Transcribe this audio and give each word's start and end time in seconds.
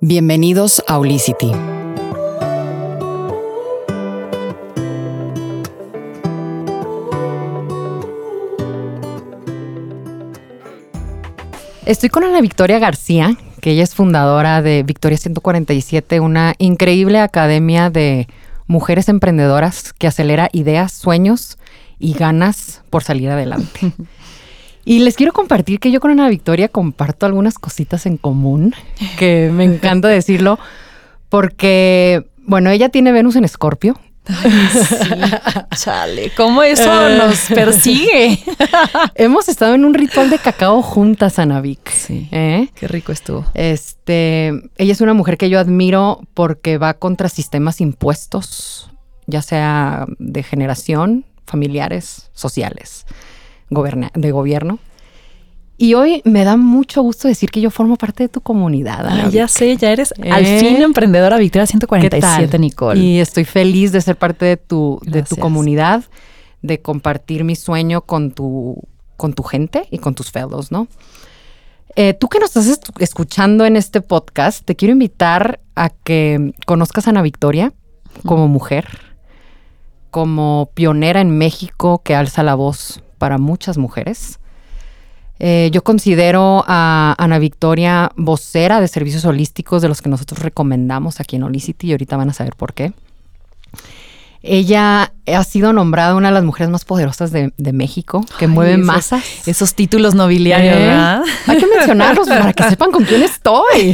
Bienvenidos 0.00 0.80
a 0.86 0.96
Olicity. 0.96 1.50
Estoy 11.84 12.10
con 12.10 12.22
Ana 12.22 12.40
Victoria 12.40 12.78
García, 12.78 13.36
que 13.60 13.72
ella 13.72 13.82
es 13.82 13.96
fundadora 13.96 14.62
de 14.62 14.84
Victoria 14.84 15.18
147, 15.18 16.20
una 16.20 16.54
increíble 16.58 17.18
academia 17.18 17.90
de 17.90 18.28
mujeres 18.68 19.08
emprendedoras 19.08 19.94
que 19.94 20.06
acelera 20.06 20.48
ideas, 20.52 20.92
sueños 20.92 21.58
y 21.98 22.12
ganas 22.12 22.82
por 22.90 23.02
salir 23.02 23.30
adelante. 23.30 23.92
Y 24.88 25.00
les 25.00 25.16
quiero 25.16 25.34
compartir 25.34 25.80
que 25.80 25.90
yo 25.90 26.00
con 26.00 26.12
Ana 26.12 26.30
Victoria 26.30 26.70
comparto 26.70 27.26
algunas 27.26 27.58
cositas 27.58 28.06
en 28.06 28.16
común, 28.16 28.74
que 29.18 29.50
me 29.52 29.64
encanta 29.64 30.08
decirlo, 30.08 30.58
porque, 31.28 32.24
bueno, 32.46 32.70
ella 32.70 32.88
tiene 32.88 33.12
Venus 33.12 33.36
en 33.36 33.44
Escorpio. 33.44 34.00
Ay, 34.24 34.50
sí. 34.72 35.04
Chale, 35.76 36.32
¿cómo 36.34 36.62
eso 36.62 37.10
nos 37.10 37.38
persigue? 37.54 38.42
Hemos 39.14 39.50
estado 39.50 39.74
en 39.74 39.84
un 39.84 39.92
ritual 39.92 40.30
de 40.30 40.38
cacao 40.38 40.80
juntas, 40.80 41.38
Ana 41.38 41.60
Vic. 41.60 41.90
Sí. 41.90 42.26
¿eh? 42.32 42.70
Qué 42.74 42.88
rico 42.88 43.12
estuvo. 43.12 43.44
Este, 43.52 44.54
ella 44.78 44.92
es 44.92 45.02
una 45.02 45.12
mujer 45.12 45.36
que 45.36 45.50
yo 45.50 45.60
admiro 45.60 46.22
porque 46.32 46.78
va 46.78 46.94
contra 46.94 47.28
sistemas 47.28 47.82
impuestos, 47.82 48.90
ya 49.26 49.42
sea 49.42 50.06
de 50.18 50.42
generación, 50.42 51.26
familiares, 51.44 52.30
sociales 52.32 53.04
de 53.70 54.30
gobierno. 54.30 54.78
Y 55.80 55.94
hoy 55.94 56.22
me 56.24 56.42
da 56.42 56.56
mucho 56.56 57.02
gusto 57.02 57.28
decir 57.28 57.52
que 57.52 57.60
yo 57.60 57.70
formo 57.70 57.96
parte 57.96 58.24
de 58.24 58.28
tu 58.28 58.40
comunidad. 58.40 59.06
Ana 59.06 59.30
ya 59.30 59.46
sé, 59.46 59.76
ya 59.76 59.92
eres 59.92 60.12
al 60.32 60.44
¿Eh? 60.44 60.58
fin 60.58 60.82
emprendedora 60.82 61.38
Victoria 61.38 61.66
147, 61.66 62.58
Nicole. 62.58 63.00
Y 63.00 63.20
estoy 63.20 63.44
feliz 63.44 63.92
de 63.92 64.00
ser 64.00 64.16
parte 64.16 64.44
de 64.44 64.56
tu, 64.56 65.00
de 65.04 65.22
tu 65.22 65.36
comunidad, 65.36 66.02
de 66.62 66.82
compartir 66.82 67.44
mi 67.44 67.54
sueño 67.54 68.00
con 68.00 68.32
tu, 68.32 68.82
con 69.16 69.34
tu 69.34 69.44
gente 69.44 69.86
y 69.92 69.98
con 69.98 70.16
tus 70.16 70.32
fellows, 70.32 70.72
¿no? 70.72 70.88
Eh, 71.94 72.12
tú 72.12 72.28
que 72.28 72.40
nos 72.40 72.56
estás 72.56 72.80
escuchando 72.98 73.64
en 73.64 73.76
este 73.76 74.00
podcast, 74.00 74.64
te 74.64 74.74
quiero 74.74 74.92
invitar 74.92 75.60
a 75.76 75.90
que 75.90 76.54
conozcas 76.66 77.06
a 77.06 77.10
Ana 77.10 77.22
Victoria 77.22 77.72
como 78.26 78.48
mujer, 78.48 78.98
como 80.10 80.70
pionera 80.74 81.20
en 81.20 81.38
México 81.38 82.02
que 82.04 82.16
alza 82.16 82.42
la 82.42 82.56
voz 82.56 83.00
para 83.18 83.38
muchas 83.38 83.78
mujeres. 83.78 84.38
Eh, 85.40 85.70
yo 85.72 85.82
considero 85.82 86.64
a 86.66 87.14
Ana 87.16 87.38
Victoria 87.38 88.10
vocera 88.16 88.80
de 88.80 88.88
servicios 88.88 89.24
holísticos 89.24 89.82
de 89.82 89.88
los 89.88 90.02
que 90.02 90.08
nosotros 90.08 90.40
recomendamos 90.40 91.20
aquí 91.20 91.36
en 91.36 91.44
Holicity 91.44 91.88
y 91.88 91.92
ahorita 91.92 92.16
van 92.16 92.30
a 92.30 92.32
saber 92.32 92.54
por 92.56 92.74
qué. 92.74 92.92
Ella 94.42 95.12
ha 95.26 95.44
sido 95.44 95.72
nombrada 95.72 96.14
una 96.14 96.28
de 96.28 96.34
las 96.34 96.44
mujeres 96.44 96.70
más 96.70 96.84
poderosas 96.84 97.32
de, 97.32 97.72
México, 97.72 98.24
que 98.38 98.46
mueve 98.46 98.76
masas. 98.76 99.24
Esos 99.46 99.74
títulos 99.74 100.14
nobiliarios, 100.14 100.76
¿Eh? 100.76 100.78
¿verdad? 100.78 101.22
Hay 101.46 101.58
que 101.58 101.66
mencionarlos 101.66 102.28
para 102.28 102.52
que 102.52 102.62
sepan 102.68 102.92
con 102.92 103.04
quién 103.04 103.22
estoy. 103.22 103.92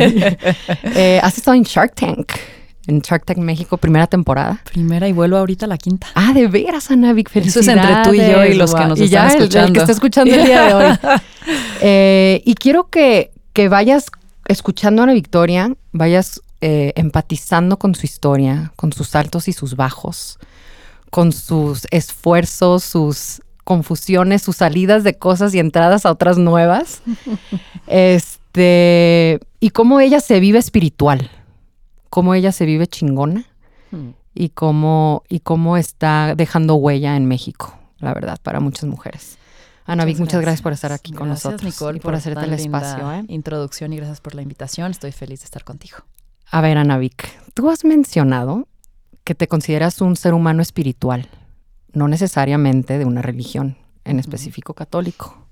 Eh, 0.96 1.18
has 1.22 1.38
estado 1.38 1.56
en 1.56 1.62
Shark 1.62 1.94
Tank 1.94 2.32
en 2.86 3.00
Shark 3.00 3.24
Tank 3.24 3.38
México, 3.38 3.76
primera 3.76 4.06
temporada. 4.06 4.60
Primera 4.64 5.08
y 5.08 5.12
vuelvo 5.12 5.36
ahorita 5.36 5.66
a 5.66 5.68
la 5.68 5.78
quinta. 5.78 6.06
Ah, 6.14 6.32
de 6.32 6.48
veras, 6.48 6.90
Ana 6.90 7.12
Vic, 7.12 7.30
Eso 7.34 7.60
es 7.60 7.68
entre 7.68 7.94
tú 8.04 8.14
y 8.14 8.18
yo 8.18 8.44
y 8.44 8.54
los 8.54 8.74
que 8.74 8.84
nos 8.84 9.00
están 9.00 9.28
escuchando. 9.28 9.68
El, 9.68 9.72
que 9.72 9.80
está 9.80 9.92
escuchando 9.92 10.34
el 10.34 10.44
día 10.44 10.62
de 10.62 10.74
hoy. 10.74 10.98
Eh, 11.86 12.40
y 12.46 12.54
quiero 12.54 12.88
que, 12.88 13.30
que, 13.52 13.68
vayas 13.68 14.06
escuchando 14.48 15.02
a 15.02 15.04
Ana 15.04 15.12
Victoria, 15.12 15.74
vayas 15.92 16.40
eh, 16.62 16.94
empatizando 16.96 17.78
con 17.78 17.94
su 17.94 18.06
historia, 18.06 18.72
con 18.76 18.94
sus 18.94 19.14
altos 19.14 19.48
y 19.48 19.52
sus 19.52 19.76
bajos, 19.76 20.38
con 21.10 21.32
sus 21.32 21.86
esfuerzos, 21.90 22.84
sus 22.84 23.42
confusiones, 23.64 24.40
sus 24.40 24.56
salidas 24.56 25.04
de 25.04 25.18
cosas 25.18 25.54
y 25.54 25.58
entradas 25.58 26.06
a 26.06 26.12
otras 26.12 26.38
nuevas. 26.38 27.02
este, 27.86 29.40
y 29.60 29.70
cómo 29.70 30.00
ella 30.00 30.20
se 30.20 30.40
vive 30.40 30.58
espiritual 30.58 31.30
cómo 32.14 32.36
ella 32.36 32.52
se 32.52 32.64
vive 32.64 32.86
chingona 32.86 33.44
hmm. 33.90 34.10
y, 34.36 34.50
cómo, 34.50 35.24
y 35.28 35.40
cómo 35.40 35.76
está 35.76 36.36
dejando 36.36 36.76
huella 36.76 37.16
en 37.16 37.26
México, 37.26 37.76
la 37.98 38.14
verdad, 38.14 38.38
para 38.40 38.60
muchas 38.60 38.84
mujeres. 38.84 39.36
Ana 39.84 40.04
Vic, 40.04 40.20
muchas 40.20 40.40
gracias 40.40 40.62
por 40.62 40.72
estar 40.72 40.92
aquí 40.92 41.12
con 41.12 41.28
nosotros 41.28 41.64
Nicole, 41.64 41.98
y 41.98 42.00
por, 42.00 42.14
hacerte 42.14 42.44
el 42.44 42.52
espacio. 42.52 43.12
¿eh? 43.12 43.24
Introducción 43.26 43.92
y 43.92 43.96
gracias 43.96 44.20
por 44.20 44.36
la 44.36 44.42
invitación. 44.42 44.92
Estoy 44.92 45.10
feliz 45.10 45.40
de 45.40 45.46
estar 45.46 45.64
contigo. 45.64 45.98
A 46.52 46.60
ver, 46.60 46.78
Ana 46.78 46.98
Vic, 46.98 47.28
tú 47.52 47.68
has 47.68 47.84
mencionado 47.84 48.68
que 49.24 49.34
te 49.34 49.48
consideras 49.48 50.00
un 50.00 50.14
ser 50.14 50.34
humano 50.34 50.62
espiritual, 50.62 51.28
no 51.94 52.06
necesariamente 52.06 52.96
de 52.96 53.06
una 53.06 53.22
religión, 53.22 53.76
en 54.04 54.20
específico 54.20 54.74
católico. 54.74 55.43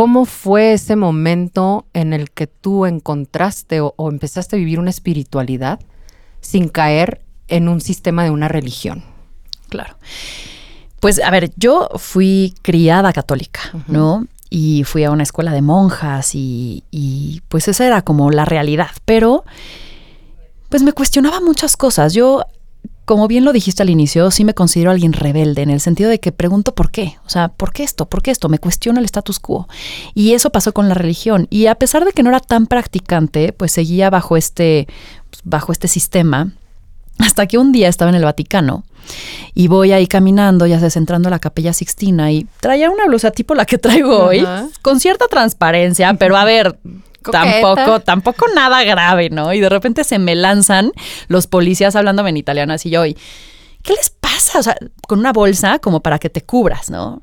¿Cómo 0.00 0.24
fue 0.24 0.72
ese 0.72 0.96
momento 0.96 1.84
en 1.92 2.14
el 2.14 2.30
que 2.30 2.46
tú 2.46 2.86
encontraste 2.86 3.82
o, 3.82 3.94
empezaste 3.98 4.56
a 4.56 4.58
vivir 4.58 4.80
una 4.80 4.88
espiritualidad 4.88 5.78
sin 6.40 6.70
caer 6.70 7.20
en 7.48 7.68
un 7.68 7.82
sistema 7.82 8.24
de 8.24 8.30
una 8.30 8.48
religión? 8.48 9.04
Claro. 9.68 9.98
Pues 11.00 11.20
a 11.20 11.30
ver, 11.30 11.52
yo 11.56 11.90
fui 11.96 12.54
criada 12.62 13.12
católica, 13.12 13.60
¿no? 13.88 14.26
Y 14.48 14.84
fui 14.84 15.04
a 15.04 15.10
una 15.10 15.22
escuela 15.22 15.52
de 15.52 15.60
monjas 15.60 16.34
y, 16.34 16.82
y, 16.90 17.42
pues 17.50 17.68
esa 17.68 17.86
era 17.86 18.00
como 18.00 18.30
la 18.30 18.46
realidad, 18.46 18.92
pero 19.04 19.44
pues 20.70 20.82
me 20.82 20.94
cuestionaba 20.94 21.42
muchas 21.42 21.76
cosas. 21.76 22.14
Yo 22.14 22.46
como 23.10 23.26
bien 23.26 23.44
lo 23.44 23.52
dijiste 23.52 23.82
al 23.82 23.90
inicio, 23.90 24.30
sí 24.30 24.44
me 24.44 24.54
considero 24.54 24.92
alguien 24.92 25.12
rebelde 25.12 25.62
en 25.62 25.70
el 25.70 25.80
sentido 25.80 26.08
de 26.08 26.20
que 26.20 26.30
pregunto 26.30 26.76
por 26.76 26.92
qué. 26.92 27.16
O 27.26 27.28
sea, 27.28 27.48
¿por 27.48 27.72
qué 27.72 27.82
esto? 27.82 28.06
¿Por 28.06 28.22
qué 28.22 28.30
esto? 28.30 28.48
Me 28.48 28.60
cuestiono 28.60 29.00
el 29.00 29.04
status 29.04 29.40
quo. 29.40 29.66
Y 30.14 30.34
eso 30.34 30.50
pasó 30.50 30.72
con 30.72 30.88
la 30.88 30.94
religión. 30.94 31.48
Y 31.50 31.66
a 31.66 31.74
pesar 31.74 32.04
de 32.04 32.12
que 32.12 32.22
no 32.22 32.28
era 32.28 32.38
tan 32.38 32.68
practicante, 32.68 33.52
pues 33.52 33.72
seguía 33.72 34.10
bajo 34.10 34.36
este, 34.36 34.86
bajo 35.42 35.72
este 35.72 35.88
sistema. 35.88 36.52
Hasta 37.18 37.48
que 37.48 37.58
un 37.58 37.72
día 37.72 37.88
estaba 37.88 38.10
en 38.10 38.14
el 38.14 38.22
Vaticano 38.22 38.84
y 39.54 39.66
voy 39.66 39.90
ahí 39.90 40.06
caminando, 40.06 40.64
ya 40.66 40.78
sabes, 40.78 40.96
entrando 40.96 41.26
a 41.26 41.30
la 41.30 41.40
capilla 41.40 41.72
Sixtina 41.72 42.30
y 42.30 42.46
traía 42.60 42.90
una 42.90 43.06
blusa 43.06 43.32
tipo 43.32 43.56
la 43.56 43.64
que 43.66 43.78
traigo 43.78 44.26
hoy, 44.26 44.46
con 44.82 45.00
cierta 45.00 45.26
transparencia, 45.26 46.14
pero 46.14 46.36
a 46.36 46.44
ver, 46.44 46.78
Tampoco, 47.22 48.00
tampoco 48.00 48.46
nada 48.54 48.82
grave, 48.84 49.30
¿no? 49.30 49.52
Y 49.52 49.60
de 49.60 49.68
repente 49.68 50.04
se 50.04 50.18
me 50.18 50.34
lanzan 50.34 50.92
los 51.28 51.46
policías 51.46 51.96
hablando 51.96 52.26
en 52.26 52.36
italiano 52.36 52.72
así 52.72 52.90
yo, 52.90 53.04
y 53.04 53.16
¿qué 53.82 53.94
les 53.94 54.10
pasa? 54.10 54.58
O 54.58 54.62
sea, 54.62 54.76
con 55.06 55.18
una 55.18 55.32
bolsa 55.32 55.78
como 55.78 56.00
para 56.00 56.18
que 56.18 56.30
te 56.30 56.42
cubras, 56.42 56.90
¿no? 56.90 57.22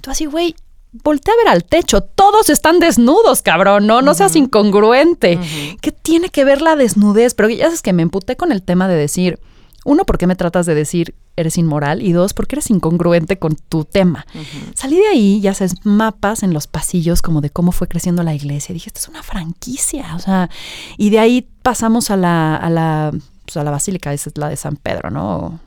Tú 0.00 0.10
así, 0.10 0.26
güey, 0.26 0.54
voltea 0.92 1.34
a 1.34 1.36
ver 1.36 1.48
al 1.48 1.64
techo, 1.64 2.02
todos 2.02 2.50
están 2.50 2.80
desnudos, 2.80 3.42
cabrón, 3.42 3.86
no, 3.86 4.02
no 4.02 4.14
seas 4.14 4.36
incongruente. 4.36 5.38
¿Qué 5.80 5.92
tiene 5.92 6.30
que 6.30 6.44
ver 6.44 6.62
la 6.62 6.76
desnudez? 6.76 7.34
Pero 7.34 7.48
ya 7.48 7.66
sabes 7.66 7.82
que 7.82 7.92
me 7.92 8.02
emputé 8.02 8.36
con 8.36 8.52
el 8.52 8.62
tema 8.62 8.88
de 8.88 8.96
decir, 8.96 9.38
uno, 9.84 10.04
¿por 10.04 10.18
qué 10.18 10.26
me 10.26 10.36
tratas 10.36 10.66
de 10.66 10.74
decir 10.74 11.14
eres 11.36 11.56
inmoral? 11.56 12.02
Y 12.02 12.12
dos, 12.12 12.34
¿por 12.34 12.46
qué 12.46 12.56
eres 12.56 12.70
incongruente 12.70 13.38
con 13.38 13.56
tu 13.56 13.84
tema? 13.84 14.26
Salí 14.74 14.96
de 14.96 15.06
ahí, 15.08 15.40
ya 15.40 15.54
sabes, 15.54 15.74
mapas 15.84 16.42
en 16.42 16.52
los 16.52 16.66
pasillos 16.66 17.22
como 17.22 17.40
de 17.40 17.50
cómo 17.50 17.72
fue 17.72 17.88
creciendo 17.88 18.22
la 18.22 18.34
iglesia. 18.34 18.72
Dije, 18.72 18.88
esta 18.88 19.00
es 19.00 19.08
una 19.08 19.22
franquicia, 19.22 20.14
o 20.14 20.18
sea, 20.18 20.50
y 20.98 21.10
de 21.10 21.18
ahí 21.18 21.48
pasamos 21.62 22.10
a 22.10 22.16
la, 22.16 22.56
a 22.56 22.68
la, 22.68 23.12
pues 23.44 23.56
a 23.56 23.64
la 23.64 23.70
basílica, 23.70 24.12
esa 24.12 24.30
es 24.30 24.38
la 24.38 24.48
de 24.48 24.56
San 24.56 24.76
Pedro, 24.76 25.10
¿no? 25.10 25.60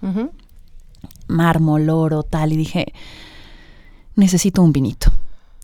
Mármol, 1.27 1.89
oro, 1.89 2.23
tal, 2.23 2.53
y 2.53 2.57
dije, 2.57 2.93
necesito 4.15 4.61
un 4.61 4.73
vinito. 4.73 5.11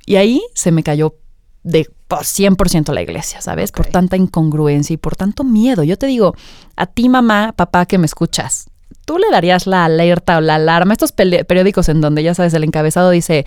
Y 0.06 0.16
ahí 0.16 0.42
se 0.56 0.72
me 0.72 0.81
cayó 0.81 1.16
de 1.64 1.88
por 2.09 2.24
100% 2.24 2.92
la 2.92 3.03
iglesia, 3.03 3.40
¿sabes? 3.40 3.72
Por 3.72 3.86
tanta 3.86 4.18
incongruencia 4.18 4.96
y 4.96 4.97
por 4.97 5.16
tanto 5.16 5.44
miedo. 5.44 5.83
Yo 5.83 5.95
te 5.95 6.07
digo, 6.07 6.36
a 6.75 6.88
ti 6.88 7.07
mamá, 7.07 7.54
papá 7.56 7.86
que 7.86 8.00
me 8.00 8.07
escuchas, 8.07 8.66
tú 9.06 9.19
le 9.19 9.30
darías 9.31 9.68
la 9.68 9.86
alerta 9.86 10.39
o 10.39 10.42
la 10.42 10.56
alarma, 10.56 10.94
estos 10.94 11.12
periódicos 11.12 11.88
en 11.88 12.01
donde 12.01 12.24
ya 12.24 12.33
sabes, 12.33 12.56
el 12.56 12.63
encabezado 12.63 13.12
dice, 13.12 13.45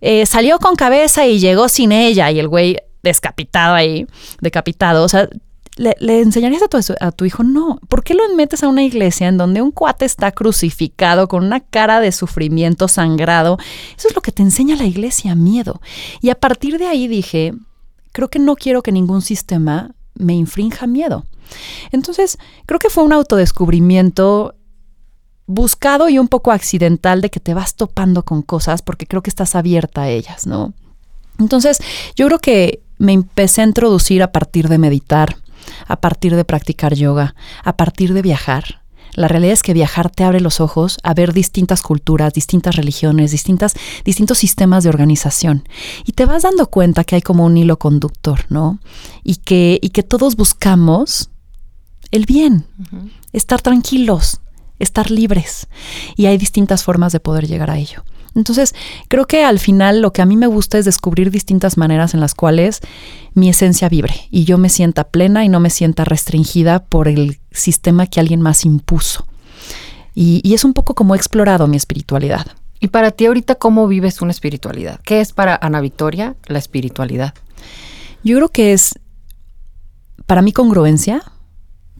eh, 0.00 0.24
salió 0.24 0.58
con 0.58 0.76
cabeza 0.76 1.26
y 1.26 1.40
llegó 1.40 1.68
sin 1.68 1.92
ella 1.92 2.30
y 2.30 2.40
el 2.40 2.48
güey 2.48 2.78
descapitado 3.02 3.74
ahí, 3.74 4.06
decapitado, 4.40 5.04
o 5.04 5.08
sea, 5.08 5.28
¿Le, 5.76 6.20
enseñarías 6.20 6.62
a 6.62 6.68
tu, 6.68 6.78
a 7.00 7.12
tu, 7.12 7.24
hijo? 7.24 7.42
No. 7.42 7.80
¿Por 7.88 8.04
qué 8.04 8.12
lo 8.12 8.22
metes 8.34 8.62
a 8.62 8.68
una 8.68 8.82
iglesia 8.82 9.28
en 9.28 9.38
donde 9.38 9.62
un 9.62 9.70
cuate 9.70 10.04
está 10.04 10.30
crucificado 10.30 11.26
con 11.26 11.42
una 11.42 11.60
cara 11.60 12.00
de 12.00 12.12
sufrimiento 12.12 12.86
sangrado? 12.86 13.56
Eso 13.96 14.08
es 14.08 14.14
lo 14.14 14.20
que 14.20 14.32
te 14.32 14.42
enseña 14.42 14.76
la 14.76 14.84
iglesia, 14.84 15.34
miedo. 15.34 15.80
Y 16.20 16.28
a 16.28 16.34
partir 16.34 16.76
de 16.76 16.86
ahí 16.86 17.08
dije, 17.08 17.54
creo 18.12 18.28
que 18.28 18.38
no 18.38 18.56
quiero 18.56 18.82
que 18.82 18.92
ningún 18.92 19.22
sistema 19.22 19.94
me 20.14 20.34
infrinja 20.34 20.86
miedo. 20.86 21.24
Entonces, 21.92 22.38
creo 22.66 22.78
que 22.78 22.90
fue 22.90 23.04
un 23.04 23.12
autodescubrimiento 23.12 24.54
buscado 25.46 26.08
y 26.08 26.18
un 26.18 26.28
poco 26.28 26.52
accidental 26.52 27.20
de 27.20 27.30
que 27.30 27.40
te 27.40 27.54
vas 27.54 27.74
topando 27.74 28.24
con 28.24 28.42
cosas 28.42 28.82
porque 28.82 29.06
creo 29.06 29.22
que 29.22 29.30
estás 29.30 29.56
abierta 29.56 30.02
a 30.02 30.08
ellas, 30.08 30.46
¿no? 30.46 30.74
Entonces, 31.38 31.78
yo 32.14 32.26
creo 32.26 32.38
que 32.38 32.82
me 32.98 33.12
empecé 33.12 33.62
a 33.62 33.64
introducir 33.64 34.22
a 34.22 34.30
partir 34.30 34.68
de 34.68 34.78
meditar, 34.78 35.36
a 35.88 35.96
partir 35.96 36.36
de 36.36 36.44
practicar 36.44 36.94
yoga, 36.94 37.34
a 37.64 37.76
partir 37.76 38.12
de 38.12 38.22
viajar. 38.22 38.79
La 39.14 39.28
realidad 39.28 39.52
es 39.52 39.62
que 39.62 39.74
viajar 39.74 40.10
te 40.10 40.24
abre 40.24 40.40
los 40.40 40.60
ojos 40.60 40.98
a 41.02 41.14
ver 41.14 41.32
distintas 41.32 41.82
culturas, 41.82 42.32
distintas 42.32 42.76
religiones, 42.76 43.30
distintas, 43.30 43.74
distintos 44.04 44.38
sistemas 44.38 44.84
de 44.84 44.90
organización. 44.90 45.64
Y 46.04 46.12
te 46.12 46.26
vas 46.26 46.42
dando 46.42 46.68
cuenta 46.68 47.04
que 47.04 47.16
hay 47.16 47.22
como 47.22 47.44
un 47.44 47.56
hilo 47.56 47.78
conductor, 47.78 48.44
¿no? 48.48 48.78
Y 49.22 49.36
que, 49.36 49.78
y 49.82 49.90
que 49.90 50.02
todos 50.02 50.36
buscamos 50.36 51.30
el 52.10 52.26
bien, 52.26 52.66
estar 53.32 53.62
tranquilos, 53.62 54.40
estar 54.78 55.10
libres. 55.10 55.68
Y 56.16 56.26
hay 56.26 56.38
distintas 56.38 56.82
formas 56.82 57.12
de 57.12 57.20
poder 57.20 57.46
llegar 57.46 57.70
a 57.70 57.78
ello. 57.78 58.04
Entonces, 58.34 58.74
creo 59.08 59.26
que 59.26 59.44
al 59.44 59.58
final 59.58 60.00
lo 60.00 60.12
que 60.12 60.22
a 60.22 60.26
mí 60.26 60.36
me 60.36 60.46
gusta 60.46 60.78
es 60.78 60.84
descubrir 60.84 61.30
distintas 61.30 61.76
maneras 61.76 62.14
en 62.14 62.20
las 62.20 62.34
cuales 62.34 62.80
mi 63.34 63.48
esencia 63.48 63.88
vibre 63.88 64.28
y 64.30 64.44
yo 64.44 64.58
me 64.58 64.68
sienta 64.68 65.04
plena 65.04 65.44
y 65.44 65.48
no 65.48 65.60
me 65.60 65.70
sienta 65.70 66.04
restringida 66.04 66.84
por 66.84 67.08
el 67.08 67.40
sistema 67.50 68.06
que 68.06 68.20
alguien 68.20 68.40
más 68.40 68.64
impuso. 68.64 69.26
Y, 70.14 70.54
es 70.54 70.64
un 70.64 70.74
poco 70.74 70.94
como 70.94 71.14
he 71.14 71.18
explorado 71.18 71.66
mi 71.66 71.76
espiritualidad. 71.76 72.46
Y 72.80 72.88
para 72.88 73.10
ti 73.10 73.26
ahorita, 73.26 73.56
¿cómo 73.56 73.86
vives 73.86 74.22
una 74.22 74.32
espiritualidad? 74.32 75.00
¿Qué 75.04 75.20
es 75.20 75.32
para 75.32 75.58
Ana 75.60 75.80
Victoria 75.80 76.34
la 76.46 76.58
espiritualidad? 76.58 77.34
Yo 78.24 78.36
creo 78.36 78.48
que 78.48 78.72
es, 78.72 78.98
para 80.26 80.42
mí, 80.42 80.52
congruencia 80.52 81.22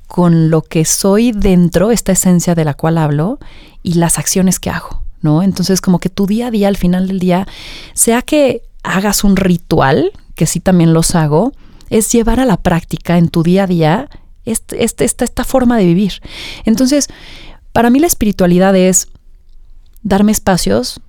con 0.06 0.50
lo 0.50 0.62
que 0.62 0.85
soy 0.85 1.33
dentro, 1.33 1.93
esta 1.93 2.12
esencia 2.12 2.55
de 2.55 2.65
la 2.65 2.75
cual 2.75 2.99
hablo, 2.99 3.38
y 3.83 3.94
las 3.94 4.19
acciones 4.19 4.59
que 4.59 4.71
hago. 4.71 5.00
¿No? 5.23 5.43
Entonces, 5.43 5.81
como 5.81 5.99
que 5.99 6.09
tu 6.09 6.27
día 6.27 6.49
a 6.49 6.51
día, 6.51 6.69
al 6.69 6.77
final 6.77 7.09
del 7.09 7.19
día, 7.19 7.47
sea 7.95 8.23
que 8.23 8.63
hagas 8.83 9.25
un 9.25 9.37
ritual, 9.37 10.13
que 10.35 10.47
sí 10.47 10.61
también 10.61 10.93
los 10.93 11.15
hago, 11.15 11.53
es 11.91 12.11
llevar 12.13 12.41
a 12.41 12.45
la 12.45 12.57
práctica 12.57 13.19
en 13.19 13.29
tu 13.29 13.43
día 13.43 13.65
a 13.65 13.67
día 13.67 14.09
este, 14.45 14.85
este, 14.85 15.05
esta, 15.05 15.45
forma 15.45 15.77
de 15.77 15.85
vivir. 15.85 16.15
Entonces, 16.65 17.09
para 17.73 17.91
mí 17.91 17.99
la 17.99 18.07
espiritualidad 18.07 18.75
es 18.75 19.09
darme 20.03 20.33
espacios, 20.33 21.01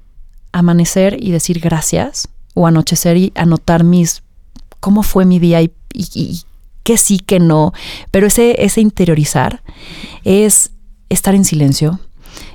amanecer 0.52 1.18
y 1.22 1.32
decir 1.32 1.60
gracias, 1.60 2.28
o 2.54 2.68
anochecer 2.68 3.16
y 3.16 3.32
anotar 3.36 3.84
mis 3.84 4.24
cómo 4.80 5.04
fue 5.04 5.26
mi 5.26 5.40
día 5.40 5.62
y, 5.62 5.72
qué 6.84 6.98
sí, 6.98 7.20
qué 7.20 7.40
no. 7.40 7.74
Pero 8.10 8.28
ese 8.28 8.82
interiorizar 8.82 9.64
es 10.24 10.72
estar 11.10 11.36
en 11.36 11.46
silencio, 11.46 12.00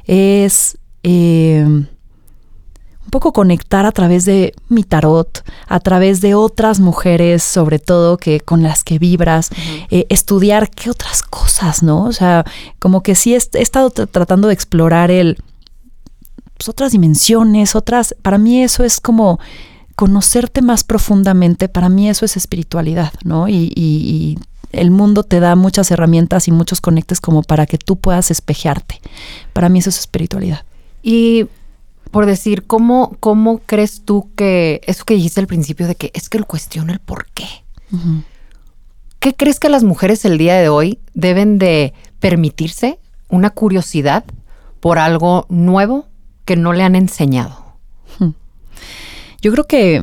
es 0.04 0.76
eh, 1.08 1.62
un 1.64 3.10
poco 3.12 3.32
conectar 3.32 3.86
a 3.86 3.92
través 3.92 4.24
de 4.24 4.54
mi 4.68 4.82
tarot, 4.82 5.44
a 5.68 5.78
través 5.78 6.20
de 6.20 6.34
otras 6.34 6.80
mujeres, 6.80 7.44
sobre 7.44 7.78
todo 7.78 8.16
que 8.16 8.40
con 8.40 8.64
las 8.64 8.82
que 8.82 8.98
vibras, 8.98 9.50
eh, 9.88 10.06
estudiar 10.08 10.68
qué 10.68 10.90
otras 10.90 11.22
cosas, 11.22 11.84
¿no? 11.84 12.02
O 12.02 12.12
sea, 12.12 12.44
como 12.80 13.04
que 13.04 13.14
sí 13.14 13.34
he, 13.34 13.36
estado 13.36 13.90
tratando 13.90 14.48
de 14.48 14.54
explorar 14.54 15.12
el 15.12 15.38
pues, 16.58 16.68
otras 16.68 16.90
dimensiones, 16.90 17.76
otras. 17.76 18.16
Para 18.22 18.38
mí 18.38 18.64
eso 18.64 18.82
es 18.82 18.98
como 18.98 19.38
conocerte 19.94 20.60
más 20.60 20.82
profundamente. 20.82 21.68
Para 21.68 21.88
mí 21.88 22.10
eso 22.10 22.24
es 22.24 22.36
espiritualidad, 22.36 23.12
¿no? 23.22 23.46
y, 23.46 23.72
y 23.76 24.38
el 24.72 24.90
mundo 24.90 25.22
te 25.22 25.38
da 25.38 25.54
muchas 25.54 25.92
herramientas 25.92 26.48
y 26.48 26.50
muchos 26.50 26.80
conectes 26.80 27.20
como 27.20 27.44
para 27.44 27.66
que 27.66 27.78
tú 27.78 27.94
puedas 27.94 28.32
espejearte. 28.32 29.00
Para 29.52 29.68
mí 29.68 29.78
eso 29.78 29.90
es 29.90 30.00
espiritualidad. 30.00 30.64
Y 31.08 31.46
por 32.10 32.26
decir, 32.26 32.66
¿cómo, 32.66 33.16
¿cómo 33.20 33.58
crees 33.58 34.02
tú 34.04 34.28
que 34.34 34.80
eso 34.88 35.04
que 35.04 35.14
dijiste 35.14 35.38
al 35.38 35.46
principio 35.46 35.86
de 35.86 35.94
que 35.94 36.10
es 36.14 36.28
que 36.28 36.36
él 36.36 36.46
cuestiona 36.46 36.92
el 36.92 36.98
por 36.98 37.26
qué? 37.26 37.46
¿Qué 39.20 39.32
crees 39.32 39.60
que 39.60 39.68
las 39.68 39.84
mujeres 39.84 40.24
el 40.24 40.36
día 40.36 40.56
de 40.56 40.68
hoy 40.68 40.98
deben 41.14 41.60
de 41.60 41.94
permitirse 42.18 42.98
una 43.28 43.50
curiosidad 43.50 44.24
por 44.80 44.98
algo 44.98 45.46
nuevo 45.48 46.06
que 46.44 46.56
no 46.56 46.72
le 46.72 46.82
han 46.82 46.96
enseñado? 46.96 47.76
Yo 49.40 49.52
creo 49.52 49.64
que 49.68 50.02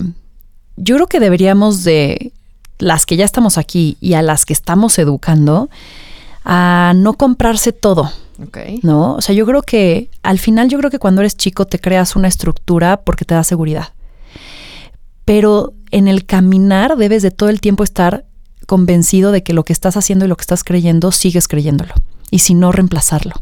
yo 0.78 0.96
creo 0.96 1.08
que 1.08 1.20
deberíamos 1.20 1.84
de 1.84 2.32
las 2.80 3.06
que 3.06 3.18
ya 3.18 3.26
estamos 3.26 3.58
aquí 3.58 3.98
y 4.00 4.14
a 4.14 4.22
las 4.22 4.46
que 4.46 4.54
estamos 4.54 4.98
educando 5.00 5.70
a 6.46 6.94
no 6.96 7.16
comprarse 7.16 7.74
todo. 7.74 8.10
¿No? 8.82 9.16
O 9.16 9.22
sea, 9.22 9.36
yo 9.36 9.46
creo 9.46 9.62
que 9.62 10.10
al 10.24 10.40
final, 10.40 10.70
yo 10.70 10.78
creo 10.80 10.90
que 10.90 11.00
cuando 11.00 11.22
eres 11.22 11.38
chico 11.38 11.66
te 11.66 11.80
creas 11.80 12.16
una 12.16 12.28
estructura 12.28 12.98
porque 12.98 13.26
te 13.26 13.36
da 13.36 13.44
seguridad. 13.44 13.90
Pero 15.26 15.74
en 15.92 16.08
el 16.08 16.26
caminar 16.26 16.98
debes 16.98 17.22
de 17.24 17.32
todo 17.32 17.50
el 17.50 17.62
tiempo 17.62 17.84
estar 17.84 18.26
convencido 18.66 19.32
de 19.32 19.44
que 19.44 19.54
lo 19.54 19.64
que 19.64 19.74
estás 19.74 19.98
haciendo 19.98 20.26
y 20.26 20.28
lo 20.28 20.36
que 20.36 20.42
estás 20.42 20.64
creyendo, 20.64 21.12
sigues 21.12 21.48
creyéndolo. 21.48 21.94
Y 22.32 22.40
si 22.40 22.56
no, 22.56 22.72
reemplazarlo. 22.72 23.34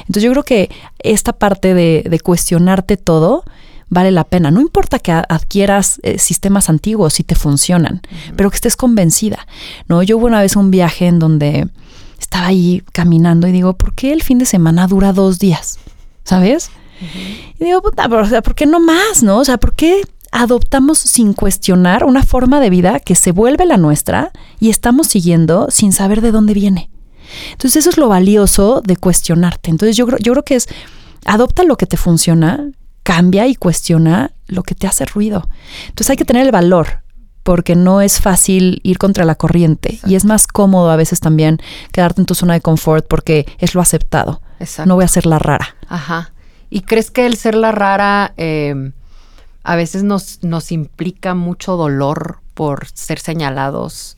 Entonces 0.00 0.24
yo 0.24 0.32
creo 0.32 0.42
que 0.42 0.70
esta 0.98 1.32
parte 1.32 1.74
de, 1.74 2.20
cuestionarte 2.22 2.96
todo 2.96 3.44
vale 3.88 4.10
la 4.10 4.24
pena. 4.24 4.50
No 4.50 4.60
importa 4.60 4.98
que 4.98 5.12
adquieras 5.12 6.00
eh, 6.02 6.18
sistemas 6.18 6.68
antiguos 6.68 7.14
si 7.14 7.24
te 7.24 7.34
funcionan, 7.34 8.00
pero 8.36 8.50
que 8.50 8.56
estés 8.56 8.76
convencida. 8.76 9.46
¿no? 9.86 10.02
Yo 10.02 10.18
hubo 10.18 10.26
una 10.26 10.40
vez 10.40 10.56
un 10.56 10.70
viaje 10.70 11.06
en 11.06 11.18
donde 11.18 11.68
estaba 12.20 12.46
ahí 12.46 12.82
caminando 12.92 13.48
y 13.48 13.52
digo, 13.52 13.74
¿por 13.74 13.94
qué 13.94 14.12
el 14.12 14.22
fin 14.22 14.38
de 14.38 14.46
semana 14.46 14.86
dura 14.86 15.12
dos 15.12 15.38
días? 15.38 15.78
¿Sabes? 16.24 16.70
Y 17.58 17.64
digo, 17.64 17.82
puta, 17.82 18.08
pero, 18.08 18.22
o 18.22 18.26
sea, 18.26 18.42
¿por 18.42 18.54
qué 18.54 18.66
no 18.66 18.78
más, 18.78 19.22
no? 19.22 19.38
O 19.38 19.44
sea, 19.44 19.58
¿por 19.58 19.74
qué 19.74 20.02
adoptamos 20.32 20.98
sin 20.98 21.32
cuestionar 21.32 22.04
una 22.04 22.22
forma 22.22 22.60
de 22.60 22.70
vida 22.70 23.00
que 23.00 23.14
se 23.14 23.32
vuelve 23.32 23.66
la 23.66 23.78
nuestra 23.78 24.30
y 24.60 24.70
estamos 24.70 25.08
siguiendo 25.08 25.68
sin 25.70 25.92
saber 25.92 26.20
de 26.20 26.30
dónde 26.30 26.54
viene? 26.54 26.90
Entonces 27.52 27.76
eso 27.76 27.90
es 27.90 27.98
lo 27.98 28.08
valioso 28.08 28.82
de 28.84 28.96
cuestionarte. 28.96 29.70
Entonces 29.70 29.96
yo, 29.96 30.06
yo 30.18 30.32
creo 30.32 30.44
que 30.44 30.56
es, 30.56 30.68
adopta 31.24 31.64
lo 31.64 31.76
que 31.76 31.86
te 31.86 31.96
funciona, 31.96 32.70
cambia 33.02 33.46
y 33.46 33.54
cuestiona 33.54 34.32
lo 34.46 34.62
que 34.62 34.74
te 34.74 34.86
hace 34.86 35.06
ruido. 35.06 35.48
Entonces 35.88 36.10
hay 36.10 36.16
que 36.16 36.24
tener 36.24 36.44
el 36.44 36.52
valor 36.52 37.02
porque 37.42 37.74
no 37.74 38.00
es 38.00 38.20
fácil 38.20 38.80
ir 38.82 38.98
contra 38.98 39.24
la 39.24 39.34
corriente 39.34 39.98
y 40.06 40.14
es 40.14 40.24
más 40.24 40.46
cómodo 40.46 40.90
a 40.90 40.96
veces 40.96 41.20
también 41.20 41.58
quedarte 41.92 42.20
en 42.20 42.26
tu 42.26 42.34
zona 42.34 42.54
de 42.54 42.60
confort 42.60 43.06
porque 43.06 43.46
es 43.58 43.74
lo 43.74 43.80
aceptado. 43.80 44.40
Exacto. 44.58 44.88
No 44.88 44.96
voy 44.96 45.04
a 45.04 45.08
ser 45.08 45.26
la 45.26 45.38
rara. 45.38 45.74
Ajá. 45.88 46.32
¿Y 46.68 46.82
crees 46.82 47.10
que 47.10 47.26
el 47.26 47.36
ser 47.36 47.54
la 47.54 47.72
rara 47.72 48.34
eh, 48.36 48.92
a 49.62 49.76
veces 49.76 50.02
nos, 50.02 50.42
nos 50.42 50.70
implica 50.70 51.34
mucho 51.34 51.76
dolor 51.76 52.38
por 52.54 52.86
ser 52.88 53.18
señalados? 53.18 54.16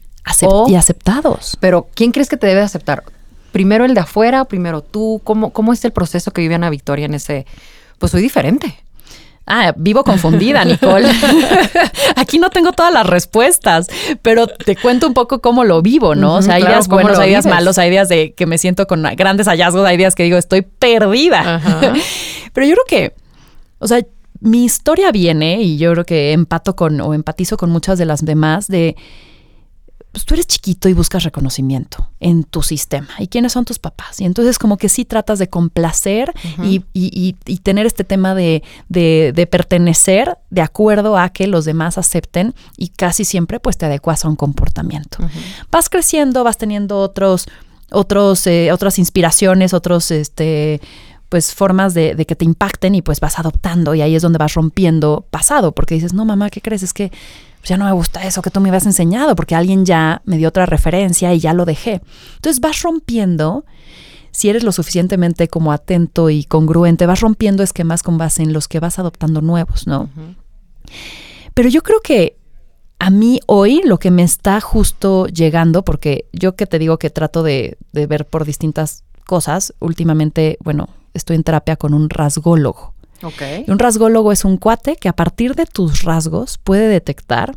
y 0.69 0.75
aceptados. 0.75 1.57
Pero 1.61 1.89
¿quién 1.95 2.13
crees 2.13 2.29
que 2.29 2.37
te 2.37 2.47
debe 2.47 2.61
aceptar? 2.61 3.05
¿Primero 3.51 3.85
el 3.85 3.95
de 3.95 4.01
afuera 4.01 4.43
o 4.43 4.45
primero 4.47 4.83
tú? 4.83 5.21
¿Cómo, 5.25 5.51
¿Cómo 5.51 5.73
es 5.73 5.85
el 5.85 5.93
proceso 5.93 6.31
que 6.31 6.41
vive 6.41 6.55
Ana 6.55 6.71
Victoria 6.71 7.07
en 7.07 7.15
ese? 7.15 7.47
Pues 7.99 8.13
soy 8.13 8.23
diferente. 8.23 8.83
Ah, 9.47 9.75
vivo 9.77 10.05
confundida, 10.05 10.65
Nicole. 10.67 11.09
Aquí 12.17 12.39
no 12.39 12.51
tengo 12.51 12.73
todas 12.73 12.93
las 12.93 13.07
respuestas, 13.07 13.89
pero 14.23 14.47
te 14.47 14.77
cuento 14.77 15.07
un 15.07 15.15
poco 15.15 15.41
cómo 15.41 15.65
lo 15.65 15.83
vivo, 15.83 16.15
¿no? 16.15 16.37
o 16.37 16.43
sea, 16.43 16.55
hay 16.55 16.63
días 16.63 16.89
buenos, 16.89 17.19
hay 17.19 17.31
días 17.31 17.47
malos, 17.47 17.79
hay 17.79 17.91
días 17.91 18.09
de 18.09 18.35
que 18.35 18.47
me 18.47 18.59
siento 18.59 18.87
con 18.87 19.03
grandes 19.17 19.49
hallazgos, 19.49 19.87
hay 19.87 19.97
días 19.97 20.15
que 20.15 20.25
digo, 20.25 20.37
estoy 20.37 20.63
perdida. 20.63 21.61
pero 22.53 22.67
yo 22.67 22.75
creo 22.75 22.85
que, 22.87 23.15
o 23.79 23.89
sea, 23.89 24.01
mi 24.41 24.65
historia 24.65 25.13
viene, 25.13 25.63
y 25.63 25.79
yo 25.79 25.93
creo 25.93 26.05
que 26.05 26.33
empato 26.33 26.75
con 26.75 27.01
o 27.01 27.15
empatizo 27.15 27.57
con 27.57 27.71
muchas 27.71 27.99
de 27.99 28.07
las 28.07 28.25
demás, 28.25 28.67
de 28.67 28.97
pues 30.13 30.27
tú 30.27 30.35
eres 30.35 30.47
chiquito 30.47 30.91
y 30.91 30.93
buscas 30.93 31.25
reconocimiento 31.25 32.11
en 32.21 32.45
tu 32.45 32.63
sistema. 32.63 33.09
¿Y 33.19 33.29
quiénes 33.29 33.53
son 33.53 33.65
tus 33.65 33.79
papás? 33.79 34.21
Y 34.21 34.27
entonces 34.27 34.59
como 34.59 34.77
que 34.77 34.91
sí 34.91 35.07
tratas 35.07 35.39
de 35.39 35.49
complacer 35.49 36.33
y, 36.63 36.81
tener 37.63 37.87
este 37.87 38.05
tema 38.05 38.35
de, 38.35 38.63
pertenecer 39.51 40.37
de 40.51 40.61
acuerdo 40.61 41.17
a 41.17 41.31
que 41.31 41.47
los 41.47 41.65
demás 41.65 41.97
acepten 41.97 42.55
y 42.77 42.89
casi 42.89 43.25
siempre 43.25 43.59
pues 43.59 43.79
te 43.79 43.87
adecuas 43.87 44.25
a 44.25 44.29
un 44.29 44.37
comportamiento. 44.37 45.19
Vas 45.71 45.89
creciendo, 45.89 46.45
vas 46.45 46.59
teniendo 46.59 46.99
otros, 46.99 47.47
otros, 47.91 48.47
eh, 48.47 48.71
otras 48.71 48.99
inspiraciones, 48.99 49.73
otros, 49.73 50.11
este 50.11 50.81
pues 51.31 51.55
formas 51.55 51.95
de, 51.95 52.15
de, 52.15 52.27
que 52.27 52.37
te 52.37 52.45
impacten 52.45 52.95
y 52.95 53.01
pues 53.01 53.19
vas 53.19 53.39
adoptando 53.39 53.95
y 53.95 54.03
ahí 54.03 54.15
es 54.15 54.21
donde 54.21 54.37
vas 54.37 54.53
rompiendo 54.53 55.27
pasado, 55.31 55.73
porque 55.73 55.95
dices, 55.95 56.13
no 56.13 56.27
mamá, 56.27 56.51
¿qué 56.51 56.61
crees? 56.61 56.83
Es 56.83 56.93
que 56.93 57.11
pues 57.63 57.69
ya 57.69 57.77
no 57.77 57.85
me 57.85 57.93
gusta 57.93 58.25
eso 58.25 58.43
que 58.43 58.51
tú 58.51 58.61
me 58.61 58.71
habías 58.71 58.87
enseñado, 58.87 59.37
porque 59.37 59.55
alguien 59.55 59.85
ya 59.85 60.21
me 60.25 60.37
dio 60.37 60.49
otra 60.49 60.67
referencia 60.67 61.33
y 61.33 61.39
ya 61.39 61.55
lo 61.55 61.65
dejé. 61.65 62.03
Entonces 62.35 62.61
vas 62.61 62.83
rompiendo, 62.83 63.65
si 64.33 64.49
eres 64.49 64.65
lo 64.65 64.73
suficientemente 64.73 65.47
como 65.47 65.71
atento 65.71 66.29
y 66.29 66.43
congruente, 66.43 67.07
vas 67.07 67.21
rompiendo 67.21 67.63
esquemas 67.63 68.03
con 68.03 68.19
base 68.19 68.43
en 68.43 68.53
los 68.53 68.67
que 68.67 68.81
vas 68.81 68.99
adoptando 68.99 69.43
nuevos, 69.43 69.87
¿no? 69.87 70.11
Pero 71.55 71.69
yo 71.69 71.85
creo 71.85 72.01
que 72.01 72.37
a 72.99 73.11
mí 73.11 73.39
hoy 73.47 73.81
lo 73.85 74.01
que 74.01 74.11
me 74.11 74.25
está 74.25 74.61
justo 74.61 75.29
llegando, 75.29 75.85
porque 75.85 76.27
yo 76.33 76.57
que 76.57 76.67
te 76.67 76.81
digo 76.81 76.99
que 76.99 77.11
trato 77.11 77.45
de, 77.45 77.79
de 77.93 78.09
ver 78.09 78.27
por 78.27 78.45
distintas 78.45 79.05
cosas, 79.25 79.73
últimamente, 79.79 80.59
bueno, 80.65 80.89
estoy 81.15 81.37
en 81.37 81.45
terapia 81.45 81.77
con 81.77 81.95
un 81.95 82.11
rasgólogo. 82.11 82.92
Okay. 83.23 83.65
un 83.69 83.79
rasgólogo 83.79 84.33
es 84.33 84.45
un 84.45 84.57
cuate 84.57 84.97
que 84.97 85.09
a 85.09 85.13
partir 85.13 85.55
de 85.55 85.67
tus 85.67 86.03
rasgos 86.03 86.59
puede 86.59 86.89
detectar 86.89 87.57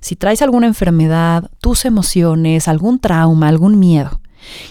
si 0.00 0.16
traes 0.16 0.42
alguna 0.42 0.66
enfermedad, 0.66 1.50
tus 1.60 1.86
emociones, 1.86 2.68
algún 2.68 2.98
trauma, 2.98 3.48
algún 3.48 3.78
miedo. 3.78 4.20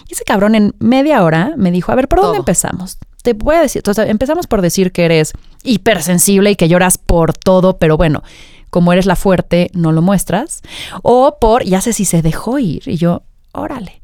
Y 0.08 0.12
ese 0.12 0.22
cabrón 0.22 0.54
en 0.54 0.74
media 0.78 1.24
hora 1.24 1.54
me 1.56 1.72
dijo, 1.72 1.90
a 1.90 1.96
ver, 1.96 2.06
¿por 2.06 2.20
dónde 2.20 2.38
empezamos? 2.38 2.98
Te 3.22 3.32
voy 3.32 3.56
a 3.56 3.62
decir, 3.62 3.80
entonces 3.80 4.08
empezamos 4.08 4.46
por 4.46 4.62
decir 4.62 4.92
que 4.92 5.04
eres 5.04 5.32
hipersensible 5.64 6.52
y 6.52 6.56
que 6.56 6.68
lloras 6.68 6.98
por 6.98 7.32
todo, 7.32 7.78
pero 7.78 7.96
bueno, 7.96 8.22
como 8.70 8.92
eres 8.92 9.06
la 9.06 9.16
fuerte, 9.16 9.70
no 9.72 9.90
lo 9.90 10.02
muestras. 10.02 10.62
O 11.02 11.38
por, 11.40 11.64
ya 11.64 11.80
sé 11.80 11.92
si 11.92 12.04
se 12.04 12.22
dejó 12.22 12.58
ir. 12.58 12.82
Y 12.86 12.96
yo, 12.96 13.22
órale. 13.52 14.00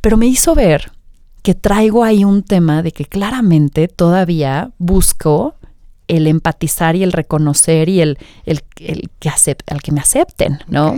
Pero 0.00 0.16
me 0.16 0.26
hizo 0.26 0.54
ver 0.54 0.90
que 1.42 1.54
traigo 1.54 2.02
ahí 2.02 2.24
un 2.24 2.42
tema 2.42 2.82
de 2.82 2.92
que 2.92 3.04
claramente 3.04 3.88
todavía 3.88 4.70
busco 4.78 5.54
el 6.08 6.26
empatizar 6.26 6.96
y 6.96 7.02
el 7.02 7.12
reconocer 7.12 7.88
y 7.88 8.00
el, 8.00 8.18
el, 8.44 8.62
el 8.76 9.10
que, 9.18 9.30
al 9.66 9.82
que 9.82 9.92
me 9.92 10.00
acepten, 10.00 10.60
¿no? 10.68 10.96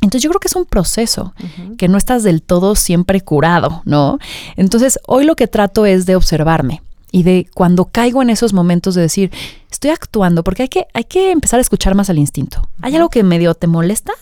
Entonces 0.00 0.22
yo 0.22 0.30
creo 0.30 0.40
que 0.40 0.48
es 0.48 0.56
un 0.56 0.64
proceso, 0.64 1.34
que 1.76 1.88
no 1.88 1.98
estás 1.98 2.22
del 2.22 2.42
todo 2.42 2.74
siempre 2.74 3.20
curado, 3.20 3.82
¿no? 3.84 4.18
Entonces 4.56 4.98
hoy 5.06 5.24
lo 5.24 5.36
que 5.36 5.46
trato 5.46 5.84
es 5.84 6.06
de 6.06 6.16
observarme 6.16 6.82
y 7.12 7.22
de 7.22 7.46
cuando 7.54 7.86
caigo 7.86 8.22
en 8.22 8.30
esos 8.30 8.52
momentos 8.52 8.94
de 8.94 9.02
decir, 9.02 9.30
estoy 9.70 9.90
actuando, 9.90 10.42
porque 10.42 10.62
hay 10.62 10.68
que, 10.68 10.86
hay 10.94 11.04
que 11.04 11.30
empezar 11.32 11.58
a 11.58 11.60
escuchar 11.60 11.94
más 11.94 12.08
al 12.08 12.18
instinto. 12.18 12.68
Hay 12.80 12.96
algo 12.96 13.10
que 13.10 13.22
medio 13.22 13.54
te 13.54 13.66
molesta 13.66 14.12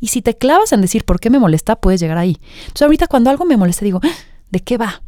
y 0.00 0.08
si 0.08 0.22
te 0.22 0.36
clavas 0.36 0.72
en 0.72 0.80
decir 0.80 1.04
por 1.04 1.20
qué 1.20 1.30
me 1.30 1.38
molesta, 1.38 1.76
puedes 1.76 2.00
llegar 2.00 2.18
ahí. 2.18 2.38
Entonces 2.62 2.82
ahorita 2.82 3.06
cuando 3.06 3.30
algo 3.30 3.44
me 3.44 3.56
molesta 3.56 3.84
digo, 3.84 4.00
¿de 4.50 4.60
qué 4.60 4.76
va? 4.76 5.02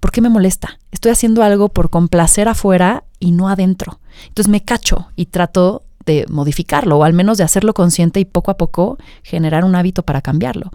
¿Por 0.00 0.12
qué 0.12 0.20
me 0.20 0.28
molesta? 0.28 0.78
Estoy 0.92 1.12
haciendo 1.12 1.42
algo 1.42 1.68
por 1.68 1.90
complacer 1.90 2.48
afuera 2.48 3.04
y 3.18 3.32
no 3.32 3.48
adentro. 3.48 4.00
Entonces 4.28 4.50
me 4.50 4.62
cacho 4.62 5.08
y 5.16 5.26
trato 5.26 5.82
de 6.04 6.24
modificarlo 6.28 6.98
o 6.98 7.04
al 7.04 7.12
menos 7.12 7.36
de 7.38 7.44
hacerlo 7.44 7.74
consciente 7.74 8.20
y 8.20 8.24
poco 8.24 8.50
a 8.50 8.56
poco 8.56 8.96
generar 9.22 9.64
un 9.64 9.74
hábito 9.74 10.04
para 10.04 10.22
cambiarlo. 10.22 10.70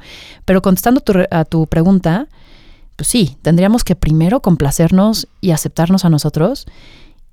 Pero 0.46 0.62
contestando 0.62 1.02
a 1.32 1.46
tu 1.46 1.68
pregunta, 1.68 2.28
pues 2.98 3.08
sí, 3.08 3.38
tendríamos 3.42 3.84
que 3.84 3.96
primero 3.96 4.42
complacernos 4.42 5.28
y 5.40 5.52
aceptarnos 5.52 6.06
a 6.06 6.10
nosotros 6.10 6.68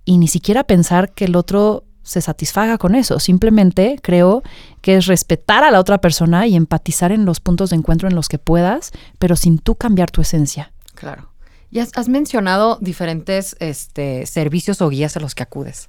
y 0.04 0.18
ni 0.18 0.28
siquiera 0.28 0.64
pensar 0.64 1.12
que 1.12 1.26
el 1.26 1.36
otro 1.36 1.84
se 2.02 2.22
satisfaga 2.22 2.78
con 2.78 2.94
eso. 2.94 3.20
Simplemente 3.20 3.98
creo 4.02 4.42
que 4.80 4.96
es 4.96 5.06
respetar 5.06 5.64
a 5.64 5.70
la 5.70 5.80
otra 5.80 5.98
persona 5.98 6.46
y 6.46 6.56
empatizar 6.56 7.12
en 7.12 7.26
los 7.26 7.40
puntos 7.40 7.70
de 7.70 7.76
encuentro 7.76 8.08
en 8.08 8.14
los 8.14 8.28
que 8.28 8.38
puedas, 8.38 8.92
pero 9.18 9.36
sin 9.36 9.58
tú 9.58 9.74
cambiar 9.74 10.10
tu 10.10 10.22
esencia. 10.22 10.72
Claro. 10.94 11.28
Y 11.70 11.80
has, 11.80 12.08
mencionado 12.08 12.78
diferentes 12.80 13.56
este, 13.60 14.24
servicios 14.26 14.80
o 14.80 14.88
guías 14.88 15.16
a 15.16 15.20
los 15.20 15.34
que 15.34 15.42
acudes. 15.42 15.88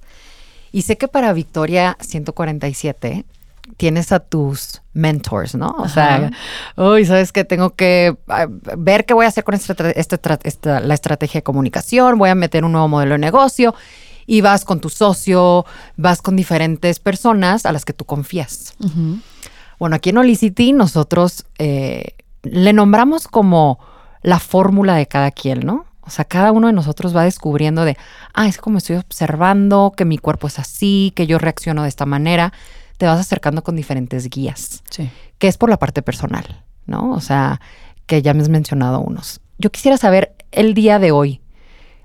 Y 0.72 0.82
sé 0.82 0.98
que 0.98 1.08
para 1.08 1.32
Victoria 1.32 1.96
147 2.00 3.24
tienes 3.76 4.12
a 4.12 4.20
tus 4.20 4.82
mentors, 4.92 5.54
¿no? 5.54 5.74
O 5.78 5.88
sea, 5.88 6.30
uy, 6.76 7.04
sabes 7.06 7.32
que 7.32 7.44
tengo 7.44 7.74
que 7.74 8.16
ver 8.76 9.06
qué 9.06 9.14
voy 9.14 9.24
a 9.24 9.28
hacer 9.28 9.44
con 9.44 9.54
esta, 9.54 10.80
la 10.80 10.94
estrategia 10.94 11.38
de 11.38 11.42
comunicación, 11.42 12.18
voy 12.18 12.30
a 12.30 12.34
meter 12.34 12.64
un 12.64 12.72
nuevo 12.72 12.88
modelo 12.88 13.12
de 13.12 13.18
negocio 13.18 13.74
y 14.26 14.42
vas 14.42 14.64
con 14.64 14.80
tu 14.80 14.90
socio, 14.90 15.64
vas 15.96 16.22
con 16.22 16.36
diferentes 16.36 17.00
personas 17.00 17.66
a 17.66 17.72
las 17.72 17.84
que 17.84 17.92
tú 17.92 18.04
confías. 18.04 18.74
Bueno, 19.78 19.96
aquí 19.96 20.10
en 20.10 20.18
Olicity 20.18 20.72
nosotros 20.72 21.46
eh, 21.58 22.14
le 22.42 22.72
nombramos 22.72 23.26
como 23.28 23.78
la 24.22 24.38
fórmula 24.38 24.94
de 24.94 25.06
cada 25.06 25.30
quien, 25.30 25.60
¿no? 25.60 25.86
O 26.02 26.10
sea, 26.10 26.24
cada 26.24 26.50
uno 26.52 26.66
de 26.66 26.72
nosotros 26.72 27.14
va 27.14 27.24
descubriendo 27.24 27.84
de, 27.84 27.96
ah, 28.34 28.48
es 28.48 28.58
como 28.58 28.78
estoy 28.78 28.96
observando, 28.96 29.92
que 29.96 30.04
mi 30.04 30.18
cuerpo 30.18 30.48
es 30.48 30.58
así, 30.58 31.12
que 31.14 31.26
yo 31.26 31.38
reacciono 31.38 31.82
de 31.84 31.88
esta 31.88 32.06
manera. 32.06 32.52
Te 32.96 33.06
vas 33.06 33.20
acercando 33.20 33.62
con 33.62 33.76
diferentes 33.76 34.28
guías, 34.28 34.82
sí. 34.90 35.08
que 35.38 35.48
es 35.48 35.56
por 35.56 35.70
la 35.70 35.78
parte 35.78 36.02
personal, 36.02 36.64
¿no? 36.86 37.12
O 37.12 37.20
sea, 37.20 37.60
que 38.06 38.22
ya 38.22 38.34
me 38.34 38.42
has 38.42 38.48
mencionado 38.48 39.00
unos. 39.00 39.40
Yo 39.58 39.70
quisiera 39.70 39.96
saber 39.96 40.34
el 40.50 40.74
día 40.74 40.98
de 40.98 41.12
hoy, 41.12 41.40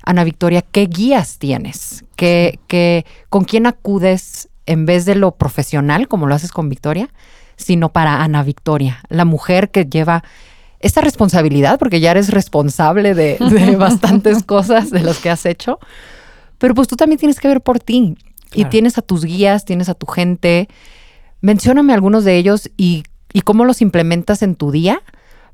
Ana 0.03 0.23
Victoria, 0.23 0.61
¿qué 0.61 0.85
guías 0.85 1.39
tienes? 1.39 2.05
¿Qué, 2.15 2.59
qué, 2.67 3.05
¿Con 3.29 3.43
quién 3.43 3.65
acudes 3.65 4.49
en 4.67 4.85
vez 4.85 5.05
de 5.05 5.15
lo 5.15 5.31
profesional, 5.31 6.07
como 6.07 6.27
lo 6.27 6.35
haces 6.35 6.51
con 6.51 6.69
Victoria, 6.69 7.09
sino 7.55 7.89
para 7.91 8.23
Ana 8.23 8.43
Victoria, 8.43 8.99
la 9.09 9.25
mujer 9.25 9.71
que 9.71 9.85
lleva 9.85 10.23
esta 10.79 11.01
responsabilidad, 11.01 11.79
porque 11.79 11.99
ya 11.99 12.11
eres 12.11 12.29
responsable 12.29 13.13
de, 13.13 13.37
bastantes 13.79 14.43
cosas 14.43 14.91
de 14.91 15.01
las 15.01 15.19
que 15.19 15.29
has 15.29 15.45
hecho, 15.45 15.79
pero 16.57 16.75
pues 16.75 16.87
tú 16.87 16.95
también 16.95 17.19
tienes 17.19 17.39
que 17.39 17.47
ver 17.47 17.61
por 17.61 17.79
ti 17.79 18.17
y 18.53 18.65
tienes 18.65 18.97
a 18.97 19.01
tus 19.01 19.25
guías, 19.25 19.65
tienes 19.65 19.89
a 19.89 19.93
tu 19.93 20.05
gente. 20.05 20.69
Mencióname 21.41 21.93
algunos 21.93 22.23
de 22.23 22.37
ellos 22.37 22.69
y, 22.77 23.03
cómo 23.43 23.65
los 23.65 23.81
implementas 23.81 24.41
en 24.41 24.55
tu 24.55 24.71
día 24.71 25.01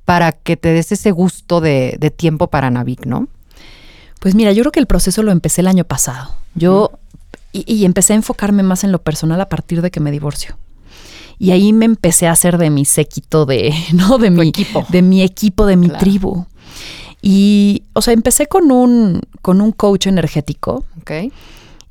para 0.06 0.32
que 0.32 0.56
te 0.56 0.70
des 0.70 0.92
ese 0.92 1.12
gusto 1.12 1.62
de, 1.62 2.14
tiempo 2.16 2.48
para 2.48 2.70
Navic, 2.70 3.06
¿no? 3.06 3.28
Pues 4.20 4.36
mira, 4.36 4.52
yo 4.52 4.62
creo 4.62 4.72
que 4.72 4.80
el 4.80 4.86
proceso 4.86 5.24
lo 5.24 5.32
empecé 5.32 5.62
el 5.62 5.68
año 5.68 5.84
pasado. 5.84 6.36
Yo 6.54 6.92
y, 7.54 7.86
empecé 7.86 8.14
a 8.14 8.16
enfocarme 8.16 8.64
más 8.64 8.84
en 8.84 8.92
lo 8.92 9.02
personal 9.02 9.42
a 9.42 9.50
partir 9.50 9.82
de 9.82 9.92
que 9.92 10.00
me 10.00 10.12
divorcio. 10.12 10.58
Y 11.42 11.50
ahí 11.50 11.74
me 11.74 11.86
empecé 11.86 12.28
a 12.28 12.34
hacer 12.34 12.60
de 12.60 12.70
mi 12.70 12.86
séquito 12.86 13.48
de, 13.48 13.74
¿no? 13.94 14.20
De 14.20 14.30
mi 14.30 14.50
equipo. 14.50 14.86
De 14.90 15.02
mi 15.02 15.24
equipo, 15.24 15.66
de 15.66 15.76
mi 15.76 15.90
tribu. 15.90 16.46
Y, 17.20 17.82
o 17.94 18.04
sea, 18.04 18.14
empecé 18.14 18.46
con 18.46 18.72
un, 18.72 19.22
con 19.42 19.60
un 19.60 19.72
coach 19.72 20.06
energético. 20.06 20.86
Ok. 21.02 21.34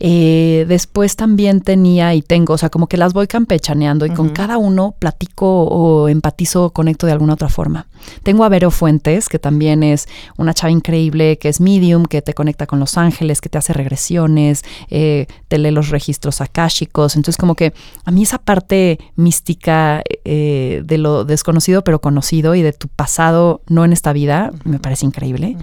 Eh, 0.03 0.65
después 0.67 1.15
también 1.15 1.61
tenía 1.61 2.15
y 2.15 2.23
tengo, 2.23 2.55
o 2.55 2.59
sea, 2.59 2.71
como 2.71 2.87
que 2.87 2.97
las 2.97 3.13
voy 3.13 3.27
campechaneando 3.27 4.07
y 4.07 4.11
con 4.11 4.31
cada 4.31 4.57
uno 4.57 4.95
platico 4.99 5.65
o 5.65 6.09
empatizo 6.09 6.65
o 6.65 6.71
conecto 6.71 7.07
de 7.07 7.13
alguna 7.13 7.35
otra 7.35 7.51
forma. 7.51 7.87
Tengo 8.23 8.45
a 8.45 8.49
Vero 8.49 8.71
Fuentes, 8.71 9.29
que 9.29 9.39
también 9.39 9.83
es 9.83 10.09
una 10.39 10.55
chava 10.55 10.71
increíble, 10.71 11.37
que 11.37 11.51
es 11.51 11.61
medium, 11.61 12.07
que 12.07 12.23
te 12.23 12.33
conecta 12.33 12.67
con 12.67 12.81
los 12.81 12.97
ángeles, 12.97 13.43
que 13.43 13.51
te 13.51 13.59
hace 13.59 13.75
regresiones, 13.75 14.65
eh, 14.89 15.27
te 15.49 15.59
lee 15.59 15.71
los 15.71 15.91
registros 15.91 16.41
akáshicos. 16.41 17.15
Entonces, 17.15 17.37
como 17.37 17.55
que 17.55 17.75
a 18.07 18.11
mí 18.11 18.23
esa 18.23 18.39
parte 18.39 18.99
mística 19.17 20.03
eh, 20.25 20.83
de 20.83 20.99
lo 20.99 21.27
desconocido 21.27 21.85
pero 21.85 22.01
conocido 22.01 22.55
y 22.55 22.63
de 22.63 22.73
tu 22.73 22.89
pasado 22.89 23.61
no 23.69 23.85
en 23.85 23.93
esta 23.93 24.15
vida, 24.15 24.51
me 24.65 24.79
parece 24.79 25.05
increíble. 25.05 25.59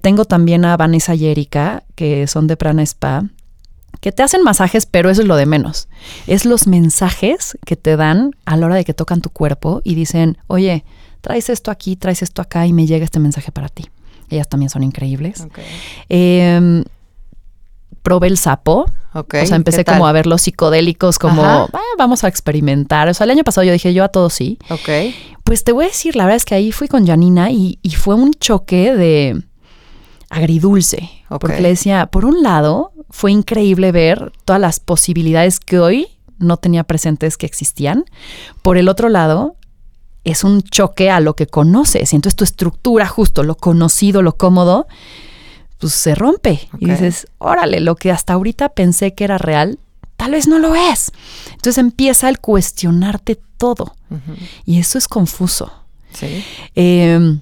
tengo 0.00 0.24
también 0.24 0.64
a 0.64 0.76
Vanessa 0.78 1.14
y 1.14 1.26
Erika, 1.26 1.82
que 1.94 2.26
son 2.26 2.46
de 2.46 2.56
Prana 2.56 2.82
Spa 2.82 3.25
que 4.00 4.12
te 4.12 4.22
hacen 4.22 4.42
masajes, 4.42 4.86
pero 4.86 5.10
eso 5.10 5.22
es 5.22 5.28
lo 5.28 5.36
de 5.36 5.46
menos. 5.46 5.88
Es 6.26 6.44
los 6.44 6.66
mensajes 6.66 7.56
que 7.64 7.76
te 7.76 7.96
dan 7.96 8.32
a 8.44 8.56
la 8.56 8.66
hora 8.66 8.74
de 8.76 8.84
que 8.84 8.94
tocan 8.94 9.20
tu 9.20 9.30
cuerpo 9.30 9.80
y 9.84 9.94
dicen, 9.94 10.38
oye, 10.46 10.84
traes 11.20 11.50
esto 11.50 11.70
aquí, 11.70 11.96
traes 11.96 12.22
esto 12.22 12.42
acá 12.42 12.66
y 12.66 12.72
me 12.72 12.86
llega 12.86 13.04
este 13.04 13.18
mensaje 13.18 13.52
para 13.52 13.68
ti. 13.68 13.86
Ellas 14.30 14.48
también 14.48 14.70
son 14.70 14.82
increíbles. 14.82 15.46
Em, 16.08 16.84
probé 18.02 18.28
el 18.28 18.38
sapo. 18.38 18.86
O 19.12 19.24
sea, 19.46 19.56
empecé 19.56 19.84
como 19.84 20.06
a 20.06 20.12
ver 20.12 20.26
los 20.26 20.42
psicodélicos 20.42 21.18
como, 21.18 21.42
ah, 21.42 21.68
vamos 21.96 22.22
a 22.22 22.28
experimentar. 22.28 23.08
O 23.08 23.14
sea, 23.14 23.24
el 23.24 23.30
año 23.30 23.44
pasado 23.44 23.64
yo 23.64 23.72
dije, 23.72 23.94
yo 23.94 24.04
a 24.04 24.08
todos 24.08 24.34
sí. 24.34 24.58
Ok. 24.68 25.14
Pues 25.42 25.64
te 25.64 25.72
voy 25.72 25.86
a 25.86 25.88
decir, 25.88 26.16
la 26.16 26.24
verdad 26.24 26.36
es 26.36 26.44
que 26.44 26.54
ahí 26.54 26.70
fui 26.70 26.86
con 26.86 27.06
Janina 27.06 27.50
y, 27.50 27.78
y 27.82 27.90
fue 27.90 28.14
un 28.14 28.32
choque 28.34 28.94
de 28.94 29.42
agridulce. 30.28 31.08
Porque 31.40 31.60
le 31.60 31.68
decía, 31.68 32.06
por 32.06 32.24
un 32.24 32.42
lado, 32.42 32.92
fue 33.16 33.32
increíble 33.32 33.92
ver 33.92 34.30
todas 34.44 34.60
las 34.60 34.78
posibilidades 34.78 35.58
que 35.58 35.78
hoy 35.78 36.08
no 36.38 36.58
tenía 36.58 36.84
presentes 36.84 37.38
que 37.38 37.46
existían. 37.46 38.04
Por 38.60 38.76
el 38.76 38.90
otro 38.90 39.08
lado, 39.08 39.56
es 40.24 40.44
un 40.44 40.60
choque 40.60 41.10
a 41.10 41.20
lo 41.20 41.34
que 41.34 41.46
conoces. 41.46 42.12
Y 42.12 42.16
entonces 42.16 42.36
tu 42.36 42.44
estructura, 42.44 43.06
justo 43.08 43.42
lo 43.42 43.54
conocido, 43.54 44.20
lo 44.20 44.36
cómodo, 44.36 44.86
pues 45.78 45.94
se 45.94 46.14
rompe. 46.14 46.68
Y 46.78 46.90
dices, 46.90 47.26
órale, 47.38 47.80
lo 47.80 47.96
que 47.96 48.12
hasta 48.12 48.34
ahorita 48.34 48.68
pensé 48.68 49.14
que 49.14 49.24
era 49.24 49.38
real, 49.38 49.78
tal 50.18 50.32
vez 50.32 50.46
no 50.46 50.58
lo 50.58 50.74
es. 50.74 51.10
Entonces 51.52 51.78
empieza 51.78 52.28
el 52.28 52.38
cuestionarte 52.38 53.40
todo. 53.56 53.96
Y 54.66 54.78
eso 54.78 54.98
es 54.98 55.08
confuso. 55.08 55.72
Sí. 56.12 56.44
Em, 56.74 57.40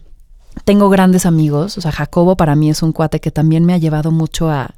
tengo 0.64 0.88
grandes 0.88 1.26
amigos, 1.26 1.76
o 1.78 1.80
sea, 1.80 1.90
Jacobo 1.90 2.36
para 2.36 2.54
mí 2.54 2.70
es 2.70 2.80
un 2.84 2.92
cuate 2.92 3.20
que 3.20 3.32
también 3.32 3.64
me 3.64 3.74
ha 3.74 3.78
llevado 3.78 4.12
mucho 4.12 4.48
a 4.50 4.76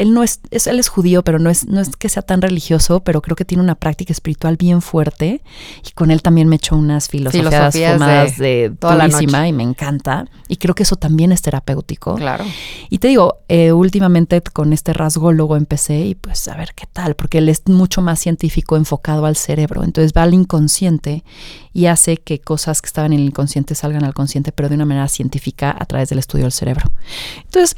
él 0.00 0.14
no 0.14 0.22
es, 0.22 0.40
él 0.50 0.78
es 0.78 0.88
judío, 0.88 1.22
pero 1.22 1.38
no 1.38 1.50
es, 1.50 1.66
no 1.66 1.78
es 1.78 1.94
que 1.94 2.08
sea 2.08 2.22
tan 2.22 2.40
religioso, 2.40 3.00
pero 3.00 3.20
creo 3.20 3.36
que 3.36 3.44
tiene 3.44 3.62
una 3.62 3.74
práctica 3.74 4.14
espiritual 4.14 4.56
bien 4.56 4.80
fuerte. 4.80 5.42
Y 5.86 5.90
con 5.90 6.10
él 6.10 6.22
también 6.22 6.48
me 6.48 6.56
echo 6.56 6.74
unas 6.74 7.08
filosofías, 7.08 7.74
filosofías 7.74 8.38
de, 8.38 8.72
toda 8.78 8.96
la 8.96 9.08
noche. 9.08 9.26
y 9.48 9.52
me 9.52 9.62
encanta. 9.62 10.26
Y 10.48 10.56
creo 10.56 10.74
que 10.74 10.84
eso 10.84 10.96
también 10.96 11.32
es 11.32 11.42
terapéutico. 11.42 12.14
Claro. 12.14 12.46
Y 12.88 12.96
te 12.96 13.08
digo, 13.08 13.40
eh, 13.48 13.72
últimamente 13.72 14.40
con 14.40 14.72
este 14.72 14.94
rasgólogo 14.94 15.54
empecé 15.54 16.00
y 16.00 16.14
pues 16.14 16.48
a 16.48 16.56
ver 16.56 16.72
qué 16.74 16.86
tal, 16.90 17.14
porque 17.14 17.36
él 17.36 17.50
es 17.50 17.62
mucho 17.66 18.00
más 18.00 18.20
científico 18.20 18.76
enfocado 18.76 19.26
al 19.26 19.36
cerebro. 19.36 19.84
Entonces 19.84 20.14
va 20.16 20.22
al 20.22 20.32
inconsciente 20.32 21.24
y 21.74 21.86
hace 21.86 22.16
que 22.16 22.40
cosas 22.40 22.80
que 22.80 22.86
estaban 22.86 23.12
en 23.12 23.20
el 23.20 23.26
inconsciente 23.26 23.74
salgan 23.74 24.04
al 24.04 24.14
consciente, 24.14 24.50
pero 24.50 24.70
de 24.70 24.76
una 24.76 24.86
manera 24.86 25.08
científica 25.08 25.76
a 25.78 25.84
través 25.84 26.08
del 26.08 26.20
estudio 26.20 26.46
del 26.46 26.52
cerebro. 26.52 26.90
Entonces, 27.44 27.76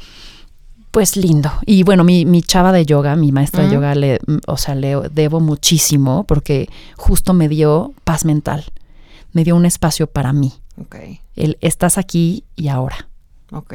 Pues 0.93 1.17
lindo. 1.17 1.51
Y 1.65 1.81
bueno, 1.81 2.03
mi, 2.03 2.23
mi 2.23 2.43
chava 2.43 2.71
de 2.71 2.85
yoga, 2.85 3.15
mi 3.15 3.31
maestra 3.31 3.63
de 3.63 3.73
yoga, 3.73 3.95
le, 3.95 4.19
o 4.45 4.57
sea, 4.57 4.75
le 4.75 4.95
debo 5.09 5.39
muchísimo 5.39 6.23
porque 6.25 6.69
justo 6.97 7.33
me 7.33 7.49
dio 7.49 7.95
paz 8.03 8.25
mental. 8.25 8.63
Me 9.31 9.43
dio 9.43 9.55
un 9.55 9.65
espacio 9.65 10.05
para 10.05 10.33
mí. 10.33 10.53
Ok. 10.79 10.97
El 11.35 11.57
estás 11.61 11.97
aquí 11.97 12.43
y 12.55 12.67
ahora. 12.67 13.09
Ok. 13.51 13.73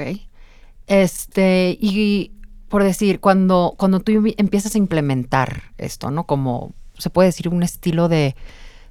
Este, 0.86 1.76
y 1.80 2.30
por 2.68 2.84
decir, 2.84 3.18
cuando, 3.18 3.74
cuando 3.76 3.98
tú 3.98 4.12
empiezas 4.36 4.76
a 4.76 4.78
implementar 4.78 5.72
esto, 5.76 6.12
¿no? 6.12 6.22
Como 6.22 6.72
se 6.98 7.10
puede 7.10 7.30
decir 7.30 7.48
un 7.48 7.64
estilo 7.64 8.08
de, 8.08 8.36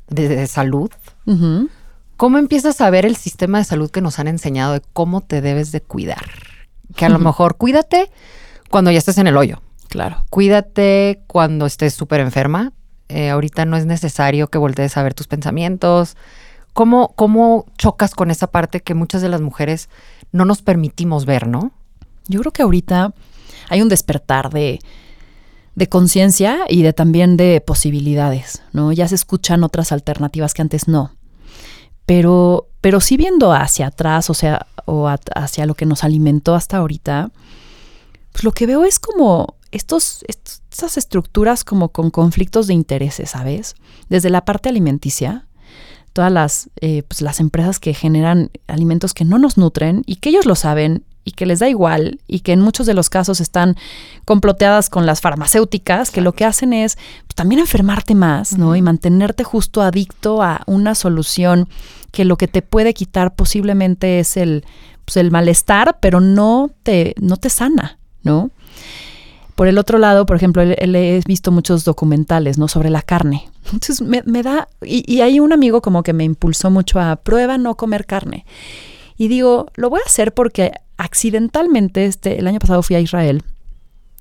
de, 0.10 0.48
salud. 0.48 0.92
¿Cómo 2.18 2.40
empiezas 2.40 2.82
a 2.82 2.90
ver 2.90 3.06
el 3.06 3.16
sistema 3.16 3.60
de 3.60 3.64
salud 3.64 3.90
que 3.90 4.02
nos 4.02 4.20
han 4.20 4.28
enseñado 4.28 4.74
de 4.74 4.82
cómo 4.92 5.22
te 5.22 5.40
debes 5.40 5.72
de 5.72 5.80
cuidar? 5.80 6.57
Que 6.96 7.06
a 7.06 7.10
lo 7.10 7.20
mejor 7.20 7.58
cuídate 7.58 8.10
cuando 8.70 8.92
ya 8.92 8.98
estés 8.98 9.18
en 9.18 9.28
el 9.28 9.38
hoyo. 9.38 9.62
Claro. 9.90 10.26
Cuídate 10.30 11.24
cuando 11.28 11.66
estés 11.66 11.94
súper 11.94 12.20
enferma. 12.20 12.74
Eh, 13.10 13.30
ahorita 13.30 13.66
no 13.66 13.78
es 13.78 13.86
necesario 13.86 14.48
que 14.50 14.58
voltees 14.58 14.98
a 14.98 15.04
ver 15.04 15.14
tus 15.14 15.28
pensamientos. 15.28 16.18
¿Cómo, 16.74 17.14
¿Cómo 17.16 17.66
chocas 17.78 18.14
con 18.14 18.30
esa 18.30 18.48
parte 18.48 18.82
que 18.82 18.94
muchas 18.94 19.22
de 19.22 19.30
las 19.30 19.42
mujeres 19.42 19.90
no 20.32 20.46
nos 20.46 20.62
permitimos 20.62 21.26
ver, 21.26 21.48
no? 21.48 21.72
Yo 22.28 22.40
creo 22.42 22.52
que 22.52 22.64
ahorita 22.64 23.14
hay 23.70 23.82
un 23.82 23.90
despertar 23.90 24.50
de, 24.50 24.80
de 25.76 25.90
conciencia 25.90 26.60
y 26.68 26.84
de 26.84 26.94
también 26.94 27.38
de 27.38 27.62
posibilidades, 27.62 28.62
¿no? 28.74 28.92
Ya 28.92 29.08
se 29.08 29.16
escuchan 29.16 29.64
otras 29.64 29.92
alternativas 29.92 30.54
que 30.54 30.62
antes 30.62 30.88
no. 30.88 31.12
Pero, 32.06 32.68
pero 32.82 33.00
sí 33.00 33.18
viendo 33.18 33.54
hacia 33.54 33.88
atrás, 33.88 34.30
o 34.30 34.34
sea, 34.34 34.68
o 34.88 35.08
hacia 35.08 35.66
lo 35.66 35.76
que 35.76 35.86
nos 35.86 36.04
alimentó 36.04 36.56
hasta 36.56 36.78
ahorita, 36.78 37.30
pues 38.32 38.44
lo 38.44 38.52
que 38.52 38.66
veo 38.66 38.86
es 38.86 39.00
como 39.00 39.56
estos, 39.72 40.24
estas 40.28 40.98
estructuras 40.98 41.64
como 41.64 41.90
con 41.90 42.10
conflictos 42.10 42.68
de 42.68 42.74
intereses, 42.74 43.32
¿sabes? 43.32 43.76
Desde 44.10 44.30
la 44.30 44.46
parte 44.46 44.70
alimenticia, 44.70 45.46
todas 46.14 46.32
las, 46.32 46.70
eh, 46.82 47.04
pues 47.04 47.22
las 47.22 47.40
empresas 47.40 47.80
que 47.80 47.94
generan 47.94 48.50
alimentos 48.68 49.14
que 49.14 49.26
no 49.26 49.38
nos 49.38 49.58
nutren 49.58 50.04
y 50.06 50.16
que 50.16 50.30
ellos 50.30 50.46
lo 50.46 50.56
saben 50.56 51.04
y 51.28 51.32
que 51.32 51.46
les 51.46 51.60
da 51.60 51.68
igual 51.68 52.22
y 52.26 52.40
que 52.40 52.54
en 52.54 52.62
muchos 52.62 52.88
de 52.88 52.94
los 52.94 53.10
casos 53.10 53.42
están 53.42 53.76
comploteadas 54.24 54.90
con 54.90 55.06
las 55.06 55.20
farmacéuticas, 55.20 56.10
que 56.10 56.22
lo 56.22 56.32
que 56.32 56.46
hacen 56.46 56.72
es 56.72 56.96
pues, 56.96 57.36
también 57.36 57.60
enfermarte 57.60 58.16
más, 58.16 58.58
¿no? 58.58 58.78
Y 58.78 58.82
mantenerte 58.82 59.44
justo 59.44 59.82
adicto 59.82 60.42
a 60.42 60.62
una 60.68 60.96
solución 60.96 61.68
que 62.14 62.24
lo 62.24 62.38
que 62.38 62.48
te 62.48 62.62
puede 62.62 62.94
quitar 62.94 63.36
posiblemente 63.36 64.20
es 64.20 64.38
el, 64.38 64.64
pues, 65.04 65.18
el 65.18 65.30
malestar, 65.30 65.98
pero 66.00 66.22
no 66.22 66.72
te, 66.84 67.14
no 67.20 67.36
te 67.36 67.50
sana, 67.50 68.00
¿no? 68.24 68.50
Por 69.56 69.68
el 69.68 69.78
otro 69.80 69.98
lado, 69.98 70.26
por 70.26 70.38
ejemplo, 70.38 70.62
he 70.62 71.22
visto 71.26 71.52
muchos 71.52 71.84
documentales, 71.84 72.58
¿no? 72.58 72.70
Sobre 72.70 72.90
la 72.90 73.02
carne. 73.02 73.50
Entonces 73.74 74.02
me, 74.02 74.44
da, 74.44 74.70
y, 74.82 75.04
y 75.14 75.20
hay 75.20 75.42
un 75.42 75.52
amigo 75.52 75.82
como 75.82 76.04
que 76.04 76.14
me 76.14 76.24
impulsó 76.24 76.70
mucho 76.70 77.02
a 77.02 77.18
prueba 77.18 77.58
no 77.58 77.76
comer 77.76 78.06
carne. 78.06 78.46
Y 79.18 79.28
digo, 79.28 79.66
lo 79.76 79.90
voy 79.90 80.00
a 80.00 80.08
hacer 80.08 80.34
porque 80.34 80.72
accidentalmente, 80.98 82.06
este, 82.06 82.40
el 82.40 82.48
año 82.48 82.60
pasado 82.60 82.82
fui 82.84 82.96
a 82.96 83.00
Israel 83.00 83.44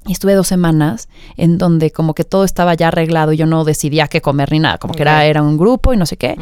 y 0.06 0.12
estuve 0.12 0.34
dos 0.34 0.46
semanas 0.46 1.08
en 1.36 1.58
donde 1.58 1.90
como 1.90 2.14
que 2.14 2.24
todo 2.24 2.44
estaba 2.44 2.74
ya 2.74 2.88
arreglado 2.88 3.32
y 3.32 3.36
yo 3.36 3.46
no 3.46 3.64
decidía 3.64 4.06
qué 4.08 4.20
comer 4.20 4.52
ni 4.52 4.60
nada, 4.60 4.78
como 4.78 4.94
que 4.94 5.02
era, 5.02 5.24
era 5.24 5.42
un 5.42 5.58
grupo 5.58 5.92
y 5.92 5.96
no 5.96 6.06
sé 6.06 6.16
qué. 6.16 6.36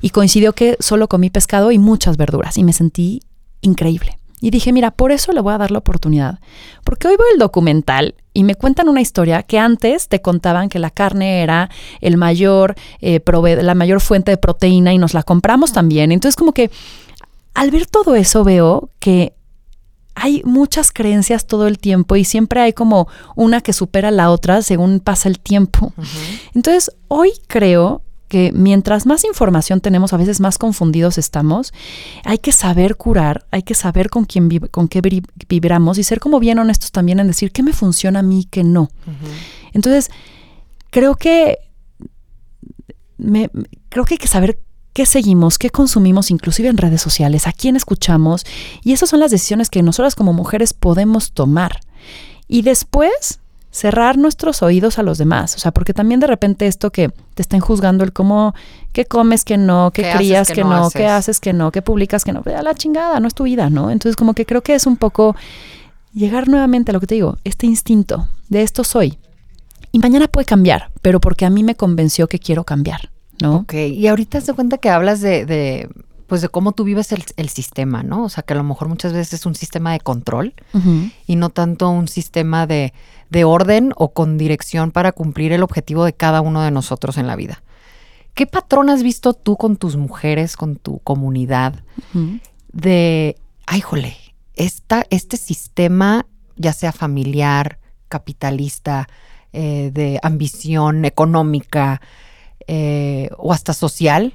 Y 0.00 0.10
coincidió 0.10 0.52
que 0.52 0.76
solo 0.80 1.08
comí 1.08 1.30
pescado 1.30 1.72
y 1.72 1.78
muchas 1.78 2.16
verduras 2.16 2.58
y 2.58 2.64
me 2.64 2.72
sentí 2.72 3.22
increíble. 3.62 4.18
Y 4.38 4.50
dije, 4.50 4.70
mira, 4.70 4.90
por 4.90 5.12
eso 5.12 5.32
le 5.32 5.40
voy 5.40 5.54
a 5.54 5.58
dar 5.58 5.70
la 5.70 5.78
oportunidad. 5.78 6.40
Porque 6.84 7.08
hoy 7.08 7.16
veo 7.16 7.26
el 7.32 7.38
documental 7.38 8.14
y 8.34 8.44
me 8.44 8.54
cuentan 8.54 8.90
una 8.90 9.00
historia 9.00 9.42
que 9.42 9.58
antes 9.58 10.08
te 10.08 10.20
contaban 10.20 10.68
que 10.68 10.78
la 10.78 10.90
carne 10.90 11.42
era 11.42 11.70
el 12.02 12.18
mayor, 12.18 12.74
eh, 13.00 13.20
la 13.62 13.74
mayor 13.74 14.02
fuente 14.02 14.32
de 14.32 14.36
proteína 14.36 14.92
y 14.92 14.98
nos 14.98 15.14
la 15.14 15.22
compramos 15.22 15.72
también. 15.72 16.12
Entonces 16.12 16.36
como 16.36 16.52
que 16.52 16.70
al 17.54 17.70
ver 17.70 17.86
todo 17.86 18.14
eso 18.14 18.44
veo 18.44 18.90
que 19.00 19.32
hay 20.16 20.42
muchas 20.44 20.90
creencias 20.90 21.46
todo 21.46 21.68
el 21.68 21.78
tiempo 21.78 22.16
y 22.16 22.24
siempre 22.24 22.60
hay 22.62 22.72
como 22.72 23.06
una 23.36 23.60
que 23.60 23.74
supera 23.74 24.08
a 24.08 24.10
la 24.10 24.30
otra 24.30 24.62
según 24.62 24.98
pasa 24.98 25.28
el 25.28 25.38
tiempo. 25.38 25.92
Entonces, 26.54 26.90
hoy 27.08 27.32
creo 27.46 28.02
que 28.28 28.50
mientras 28.52 29.04
más 29.04 29.24
información 29.24 29.82
tenemos, 29.82 30.14
a 30.14 30.16
veces 30.16 30.40
más 30.40 30.56
confundidos 30.56 31.18
estamos, 31.18 31.72
hay 32.24 32.38
que 32.38 32.50
saber 32.50 32.96
curar, 32.96 33.46
hay 33.50 33.62
que 33.62 33.74
saber 33.74 34.08
con 34.08 34.24
quién 34.24 34.48
con 34.70 34.88
qué 34.88 35.02
vibramos 35.48 35.98
y 35.98 36.02
ser 36.02 36.18
como 36.18 36.40
bien 36.40 36.58
honestos 36.58 36.90
también 36.92 37.20
en 37.20 37.26
decir 37.26 37.52
qué 37.52 37.62
me 37.62 37.74
funciona 37.74 38.20
a 38.20 38.22
mí 38.22 38.40
y 38.40 38.44
qué 38.44 38.64
no. 38.64 38.90
Entonces, 39.74 40.10
creo 40.90 41.14
que 41.16 41.58
me, 43.18 43.50
creo 43.90 44.06
que 44.06 44.14
hay 44.14 44.18
que 44.18 44.28
saber 44.28 44.60
qué 44.96 45.04
seguimos, 45.04 45.58
qué 45.58 45.68
consumimos, 45.68 46.30
inclusive 46.30 46.70
en 46.70 46.78
redes 46.78 47.02
sociales, 47.02 47.46
a 47.46 47.52
quién 47.52 47.76
escuchamos. 47.76 48.46
Y 48.82 48.94
esas 48.94 49.10
son 49.10 49.20
las 49.20 49.30
decisiones 49.30 49.68
que 49.68 49.82
nosotras 49.82 50.14
como 50.14 50.32
mujeres 50.32 50.72
podemos 50.72 51.32
tomar. 51.32 51.80
Y 52.48 52.62
después 52.62 53.40
cerrar 53.70 54.16
nuestros 54.16 54.62
oídos 54.62 54.98
a 54.98 55.02
los 55.02 55.18
demás. 55.18 55.54
O 55.54 55.58
sea, 55.58 55.70
porque 55.70 55.92
también 55.92 56.18
de 56.18 56.26
repente 56.26 56.66
esto 56.66 56.92
que 56.92 57.10
te 57.34 57.42
estén 57.42 57.60
juzgando 57.60 58.04
el 58.04 58.14
cómo, 58.14 58.54
qué 58.94 59.04
comes 59.04 59.44
que 59.44 59.58
no, 59.58 59.90
qué, 59.92 60.10
crías 60.16 60.48
que, 60.48 60.64
no, 60.64 60.88
qué 60.88 61.06
haces 61.06 61.40
que 61.40 61.52
no, 61.52 61.70
qué 61.72 61.82
publicas 61.82 62.24
que 62.24 62.32
no, 62.32 62.42
a 62.46 62.62
la 62.62 62.74
chingada, 62.74 63.20
no 63.20 63.28
es 63.28 63.34
tu 63.34 63.44
vida, 63.44 63.68
¿no? 63.68 63.90
Entonces 63.90 64.16
como 64.16 64.32
que 64.32 64.46
creo 64.46 64.62
que 64.62 64.74
es 64.74 64.86
un 64.86 64.96
poco 64.96 65.36
llegar 66.14 66.48
nuevamente 66.48 66.92
a 66.92 66.94
lo 66.94 67.00
que 67.00 67.06
te 67.06 67.16
digo, 67.16 67.36
este 67.44 67.66
instinto 67.66 68.30
de 68.48 68.62
esto 68.62 68.82
soy. 68.82 69.18
Y 69.92 69.98
mañana 69.98 70.26
puede 70.26 70.46
cambiar, 70.46 70.90
pero 71.02 71.20
porque 71.20 71.44
a 71.44 71.50
mí 71.50 71.62
me 71.62 71.74
convenció 71.74 72.28
que 72.28 72.38
quiero 72.38 72.64
cambiar. 72.64 73.10
¿No? 73.42 73.56
Ok, 73.56 73.74
y 73.74 74.06
ahorita 74.06 74.40
te 74.40 74.52
cuenta 74.52 74.78
que 74.78 74.90
hablas 74.90 75.20
de, 75.20 75.88
pues 76.26 76.42
de 76.42 76.48
cómo 76.48 76.72
tú 76.72 76.84
vives 76.84 77.12
el, 77.12 77.48
sistema, 77.48 78.02
¿no? 78.02 78.24
O 78.24 78.28
sea, 78.28 78.42
que 78.42 78.54
a 78.54 78.56
lo 78.56 78.64
mejor 78.64 78.88
muchas 78.88 79.12
veces 79.12 79.34
es 79.34 79.46
un 79.46 79.54
sistema 79.54 79.92
de 79.92 80.00
control 80.00 80.54
y 81.26 81.36
no 81.36 81.50
tanto 81.50 81.88
un 81.90 82.08
sistema 82.08 82.66
de, 82.66 82.92
orden 83.44 83.92
o 83.96 84.12
con 84.12 84.38
dirección 84.38 84.90
para 84.90 85.12
cumplir 85.12 85.52
el 85.52 85.62
objetivo 85.62 86.04
de 86.04 86.14
cada 86.14 86.40
uno 86.40 86.62
de 86.62 86.70
nosotros 86.70 87.18
en 87.18 87.26
la 87.26 87.36
vida. 87.36 87.62
¿Qué 88.34 88.46
patrón 88.46 88.90
has 88.90 89.02
visto 89.02 89.32
tú 89.34 89.56
con 89.56 89.76
tus 89.76 89.96
mujeres, 89.96 90.56
con 90.56 90.76
tu 90.76 90.98
comunidad 90.98 91.82
de, 92.72 93.36
ay, 93.66 93.80
jole, 93.80 94.16
esta, 94.54 95.04
este 95.10 95.36
sistema, 95.36 96.26
ya 96.56 96.72
sea 96.72 96.92
familiar, 96.92 97.78
capitalista, 98.08 99.08
eh, 99.52 99.90
de 99.92 100.18
ambición 100.22 101.04
económica, 101.04 102.00
eh, 102.66 103.30
o 103.36 103.52
hasta 103.52 103.72
social 103.72 104.34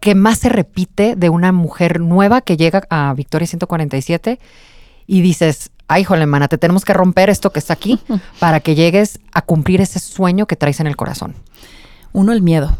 que 0.00 0.14
más 0.14 0.38
se 0.38 0.48
repite 0.48 1.16
de 1.16 1.28
una 1.28 1.52
mujer 1.52 2.00
nueva 2.00 2.40
que 2.40 2.56
llega 2.56 2.84
a 2.90 3.12
Victoria 3.14 3.46
147 3.46 4.38
y 5.06 5.20
dices, 5.20 5.70
ay, 5.88 6.04
jole, 6.04 6.26
mana, 6.26 6.48
te 6.48 6.58
tenemos 6.58 6.84
que 6.84 6.92
romper 6.92 7.30
esto 7.30 7.50
que 7.50 7.58
está 7.58 7.72
aquí 7.72 7.98
para 8.38 8.60
que 8.60 8.74
llegues 8.74 9.18
a 9.32 9.42
cumplir 9.42 9.80
ese 9.80 9.98
sueño 9.98 10.46
que 10.46 10.56
traes 10.56 10.80
en 10.80 10.86
el 10.86 10.96
corazón. 10.96 11.34
Uno, 12.12 12.32
el 12.32 12.42
miedo. 12.42 12.76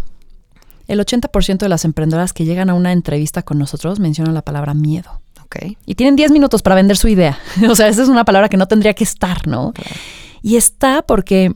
El 0.87 1.01
80% 1.01 1.59
de 1.59 1.69
las 1.69 1.85
emprendedoras 1.85 2.33
que 2.33 2.45
llegan 2.45 2.71
a 2.71 2.75
una 2.75 2.93
entrevista 2.93 3.43
con 3.43 3.59
nosotros 3.59 3.99
mencionan 4.01 4.35
la 4.35 4.43
palabra 4.43 4.75
miedo. 4.75 5.21
Okay. 5.45 5.79
Y 5.87 5.95
tienen 5.95 6.15
10 6.17 6.31
minutos 6.31 6.63
para 6.63 6.77
vender 6.77 6.97
su 6.97 7.09
idea. 7.09 7.39
o 7.71 7.75
sea, 7.75 7.89
esa 7.89 8.03
es 8.03 8.09
una 8.09 8.25
palabra 8.25 8.49
que 8.49 8.57
no 8.57 8.69
tendría 8.69 8.95
que 8.95 9.05
estar, 9.05 9.47
¿no? 9.47 9.73
Y 10.43 10.57
está 10.57 11.03
porque 11.03 11.55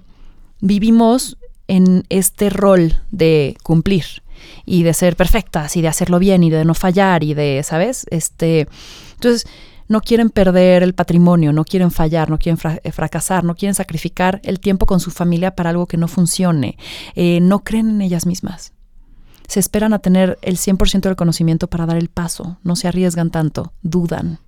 vivimos 0.60 1.36
en 1.68 2.04
este 2.08 2.50
rol 2.50 2.96
de 3.10 3.56
cumplir 3.62 4.04
y 4.64 4.82
de 4.82 4.94
ser 4.94 5.16
perfectas 5.16 5.76
y 5.76 5.82
de 5.82 5.88
hacerlo 5.88 6.18
bien 6.18 6.42
y 6.42 6.50
de 6.50 6.64
no 6.64 6.74
fallar 6.74 7.22
y 7.22 7.34
de, 7.34 7.62
¿sabes? 7.64 8.06
Este, 8.10 8.68
entonces, 9.14 9.46
no 9.88 10.00
quieren 10.00 10.30
perder 10.30 10.82
el 10.82 10.94
patrimonio, 10.94 11.52
no 11.52 11.64
quieren 11.64 11.90
fallar, 11.90 12.30
no 12.30 12.38
quieren 12.38 12.58
eh, 12.82 12.92
fracasar, 12.92 13.44
no 13.44 13.54
quieren 13.54 13.74
sacrificar 13.74 14.40
el 14.42 14.58
tiempo 14.58 14.86
con 14.86 15.00
su 15.00 15.10
familia 15.10 15.54
para 15.54 15.70
algo 15.70 15.86
que 15.86 15.96
no 15.96 16.08
funcione, 16.08 16.76
eh, 17.14 17.40
no 17.40 17.60
creen 17.60 17.90
en 17.90 18.02
ellas 18.02 18.26
mismas. 18.26 18.72
Se 19.48 19.60
esperan 19.60 19.92
a 19.92 19.98
tener 19.98 20.38
el 20.40 20.56
100% 20.56 21.02
del 21.02 21.16
conocimiento 21.16 21.68
para 21.68 21.84
dar 21.84 21.98
el 21.98 22.08
paso, 22.08 22.56
no 22.62 22.74
se 22.74 22.88
arriesgan 22.88 23.30
tanto, 23.30 23.72
dudan. 23.82 24.38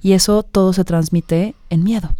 Y 0.00 0.12
eso 0.12 0.42
todo 0.42 0.72
se 0.72 0.84
transmite 0.84 1.54
en 1.68 1.84
miedo. 1.84 2.14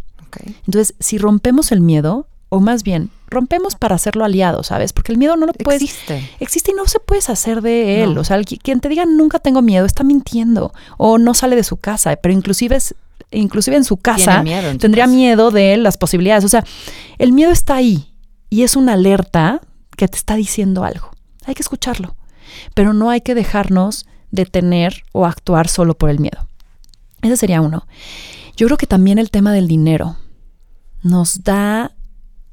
Entonces, 0.66 0.94
si 1.00 1.18
rompemos 1.18 1.72
el 1.72 1.81
miedo, 1.81 2.29
o 2.48 2.61
más 2.61 2.85
bien, 2.85 3.11
rompemos 3.31 3.77
para 3.77 3.95
hacerlo 3.95 4.25
aliado, 4.25 4.62
¿sabes? 4.62 4.93
Porque 4.93 5.12
el 5.12 5.19
miedo 5.19 5.37
no 5.37 5.47
lo 5.47 5.53
puedes... 5.53 5.83
Existe. 5.83 6.31
Existe 6.40 6.73
y 6.73 6.75
no 6.75 6.87
se 6.87 7.01
puede 7.01 7.23
hacer 7.27 7.62
de 7.62 8.03
él. 8.03 8.19
O 8.19 8.25
sea, 8.25 8.43
quien 8.43 8.81
te 8.81 8.88
diga 8.88 9.07
nunca 9.07 9.38
tengo 9.38 9.62
miedo 9.62 9.87
está 9.87 10.05
mintiendo 10.05 10.73
o 10.99 11.19
no 11.19 11.35
sale 11.35 11.57
de 11.57 11.64
su 11.64 11.77
casa, 11.77 12.16
pero 12.16 12.35
inclusive 12.35 12.77
es, 12.77 12.95
inclusive 13.31 13.77
en 13.77 13.85
su 13.85 13.97
casa 13.97 14.45
tendría 14.79 15.07
miedo 15.07 15.51
de 15.51 15.77
las 15.77 15.97
posibilidades. 15.97 16.45
O 16.45 16.49
sea, 16.49 16.64
el 17.19 17.33
miedo 17.33 17.53
está 17.53 17.77
ahí 17.77 18.12
y 18.51 18.62
es 18.62 18.77
una 18.77 18.95
alerta 18.95 19.61
que 19.97 20.09
te 20.09 20.16
está 20.16 20.35
diciendo 20.35 20.85
algo. 20.85 21.11
Hay 21.47 21.55
que 21.55 21.62
escucharlo, 21.62 22.16
pero 22.75 22.93
no 22.93 23.11
hay 23.11 23.21
que 23.21 23.35
dejarnos 23.35 24.07
detener 24.31 25.03
o 25.12 25.27
actuar 25.27 25.69
solo 25.69 25.95
por 25.95 26.11
el 26.11 26.19
miedo. 26.19 26.47
Ese 27.23 27.37
sería 27.37 27.61
uno. 27.61 27.87
Yo 28.57 28.66
creo 28.66 28.77
que 28.77 28.87
también 28.87 29.19
el 29.19 29.31
tema 29.31 29.53
del 29.53 29.69
dinero 29.69 30.16
nos 31.03 31.43
da 31.45 31.93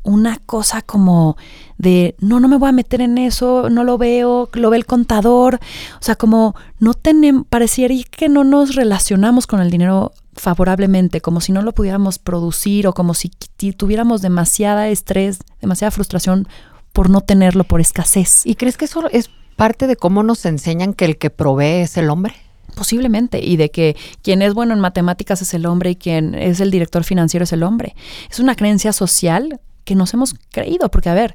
una 0.08 0.38
cosa 0.46 0.82
como 0.82 1.36
de, 1.78 2.15
no, 2.20 2.39
no 2.39 2.48
me 2.48 2.58
voy 2.58 2.70
a 2.70 2.72
meter 2.72 3.02
en 3.02 3.17
eso, 3.17 3.70
no 3.70 3.84
lo 3.84 3.98
veo, 3.98 4.50
lo 4.54 4.70
ve 4.70 4.78
el 4.78 4.86
contador. 4.86 5.60
O 6.00 6.04
sea, 6.04 6.15
como 6.15 6.56
no 6.80 6.93
tenemos, 6.93 7.46
parecería 7.50 8.06
que 8.10 8.30
no 8.30 8.46
nos 8.46 8.76
relacionamos 8.76 9.48
con 9.48 9.60
el 9.60 9.70
dinero 9.70 10.13
favorablemente, 10.34 11.20
como 11.20 11.41
si 11.41 11.52
no 11.52 11.62
lo 11.62 11.74
pudiéramos 11.74 12.20
producir 12.20 12.88
o 12.88 12.93
como 12.93 13.13
si 13.13 13.30
tuviéramos 13.76 14.22
demasiada 14.22 14.88
estrés, 14.88 15.39
demasiada 15.62 15.91
frustración 15.91 16.48
por 16.93 17.10
no 17.10 17.22
tenerlo, 17.22 17.65
por 17.65 17.82
escasez. 17.82 18.46
¿Y 18.46 18.56
crees 18.56 18.78
que 18.78 18.86
eso 18.86 19.10
es 19.12 19.30
parte 19.58 19.88
de 19.88 19.98
cómo 19.98 20.24
nos 20.24 20.46
enseñan 20.46 20.93
que 20.93 21.06
el 21.06 21.17
que 21.17 21.30
provee 21.30 21.82
es 21.82 21.98
el 21.98 22.10
hombre? 22.10 22.34
Posiblemente, 22.76 23.43
y 23.43 23.58
de 23.58 23.72
que 23.72 23.98
quien 24.22 24.41
es 24.41 24.54
bueno 24.54 24.74
en 24.74 24.80
matemáticas 24.80 25.41
es 25.41 25.54
el 25.54 25.65
hombre 25.65 25.91
y 25.91 25.96
quien 25.96 26.34
es 26.36 26.62
el 26.62 26.72
director 26.72 27.04
financiero 27.04 27.43
es 27.43 27.52
el 27.52 27.63
hombre. 27.63 27.96
Es 28.30 28.39
una 28.39 28.56
creencia 28.56 28.93
social 28.93 29.60
que 29.88 29.95
nos 29.95 30.13
hemos 30.13 30.36
creído, 30.52 30.91
porque 30.91 31.10
a 31.10 31.13
ver, 31.13 31.34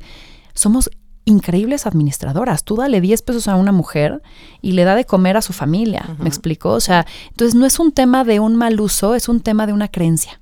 somos 0.53 0.91
increíbles 1.25 1.87
administradoras. 1.87 2.65
Tú 2.65 2.77
dale 2.77 3.01
10 3.01 3.23
pesos 3.23 3.49
a 3.49 3.57
una 3.57 3.73
mujer 3.73 4.23
y 4.61 4.73
le 4.73 4.85
da 4.85 4.95
de 4.95 5.07
comer 5.07 5.39
a 5.39 5.43
su 5.43 5.55
familia, 5.55 6.17
¿me 6.19 6.29
explico? 6.29 6.71
O 6.71 6.81
sea, 6.81 7.07
entonces 7.31 7.55
no 7.55 7.65
es 7.65 7.79
un 7.79 7.93
tema 7.93 8.25
de 8.25 8.41
un 8.41 8.57
mal 8.57 8.79
uso, 8.79 9.15
es 9.15 9.31
un 9.31 9.41
tema 9.41 9.67
de 9.67 9.73
una 9.73 9.89
creencia. 9.89 10.41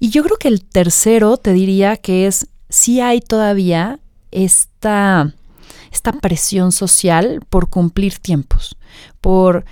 Y 0.00 0.10
yo 0.10 0.24
creo 0.24 0.38
que 0.38 0.48
el 0.48 0.64
tercero 0.64 1.36
te 1.36 1.52
diría 1.52 1.96
que 1.96 2.26
es 2.26 2.48
si 2.68 3.00
hay 3.00 3.20
todavía 3.20 4.00
esta, 4.32 5.32
esta 5.92 6.12
presión 6.12 6.72
social 6.72 7.42
por 7.48 7.70
cumplir 7.70 8.18
tiempos, 8.18 8.76
por 9.20 9.64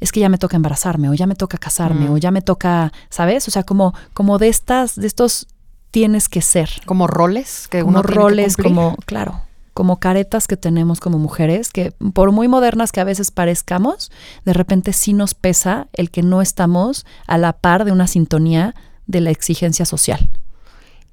es 0.00 0.12
que 0.12 0.20
ya 0.20 0.28
me 0.28 0.36
toca 0.36 0.56
embarazarme 0.56 1.08
o 1.08 1.14
ya 1.14 1.26
me 1.26 1.34
toca 1.34 1.56
casarme 1.56 2.10
o 2.10 2.18
ya 2.18 2.30
me 2.30 2.42
toca, 2.42 2.92
¿sabes? 3.08 3.48
O 3.48 3.50
sea, 3.50 3.62
como, 3.62 3.94
como 4.12 4.36
de 4.36 4.48
estas, 4.48 4.96
de 4.96 5.06
estos 5.06 5.46
tienes 5.94 6.28
que 6.28 6.42
ser. 6.42 6.70
Como 6.86 7.06
roles 7.06 7.68
que 7.68 7.84
uno 7.84 8.02
roles, 8.02 8.56
como, 8.56 8.96
claro, 9.06 9.42
como 9.74 10.00
caretas 10.00 10.48
que 10.48 10.56
tenemos 10.56 10.98
como 10.98 11.20
mujeres, 11.20 11.70
que 11.70 11.92
por 12.12 12.32
muy 12.32 12.48
modernas 12.48 12.90
que 12.90 13.00
a 13.00 13.04
veces 13.04 13.30
parezcamos, 13.30 14.10
de 14.44 14.54
repente 14.54 14.92
sí 14.92 15.12
nos 15.12 15.34
pesa 15.34 15.86
el 15.92 16.10
que 16.10 16.24
no 16.24 16.42
estamos 16.42 17.06
a 17.28 17.38
la 17.38 17.52
par 17.52 17.84
de 17.84 17.92
una 17.92 18.08
sintonía 18.08 18.74
de 19.06 19.20
la 19.20 19.30
exigencia 19.30 19.86
social. 19.86 20.30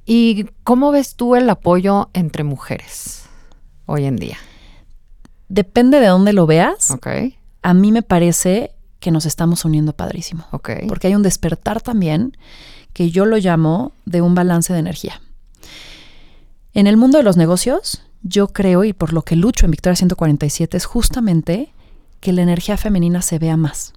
¿Y 0.03 0.47
cómo 0.63 0.89
ves 0.89 1.13
tú 1.13 1.35
el 1.35 1.47
apoyo 1.47 2.09
entre 2.13 2.43
mujeres 2.43 3.25
hoy 3.85 4.05
en 4.05 4.15
día? 4.15 4.37
Depende 5.47 5.99
de 5.99 6.07
dónde 6.07 6.33
lo 6.33 6.47
veas. 6.47 6.89
Ok. 6.89 7.07
A 7.61 7.75
mí 7.75 7.91
me 7.91 8.01
parece 8.01 8.73
que 8.99 9.11
nos 9.11 9.27
estamos 9.27 9.63
uniendo 9.63 9.93
padrísimo. 9.93 10.45
Ok. 10.49 10.71
Porque 10.87 11.05
hay 11.05 11.13
un 11.13 11.21
despertar 11.21 11.81
también 11.81 12.35
que 12.93 13.11
yo 13.11 13.25
lo 13.25 13.37
llamo 13.37 13.93
de 14.05 14.21
un 14.21 14.35
balance 14.35 14.73
de 14.73 14.79
energía. 14.79 15.21
En 16.73 16.87
el 16.87 16.97
mundo 16.97 17.17
de 17.17 17.23
los 17.23 17.37
negocios, 17.37 18.01
yo 18.23 18.47
creo, 18.47 18.83
y 18.83 18.93
por 18.93 19.13
lo 19.13 19.23
que 19.23 19.35
lucho 19.35 19.65
en 19.65 19.71
Victoria 19.71 19.95
147, 19.95 20.77
es 20.77 20.85
justamente 20.85 21.73
que 22.19 22.31
la 22.31 22.43
energía 22.43 22.77
femenina 22.77 23.21
se 23.21 23.39
vea 23.39 23.57
más. 23.57 23.93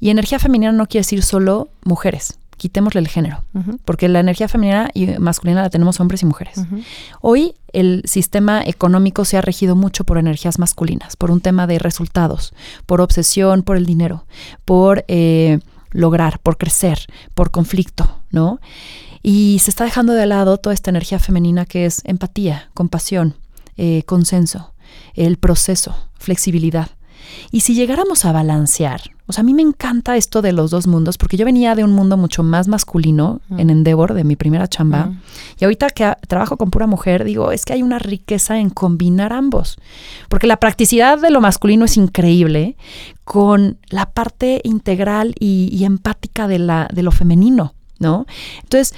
Y 0.00 0.10
energía 0.10 0.38
femenina 0.38 0.72
no 0.72 0.86
quiere 0.86 1.00
decir 1.00 1.22
solo 1.22 1.68
mujeres, 1.84 2.38
quitémosle 2.56 3.00
el 3.00 3.08
género, 3.08 3.44
porque 3.84 4.08
la 4.08 4.20
energía 4.20 4.48
femenina 4.48 4.90
y 4.94 5.06
masculina 5.18 5.62
la 5.62 5.70
tenemos 5.70 6.00
hombres 6.00 6.22
y 6.22 6.26
mujeres. 6.26 6.60
Hoy 7.20 7.54
el 7.72 8.02
sistema 8.06 8.62
económico 8.64 9.24
se 9.24 9.36
ha 9.36 9.40
regido 9.40 9.76
mucho 9.76 10.04
por 10.04 10.18
energías 10.18 10.58
masculinas, 10.58 11.16
por 11.16 11.30
un 11.30 11.40
tema 11.40 11.66
de 11.66 11.78
resultados, 11.78 12.54
por 12.86 13.00
obsesión 13.00 13.62
por 13.62 13.76
el 13.76 13.86
dinero, 13.86 14.26
por... 14.64 15.04
Eh, 15.08 15.60
lograr, 15.96 16.38
por 16.40 16.58
crecer, 16.58 17.06
por 17.34 17.50
conflicto, 17.50 18.20
¿no? 18.30 18.60
Y 19.22 19.58
se 19.60 19.70
está 19.70 19.84
dejando 19.84 20.12
de 20.12 20.26
lado 20.26 20.58
toda 20.58 20.74
esta 20.74 20.90
energía 20.90 21.18
femenina 21.18 21.66
que 21.66 21.86
es 21.86 22.02
empatía, 22.04 22.70
compasión, 22.74 23.36
eh, 23.76 24.02
consenso, 24.04 24.74
el 25.14 25.38
proceso, 25.38 25.96
flexibilidad. 26.14 26.90
Y 27.50 27.60
si 27.60 27.74
llegáramos 27.74 28.24
a 28.24 28.32
balancear, 28.32 29.00
o 29.26 29.32
sea, 29.32 29.42
a 29.42 29.44
mí 29.44 29.54
me 29.54 29.62
encanta 29.62 30.16
esto 30.16 30.40
de 30.40 30.52
los 30.52 30.70
dos 30.70 30.86
mundos, 30.86 31.18
porque 31.18 31.36
yo 31.36 31.44
venía 31.44 31.74
de 31.74 31.82
un 31.82 31.92
mundo 31.92 32.16
mucho 32.16 32.42
más 32.42 32.68
masculino 32.68 33.40
en 33.56 33.70
Endeavor, 33.70 34.14
de 34.14 34.22
mi 34.22 34.36
primera 34.36 34.68
chamba, 34.68 35.12
y 35.58 35.64
ahorita 35.64 35.90
que 35.90 36.12
trabajo 36.28 36.56
con 36.56 36.70
pura 36.70 36.86
mujer, 36.86 37.24
digo, 37.24 37.50
es 37.50 37.64
que 37.64 37.72
hay 37.72 37.82
una 37.82 37.98
riqueza 37.98 38.58
en 38.58 38.70
combinar 38.70 39.32
ambos, 39.32 39.78
porque 40.28 40.46
la 40.46 40.58
practicidad 40.58 41.18
de 41.18 41.30
lo 41.30 41.40
masculino 41.40 41.84
es 41.84 41.96
increíble 41.96 42.76
con 43.24 43.78
la 43.88 44.06
parte 44.06 44.60
integral 44.62 45.34
y, 45.40 45.68
y 45.72 45.84
empática 45.84 46.46
de, 46.46 46.60
la, 46.60 46.88
de 46.92 47.02
lo 47.02 47.10
femenino, 47.10 47.74
¿no? 47.98 48.26
Entonces, 48.62 48.94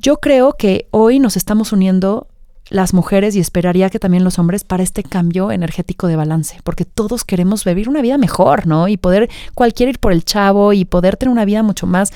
yo 0.00 0.18
creo 0.18 0.54
que 0.54 0.86
hoy 0.90 1.18
nos 1.18 1.36
estamos 1.36 1.72
uniendo 1.72 2.28
las 2.72 2.94
mujeres 2.94 3.36
y 3.36 3.40
esperaría 3.40 3.90
que 3.90 3.98
también 3.98 4.24
los 4.24 4.38
hombres 4.38 4.64
para 4.64 4.82
este 4.82 5.02
cambio 5.02 5.52
energético 5.52 6.06
de 6.06 6.16
balance, 6.16 6.58
porque 6.64 6.84
todos 6.84 7.24
queremos 7.24 7.64
vivir 7.64 7.88
una 7.88 8.00
vida 8.00 8.16
mejor, 8.18 8.66
¿no? 8.66 8.88
Y 8.88 8.96
poder 8.96 9.30
cualquier 9.54 9.90
ir 9.90 9.98
por 9.98 10.12
el 10.12 10.24
chavo 10.24 10.72
y 10.72 10.84
poder 10.84 11.16
tener 11.16 11.30
una 11.30 11.44
vida 11.44 11.62
mucho 11.62 11.86
más 11.86 12.12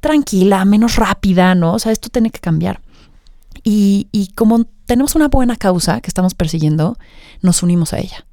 tranquila, 0.00 0.64
menos 0.64 0.96
rápida, 0.96 1.54
¿no? 1.54 1.74
O 1.74 1.78
sea, 1.78 1.92
esto 1.92 2.08
tiene 2.08 2.30
que 2.30 2.40
cambiar. 2.40 2.80
Y, 3.62 4.08
y 4.10 4.32
como 4.32 4.64
tenemos 4.86 5.14
una 5.14 5.28
buena 5.28 5.56
causa 5.56 6.00
que 6.00 6.08
estamos 6.08 6.34
persiguiendo, 6.34 6.98
nos 7.40 7.62
unimos 7.62 7.92
a 7.92 7.98
ella. 7.98 8.26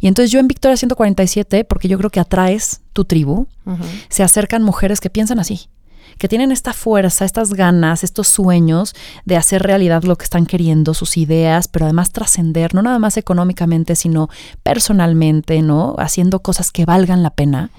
Y 0.00 0.08
entonces 0.08 0.30
yo 0.30 0.40
en 0.40 0.48
Victoria 0.48 0.76
147, 0.76 1.64
porque 1.64 1.88
yo 1.88 1.98
creo 1.98 2.10
que 2.10 2.20
atraes 2.20 2.80
tu 2.92 3.04
tribu, 3.04 3.46
se 4.08 4.22
acercan 4.22 4.62
mujeres 4.62 5.00
que 5.00 5.10
piensan 5.10 5.38
así, 5.38 5.68
que 6.20 6.28
tienen 6.28 6.52
esta 6.52 6.74
fuerza, 6.74 7.24
estas 7.24 7.54
ganas, 7.54 8.04
estos 8.04 8.28
sueños 8.28 8.94
de 9.24 9.38
hacer 9.38 9.62
realidad 9.62 10.02
lo 10.02 10.16
que 10.16 10.24
están 10.24 10.44
queriendo, 10.44 10.92
sus 10.92 11.16
ideas, 11.16 11.66
pero 11.66 11.86
además 11.86 12.12
trascender, 12.12 12.74
no 12.74 12.82
nada 12.82 12.98
más 12.98 13.16
económicamente, 13.16 13.96
sino 13.96 14.28
personalmente, 14.62 15.62
¿no? 15.62 15.94
Haciendo 15.98 16.40
cosas 16.40 16.72
que 16.72 16.84
valgan 16.84 17.22
la 17.22 17.30
pena. 17.30 17.70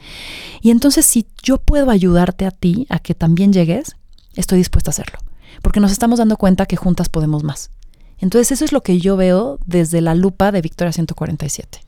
Y 0.59 0.71
entonces 0.71 1.05
si 1.05 1.27
yo 1.43 1.59
puedo 1.59 1.91
ayudarte 1.91 2.47
a 2.47 2.51
ti 2.51 2.87
a 2.89 2.97
que 2.97 3.13
también 3.13 3.53
llegues, 3.53 3.95
estoy 4.35 4.57
dispuesta 4.57 4.89
a 4.89 4.93
hacerlo, 4.93 5.19
porque 5.61 5.79
nos 5.79 5.91
estamos 5.91 6.17
dando 6.17 6.35
cuenta 6.35 6.65
que 6.65 6.77
juntas 6.77 7.09
podemos 7.09 7.43
más. 7.43 7.69
Entonces 8.17 8.51
eso 8.51 8.65
es 8.65 8.71
lo 8.71 8.81
que 8.81 8.97
yo 8.97 9.17
veo 9.17 9.59
desde 9.67 10.01
la 10.01 10.15
lupa 10.15 10.51
de 10.51 10.61
Victoria 10.61 10.91
147. 10.91 11.79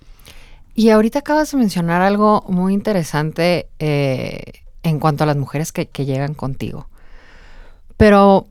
Y 0.76 0.90
ahorita 0.90 1.20
acabas 1.20 1.52
de 1.52 1.58
mencionar 1.58 2.04
algo 2.04 2.46
muy 2.48 2.76
interesante 2.76 3.70
eh, 3.80 4.63
en 4.84 5.00
cuanto 5.00 5.24
a 5.24 5.28
las 5.28 5.38
mujeres 5.38 5.72
que, 5.72 5.88
llegan 6.06 6.34
contigo. 6.34 6.88
Pero 7.98 8.48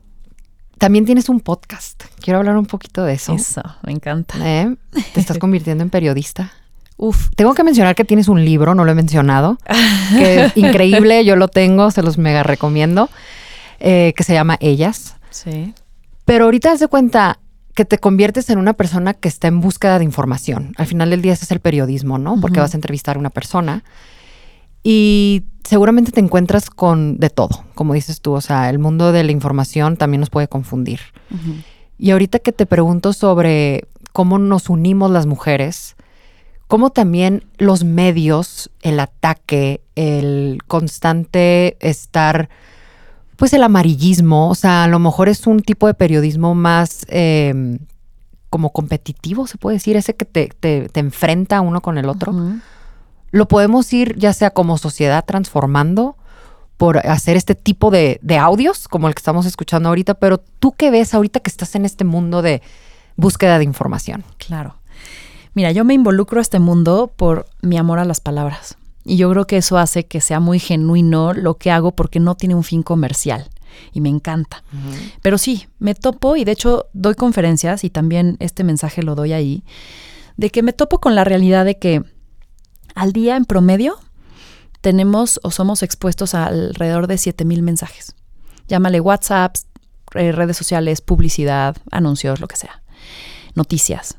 también 0.77 1.05
tienes 1.05 1.29
un 1.29 1.39
podcast. 1.39 2.03
Quiero 2.19 2.39
hablar 2.39 2.57
un 2.57 2.65
poquito 2.65 3.03
de 3.03 3.13
eso. 3.13 3.33
Eso, 3.33 3.61
me 3.83 3.91
encanta. 3.91 4.37
¿Eh? 4.41 4.75
Te 5.13 5.19
estás 5.19 5.37
convirtiendo 5.39 5.83
en 5.83 5.89
periodista. 5.89 6.51
Uf, 6.97 7.29
tengo 7.35 7.53
que 7.53 7.63
mencionar 7.63 7.95
que 7.95 8.05
tienes 8.05 8.27
un 8.27 8.43
libro, 8.43 8.75
no 8.75 8.85
lo 8.85 8.91
he 8.91 8.95
mencionado, 8.95 9.57
que 10.17 10.45
es 10.45 10.51
increíble, 10.57 11.25
yo 11.25 11.35
lo 11.35 11.47
tengo, 11.47 11.89
se 11.91 12.03
los 12.03 12.17
mega 12.17 12.43
recomiendo, 12.43 13.09
eh, 13.79 14.13
que 14.15 14.23
se 14.23 14.33
llama 14.33 14.57
Ellas. 14.59 15.15
Sí. 15.31 15.73
Pero 16.25 16.45
ahorita 16.45 16.71
haz 16.71 16.79
de 16.79 16.87
cuenta 16.87 17.39
que 17.73 17.85
te 17.85 17.97
conviertes 17.97 18.49
en 18.49 18.59
una 18.59 18.73
persona 18.73 19.13
que 19.13 19.27
está 19.27 19.47
en 19.47 19.59
búsqueda 19.59 19.97
de 19.97 20.05
información. 20.05 20.73
Al 20.77 20.85
final 20.85 21.09
del 21.09 21.21
día 21.21 21.33
ese 21.33 21.45
es 21.45 21.51
el 21.51 21.59
periodismo, 21.59 22.19
¿no? 22.19 22.39
Porque 22.39 22.59
vas 22.59 22.73
a 22.73 22.77
entrevistar 22.77 23.15
a 23.15 23.19
una 23.19 23.31
persona 23.31 23.83
y 24.83 25.43
seguramente 25.63 26.11
te 26.11 26.19
encuentras 26.19 26.69
con 26.69 27.17
de 27.17 27.29
todo, 27.29 27.63
como 27.75 27.93
dices 27.93 28.21
tú, 28.21 28.33
o 28.33 28.41
sea, 28.41 28.69
el 28.69 28.79
mundo 28.79 29.11
de 29.11 29.23
la 29.23 29.31
información 29.31 29.97
también 29.97 30.19
nos 30.19 30.29
puede 30.29 30.47
confundir. 30.47 30.99
Y 31.97 32.11
ahorita 32.11 32.39
que 32.39 32.51
te 32.51 32.65
pregunto 32.65 33.13
sobre 33.13 33.87
cómo 34.11 34.37
nos 34.37 34.69
unimos 34.69 35.09
las 35.09 35.25
mujeres, 35.25 35.95
cómo 36.67 36.89
también 36.89 37.45
los 37.57 37.83
medios, 37.83 38.69
el 38.81 38.99
ataque, 38.99 39.81
el 39.95 40.59
constante 40.67 41.77
estar, 41.79 42.49
pues 43.35 43.53
el 43.53 43.63
amarillismo, 43.63 44.49
o 44.49 44.55
sea, 44.55 44.83
a 44.83 44.87
lo 44.87 44.99
mejor 44.99 45.29
es 45.29 45.47
un 45.47 45.61
tipo 45.61 45.87
de 45.87 45.93
periodismo 45.93 46.55
más 46.55 47.05
em, 47.09 47.79
como 48.49 48.71
competitivo, 48.71 49.47
se 49.47 49.57
puede 49.57 49.77
decir, 49.77 49.95
ese 49.95 50.15
que 50.15 50.25
te, 50.25 50.49
te, 50.49 50.99
enfrenta 50.99 51.61
uno 51.61 51.81
con 51.81 51.97
el 51.97 52.07
otro 52.09 52.33
lo 53.33 53.47
podemos 53.47 53.91
ir 53.93 54.15
ya 54.15 54.31
sea 54.31 54.51
como 54.51 54.77
sociedad 54.77 55.25
transformando 55.25 56.15
por 56.77 56.99
hacer 56.99 57.35
este 57.35 57.55
tipo 57.55 57.89
de, 57.89 58.19
audios 58.39 58.87
como 58.87 59.07
el 59.07 59.15
que 59.15 59.19
estamos 59.19 59.47
escuchando 59.47 59.89
ahorita, 59.89 60.13
pero 60.13 60.37
tú 60.37 60.73
qué 60.73 60.91
ves 60.91 61.15
ahorita 61.15 61.39
que 61.39 61.49
estás 61.49 61.73
en 61.73 61.83
este 61.83 62.03
mundo 62.03 62.43
de 62.43 62.61
búsqueda 63.15 63.57
de 63.57 63.63
información. 63.63 64.23
Claro. 64.37 64.75
Mira, 65.55 65.71
yo 65.71 65.83
me 65.83 65.95
involucro 65.95 66.39
a 66.39 66.41
este 66.43 66.59
mundo 66.59 67.11
por 67.15 67.47
mi 67.63 67.77
amor 67.77 67.97
a 67.97 68.05
las 68.05 68.21
palabras. 68.21 68.77
Y 69.03 69.17
yo 69.17 69.31
creo 69.31 69.47
que 69.47 69.57
eso 69.57 69.79
hace 69.79 70.05
que 70.05 70.21
sea 70.21 70.39
muy 70.39 70.59
genuino 70.59 71.33
lo 71.33 71.55
que 71.55 71.71
hago 71.71 71.91
porque 71.91 72.19
no 72.19 72.35
tiene 72.35 72.53
un 72.53 72.63
fin 72.63 72.83
comercial. 72.83 73.49
Y 73.93 74.01
me 74.01 74.09
encanta. 74.09 74.63
Pero 75.23 75.39
sí, 75.39 75.65
me 75.79 75.95
topo 75.95 76.35
y 76.35 76.43
de 76.43 76.51
hecho 76.51 76.85
doy 76.93 77.15
conferencias 77.15 77.83
y 77.83 77.89
también 77.89 78.37
este 78.39 78.63
mensaje 78.63 79.01
lo 79.01 79.15
doy 79.15 79.33
ahí, 79.33 79.63
de 80.37 80.51
que 80.51 80.61
me 80.61 80.71
topo 80.71 80.99
con 80.99 81.15
la 81.15 81.23
realidad 81.23 81.65
de 81.65 81.79
que 81.79 82.03
al 82.95 83.13
día 83.13 83.35
en 83.35 83.45
promedio 83.45 83.99
tenemos 84.81 85.39
o 85.43 85.51
somos 85.51 85.83
expuestos 85.83 86.33
a 86.33 86.47
alrededor 86.47 87.07
de 87.07 87.17
7000 87.17 87.61
mensajes. 87.61 88.15
Llámale 88.67 88.99
WhatsApp, 88.99 89.55
eh, 90.15 90.31
redes 90.31 90.57
sociales, 90.57 91.01
publicidad, 91.01 91.77
anuncios, 91.91 92.39
lo 92.39 92.47
que 92.47 92.57
sea, 92.57 92.83
noticias. 93.55 94.17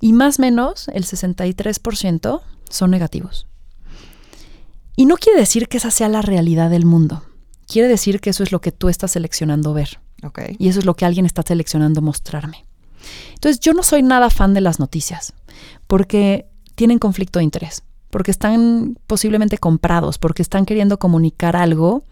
Y 0.00 0.12
más 0.12 0.38
o 0.38 0.42
menos 0.42 0.88
el 0.88 1.04
63% 1.04 2.40
son 2.68 2.90
negativos. 2.90 3.46
Y 4.96 5.06
no 5.06 5.16
quiere 5.16 5.38
decir 5.38 5.68
que 5.68 5.76
esa 5.76 5.90
sea 5.90 6.08
la 6.08 6.22
realidad 6.22 6.70
del 6.70 6.84
mundo. 6.84 7.22
Quiere 7.66 7.88
decir 7.88 8.20
que 8.20 8.30
eso 8.30 8.42
es 8.42 8.52
lo 8.52 8.60
que 8.60 8.72
tú 8.72 8.88
estás 8.88 9.12
seleccionando 9.12 9.72
ver. 9.72 10.00
Y 10.58 10.68
eso 10.68 10.80
es 10.80 10.84
lo 10.84 10.94
que 10.94 11.04
alguien 11.04 11.26
está 11.26 11.42
seleccionando 11.42 12.02
mostrarme. 12.02 12.66
Entonces 13.34 13.60
yo 13.60 13.72
no 13.72 13.82
soy 13.82 14.02
nada 14.02 14.28
fan 14.30 14.52
de 14.54 14.60
las 14.60 14.78
noticias 14.78 15.32
porque 15.86 16.46
tienen 16.74 16.98
conflicto 16.98 17.38
de 17.38 17.44
interés, 17.44 17.82
porque 18.10 18.30
están 18.30 18.98
posiblemente 19.06 19.58
comprados, 19.58 20.18
porque 20.18 20.42
están 20.42 20.66
queriendo 20.66 20.98
comunicar 20.98 21.56
algo 21.56 22.04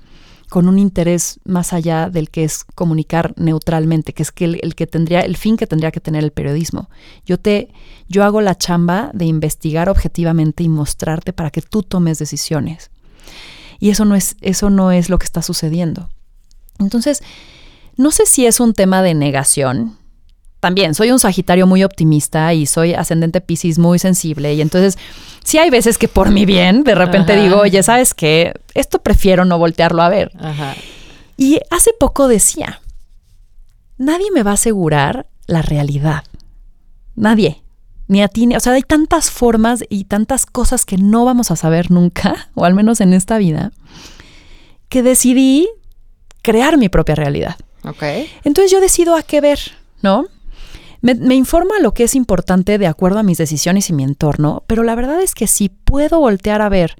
con 0.48 0.66
un 0.66 0.78
interés 0.78 1.40
más 1.44 1.72
allá 1.72 2.08
del 2.08 2.30
que 2.30 2.44
es 2.44 2.64
comunicar 2.64 3.34
neutralmente, 3.37 4.14
que 4.14 4.22
es 4.22 4.32
que 4.32 4.46
el, 4.46 4.74
que 4.74 4.87
tendría, 4.87 5.20
el 5.20 5.37
fin 5.37 5.56
que 5.56 5.66
tendría 5.66 5.90
que 5.90 6.00
tener 6.00 6.24
el 6.24 6.30
periodismo. 6.30 6.88
Yo 7.26 7.38
te, 7.38 7.68
yo 8.08 8.24
hago 8.24 8.40
la 8.40 8.56
chamba 8.56 9.11
de 9.12 9.26
investigar 9.26 9.90
objetivamente 9.90 10.62
y 10.62 10.68
mostrarte 10.68 11.34
para 11.34 11.50
que 11.50 11.61
tú 11.61 11.82
tomes 11.82 12.18
decisiones. 12.18 12.90
Y 13.78 13.90
eso 13.90 14.04
no 14.04 14.14
es, 14.14 14.37
eso 14.40 14.70
no 14.70 14.90
es 14.90 15.11
lo 15.11 15.18
que 15.18 15.26
está 15.26 15.42
sucediendo. 15.42 16.08
Entonces, 16.78 17.22
no 17.96 18.11
sé 18.11 18.24
si 18.24 18.46
es 18.46 18.58
un 18.58 18.72
tema 18.72 19.02
de 19.02 19.14
negación. 19.14 19.97
También 20.61 20.94
soy 20.94 21.12
un 21.12 21.18
Sagitario 21.18 21.66
muy 21.66 21.85
optimista 21.85 22.53
y 22.53 22.66
soy 22.66 22.94
ascendente 22.94 23.40
Pisces 23.40 23.79
muy 23.79 23.99
sensible. 23.99 24.55
Y 24.55 24.61
entonces, 24.61 24.99
sí 25.44 25.59
hay 25.59 25.71
veces 25.71 25.99
que 25.99 26.09
por 26.09 26.31
mi 26.31 26.47
bien, 26.47 26.83
de 26.83 26.94
repente 26.94 27.37
digo, 27.37 27.59
oye, 27.59 27.83
¿sabes 27.83 28.12
qué? 28.12 28.55
Esto 28.75 29.01
prefiero 29.01 29.44
no 29.44 29.59
voltearlo 29.59 30.03
a 30.03 30.09
ver. 30.09 30.33
Y 31.37 31.61
hace 31.71 31.92
poco 31.99 32.27
decía, 32.27 32.81
nadie 33.99 34.31
me 34.33 34.42
va 34.42 34.53
a 34.53 34.55
asegurar 34.55 35.27
la 35.47 35.62
realidad. 35.62 36.25
Nadie. 37.14 37.62
Ni 38.09 38.23
a 38.23 38.29
ti, 38.29 38.47
ni, 38.47 38.57
o 38.57 38.61
sea, 38.61 38.73
hay 38.73 38.83
tantas 38.83 39.31
formas 39.31 39.85
y 39.88 40.05
tantas 40.05 40.47
cosas 40.47 40.87
que 40.87 40.97
no 40.97 41.25
vamos 41.25 41.51
a 41.51 41.57
saber 41.57 41.90
nunca, 41.90 42.49
o 42.55 42.64
al 42.64 42.75
menos 42.75 43.01
en 43.01 43.12
esta 43.12 43.38
vida, 43.38 43.71
que 44.88 45.03
decidí 45.03 45.68
crear 46.42 46.79
mi 46.79 46.88
propia 46.88 47.14
realidad. 47.14 47.57
Entonces 48.44 48.73
yo 48.73 48.81
decido 48.81 49.14
a 49.14 49.23
qué 49.23 49.40
ver, 49.40 49.61
¿no? 50.03 50.27
Me, 51.16 51.35
informa 51.35 51.79
lo 51.81 51.94
que 51.94 52.05
es 52.05 52.14
importante 52.14 52.77
de 52.77 52.87
acuerdo 52.87 53.18
a 53.18 53.23
mis 53.23 53.38
decisiones 53.38 53.88
y 53.88 53.94
mi 53.94 54.03
entorno, 54.03 54.64
pero 54.66 54.83
la 54.83 54.94
verdad 54.94 55.23
es 55.23 55.35
que 55.35 55.47
si 55.47 55.71
puedo 55.71 56.21
voltear 56.21 56.61
a 56.61 56.68
ver 56.68 56.97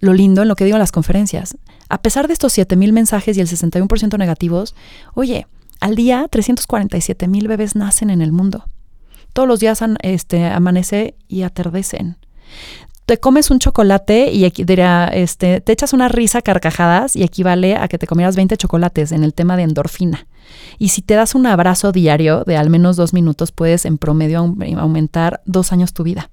lo 0.00 0.14
lindo 0.14 0.40
en 0.42 0.48
lo 0.48 0.56
que 0.56 0.64
digo 0.64 0.76
en 0.76 0.80
las 0.80 0.92
conferencias, 0.92 1.58
a 1.90 2.00
pesar 2.00 2.26
de 2.26 2.32
estos 2.32 2.54
7000 2.54 2.92
mensajes 2.94 3.36
y 3.36 3.40
el 3.40 3.48
61% 3.48 4.18
negativos, 4.18 4.74
oye, 5.12 5.46
al 5.80 5.94
día 5.94 6.26
347 6.30 7.28
mil 7.28 7.48
bebés 7.48 7.76
nacen 7.76 8.08
en 8.08 8.22
el 8.22 8.32
mundo. 8.32 8.64
Todos 9.34 9.46
los 9.46 9.60
días 9.60 9.82
este, 10.00 10.46
amanece 10.46 11.14
y 11.28 11.42
atardecen 11.42 12.16
te 13.08 13.18
comes 13.18 13.50
un 13.50 13.58
chocolate 13.58 14.30
y 14.32 14.44
este, 14.44 15.62
te 15.62 15.72
echas 15.72 15.94
una 15.94 16.08
risa 16.08 16.42
carcajadas 16.42 17.16
y 17.16 17.22
equivale 17.22 17.74
a 17.74 17.88
que 17.88 17.96
te 17.96 18.06
comieras 18.06 18.36
20 18.36 18.54
chocolates 18.58 19.12
en 19.12 19.24
el 19.24 19.32
tema 19.32 19.56
de 19.56 19.62
endorfina. 19.62 20.26
Y 20.78 20.90
si 20.90 21.00
te 21.00 21.14
das 21.14 21.34
un 21.34 21.46
abrazo 21.46 21.90
diario 21.90 22.44
de 22.44 22.58
al 22.58 22.68
menos 22.68 22.96
dos 22.96 23.14
minutos, 23.14 23.50
puedes 23.50 23.86
en 23.86 23.96
promedio 23.96 24.54
aumentar 24.76 25.40
dos 25.46 25.72
años 25.72 25.94
tu 25.94 26.02
vida. 26.02 26.28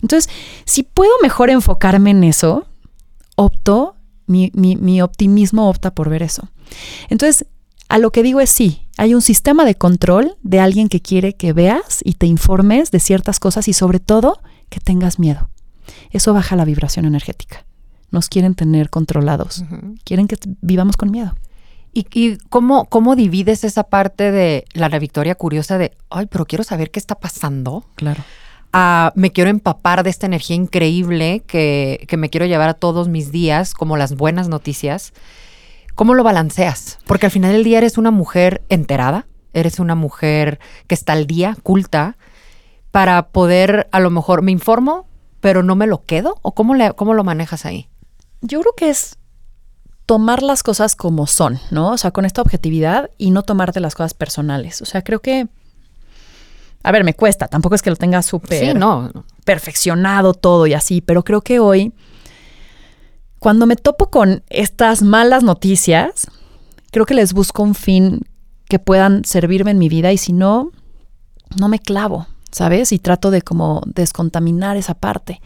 Entonces, 0.00 0.32
si 0.64 0.84
puedo 0.84 1.10
mejor 1.22 1.50
enfocarme 1.50 2.10
en 2.12 2.22
eso, 2.22 2.68
opto, 3.34 3.96
mi 4.26 5.02
optimismo 5.02 5.68
opta 5.68 5.92
por 5.92 6.08
ver 6.08 6.22
eso. 6.22 6.48
Entonces, 7.08 7.46
a 7.88 7.98
lo 7.98 8.12
que 8.12 8.22
digo 8.22 8.40
es 8.40 8.48
sí, 8.48 8.86
hay 8.96 9.16
un 9.16 9.22
sistema 9.22 9.64
de 9.64 9.74
control 9.74 10.36
de 10.44 10.60
alguien 10.60 10.88
que 10.88 11.02
quiere 11.02 11.34
que 11.34 11.52
veas 11.52 11.98
y 12.04 12.12
te 12.12 12.26
informes 12.26 12.92
de 12.92 13.00
ciertas 13.00 13.40
cosas 13.40 13.66
y 13.66 13.72
sobre 13.72 13.98
todo 13.98 14.40
que 14.68 14.78
tengas 14.78 15.18
miedo 15.18 15.51
eso 16.10 16.32
baja 16.32 16.56
la 16.56 16.64
vibración 16.64 17.04
energética. 17.04 17.64
Nos 18.10 18.28
quieren 18.28 18.54
tener 18.54 18.90
controlados, 18.90 19.64
quieren 20.04 20.28
que 20.28 20.36
vivamos 20.60 20.96
con 20.96 21.10
miedo. 21.10 21.34
¿Y, 21.94 22.38
cómo, 22.48 22.86
cómo, 22.86 23.16
divides 23.16 23.64
esa 23.64 23.84
parte 23.84 24.30
de 24.30 24.64
la, 24.72 24.88
victoria 24.98 25.34
curiosa 25.34 25.76
de, 25.76 25.92
ay, 26.08 26.26
pero 26.26 26.46
quiero 26.46 26.64
saber 26.64 26.90
qué 26.90 26.98
está 26.98 27.16
pasando? 27.16 27.84
Claro. 27.96 28.22
me 29.14 29.30
quiero 29.30 29.50
empapar 29.50 30.02
de 30.02 30.08
esta 30.08 30.24
energía 30.26 30.56
increíble 30.56 31.42
que, 31.46 32.04
que 32.08 32.16
me 32.16 32.30
quiero 32.30 32.46
llevar 32.46 32.70
a 32.70 32.74
todos 32.74 33.08
mis 33.08 33.30
días, 33.30 33.74
como 33.74 33.98
las 33.98 34.14
buenas 34.14 34.48
noticias. 34.48 35.12
¿Cómo 35.94 36.14
lo 36.14 36.22
balanceas? 36.22 36.98
Porque 37.06 37.26
al 37.26 37.32
final 37.32 37.52
del 37.52 37.64
día 37.64 37.78
eres 37.78 37.98
una 37.98 38.10
mujer 38.10 38.62
enterada, 38.70 39.26
eres 39.52 39.78
una 39.78 39.94
mujer 39.94 40.58
que 40.86 40.94
está 40.94 41.12
al 41.12 41.26
día, 41.26 41.56
culta, 41.62 42.16
para 42.90 43.28
poder, 43.28 43.88
a 43.92 44.00
lo 44.00 44.10
mejor, 44.10 44.42
me 44.42 44.52
informo, 44.52 45.06
pero 45.42 45.64
no 45.64 45.74
me 45.74 45.88
lo 45.88 46.04
quedo? 46.04 46.38
¿O 46.40 46.54
cómo, 46.54 46.74
le, 46.74 46.92
cómo 46.94 47.12
lo 47.12 47.24
manejas 47.24 47.66
ahí? 47.66 47.88
Yo 48.40 48.60
creo 48.60 48.74
que 48.76 48.88
es 48.88 49.18
tomar 50.06 50.40
las 50.42 50.62
cosas 50.62 50.94
como 50.94 51.26
son, 51.26 51.58
¿no? 51.72 51.90
O 51.90 51.98
sea, 51.98 52.12
con 52.12 52.24
esta 52.24 52.40
objetividad 52.40 53.10
y 53.18 53.32
no 53.32 53.42
tomarte 53.42 53.80
las 53.80 53.96
cosas 53.96 54.14
personales. 54.14 54.80
O 54.80 54.86
sea, 54.86 55.02
creo 55.02 55.20
que... 55.20 55.48
A 56.84 56.92
ver, 56.92 57.02
me 57.02 57.14
cuesta, 57.14 57.48
tampoco 57.48 57.74
es 57.74 57.82
que 57.82 57.90
lo 57.90 57.96
tenga 57.96 58.22
súper 58.22 58.76
no. 58.76 59.10
perfeccionado 59.44 60.32
todo 60.32 60.66
y 60.68 60.74
así, 60.74 61.00
pero 61.00 61.24
creo 61.24 61.40
que 61.40 61.58
hoy, 61.58 61.92
cuando 63.40 63.66
me 63.66 63.76
topo 63.76 64.10
con 64.10 64.44
estas 64.48 65.02
malas 65.02 65.42
noticias, 65.42 66.28
creo 66.92 67.04
que 67.04 67.14
les 67.14 67.32
busco 67.32 67.64
un 67.64 67.74
fin 67.74 68.20
que 68.68 68.78
puedan 68.78 69.24
servirme 69.24 69.72
en 69.72 69.78
mi 69.78 69.88
vida 69.88 70.12
y 70.12 70.18
si 70.18 70.32
no, 70.32 70.70
no 71.56 71.68
me 71.68 71.80
clavo. 71.80 72.28
¿Sabes? 72.52 72.92
Y 72.92 72.98
trato 72.98 73.30
de 73.30 73.42
como 73.42 73.82
descontaminar 73.86 74.76
esa 74.76 74.94
parte. 74.94 75.40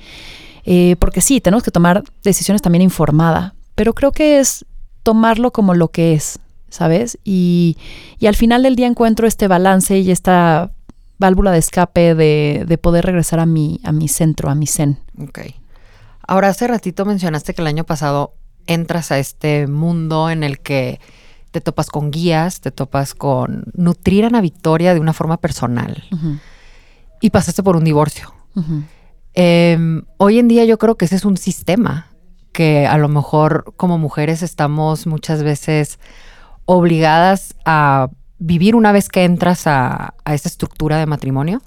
Eh, 0.65 0.97
porque 0.99 1.21
sí, 1.21 1.41
tenemos 1.41 1.63
que 1.63 1.71
tomar 1.71 2.03
decisiones 2.25 2.61
también 2.61 2.83
informada, 2.83 3.55
pero 3.77 3.95
creo 3.95 4.13
que 4.13 4.41
es 4.41 4.67
tomarlo 5.05 5.53
como 5.53 5.75
lo 5.75 5.89
que 5.89 6.13
es, 6.13 6.41
¿sabes? 6.69 7.19
Y, 7.25 7.79
al 8.27 8.35
final 8.35 8.65
del 8.65 8.75
día 8.75 8.89
encuentro 8.89 9.29
este 9.29 9.47
balance 9.47 9.97
y 9.97 10.11
esta 10.11 10.73
válvula 11.19 11.53
de 11.53 11.59
escape 11.59 12.17
de, 12.17 12.65
de, 12.67 12.79
poder 12.79 13.07
regresar 13.07 13.39
a 13.39 13.47
mi, 13.47 13.81
a 13.85 13.93
mi 13.93 14.09
centro, 14.09 14.51
a 14.51 14.57
mi 14.57 14.67
zen. 14.67 14.99
Ok. 15.23 15.39
Ahora, 16.27 16.49
hace 16.49 16.67
ratito 16.67 17.05
mencionaste 17.05 17.55
que 17.55 17.63
el 17.63 17.69
año 17.69 17.85
pasado 17.85 18.35
entras 18.67 19.13
a 19.13 19.19
este 19.21 19.69
mundo 19.69 20.29
en 20.29 20.43
el 20.43 20.59
que 20.59 21.01
te 21.53 21.61
topas 21.61 21.89
con 21.89 22.11
guías, 22.11 22.61
te 22.61 22.73
topas 22.73 23.15
con 23.15 23.67
nutrir 23.75 24.25
a 24.25 24.31
la 24.31 24.41
Victoria 24.41 24.93
de 24.93 25.01
una 25.01 25.13
forma 25.13 25.37
personal 25.37 26.03
y 27.21 27.31
pasaste 27.31 27.63
por 27.63 27.77
un 27.77 27.85
divorcio. 27.85 28.33
Em, 29.35 30.03
hoy 30.17 30.39
en 30.39 30.49
día 30.49 30.65
yo 30.65 30.79
creo 30.79 30.97
que 30.97 31.05
ese 31.05 31.17
es 31.17 31.25
un 31.25 31.37
sistema 31.37 32.09
que 32.53 32.87
a 32.87 32.97
lo 32.97 33.09
mejor 33.09 33.75
como 33.77 33.99
mujeres 33.99 34.43
estamos 34.43 35.07
muchas 35.07 35.43
veces 35.43 35.99
obligadas 36.65 37.55
a 37.67 38.09
vivir 38.39 38.75
una 38.75 38.93
vez 38.93 39.09
que 39.09 39.25
entras 39.25 39.67
a, 39.67 40.15
esa 40.25 40.49
estructura 40.49 40.99
de 40.99 41.07
matrimonio. 41.07 41.61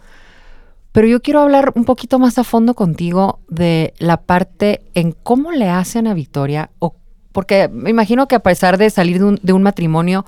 Pero 0.91 1.07
yo 1.07 1.21
quiero 1.21 1.41
hablar 1.41 1.73
un 1.75 1.85
poquito 1.85 2.17
más 2.17 2.39
a 2.39 2.43
fondo 2.43 2.73
contigo 2.73 3.39
de 3.47 3.93
la 3.99 4.17
parte 4.17 4.81
en 4.95 5.11
cómo 5.11 5.51
le 5.51 5.69
hacen 5.69 6.07
a 6.07 6.15
Victoria, 6.15 6.71
o, 6.79 6.95
porque 7.31 7.69
me 7.71 7.91
imagino 7.91 8.27
que 8.27 8.35
a 8.35 8.39
pesar 8.39 8.79
de 8.79 8.89
salir 8.89 9.21
de 9.21 9.53
un 9.53 9.61
matrimonio, 9.61 10.25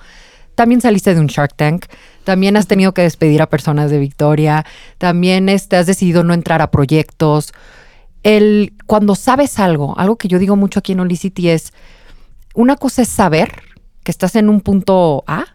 también 0.55 0.81
saliste 0.81 1.13
de 1.13 1.19
un 1.19 1.27
Shark 1.27 1.55
Tank, 1.55 1.85
también 2.23 2.57
has 2.57 2.67
tenido 2.67 2.93
que 2.93 3.01
despedir 3.01 3.41
a 3.41 3.49
personas 3.49 3.91
de 3.91 3.99
Victoria, 3.99 4.65
también 4.97 5.49
este, 5.49 5.75
has 5.75 5.85
decidido 5.85 6.23
no 6.23 6.33
entrar 6.33 6.61
a 6.61 6.71
proyectos. 6.71 7.53
El, 8.23 8.73
cuando 8.85 9.15
sabes 9.15 9.59
algo, 9.59 9.97
algo 9.97 10.17
que 10.17 10.27
yo 10.27 10.39
digo 10.39 10.55
mucho 10.55 10.79
aquí 10.79 10.91
en 10.91 10.99
Olicity 10.99 11.49
es, 11.49 11.73
una 12.53 12.75
cosa 12.75 13.01
es 13.01 13.07
saber 13.07 13.63
que 14.03 14.11
estás 14.11 14.35
en 14.35 14.49
un 14.49 14.61
punto 14.61 15.23
A 15.27 15.45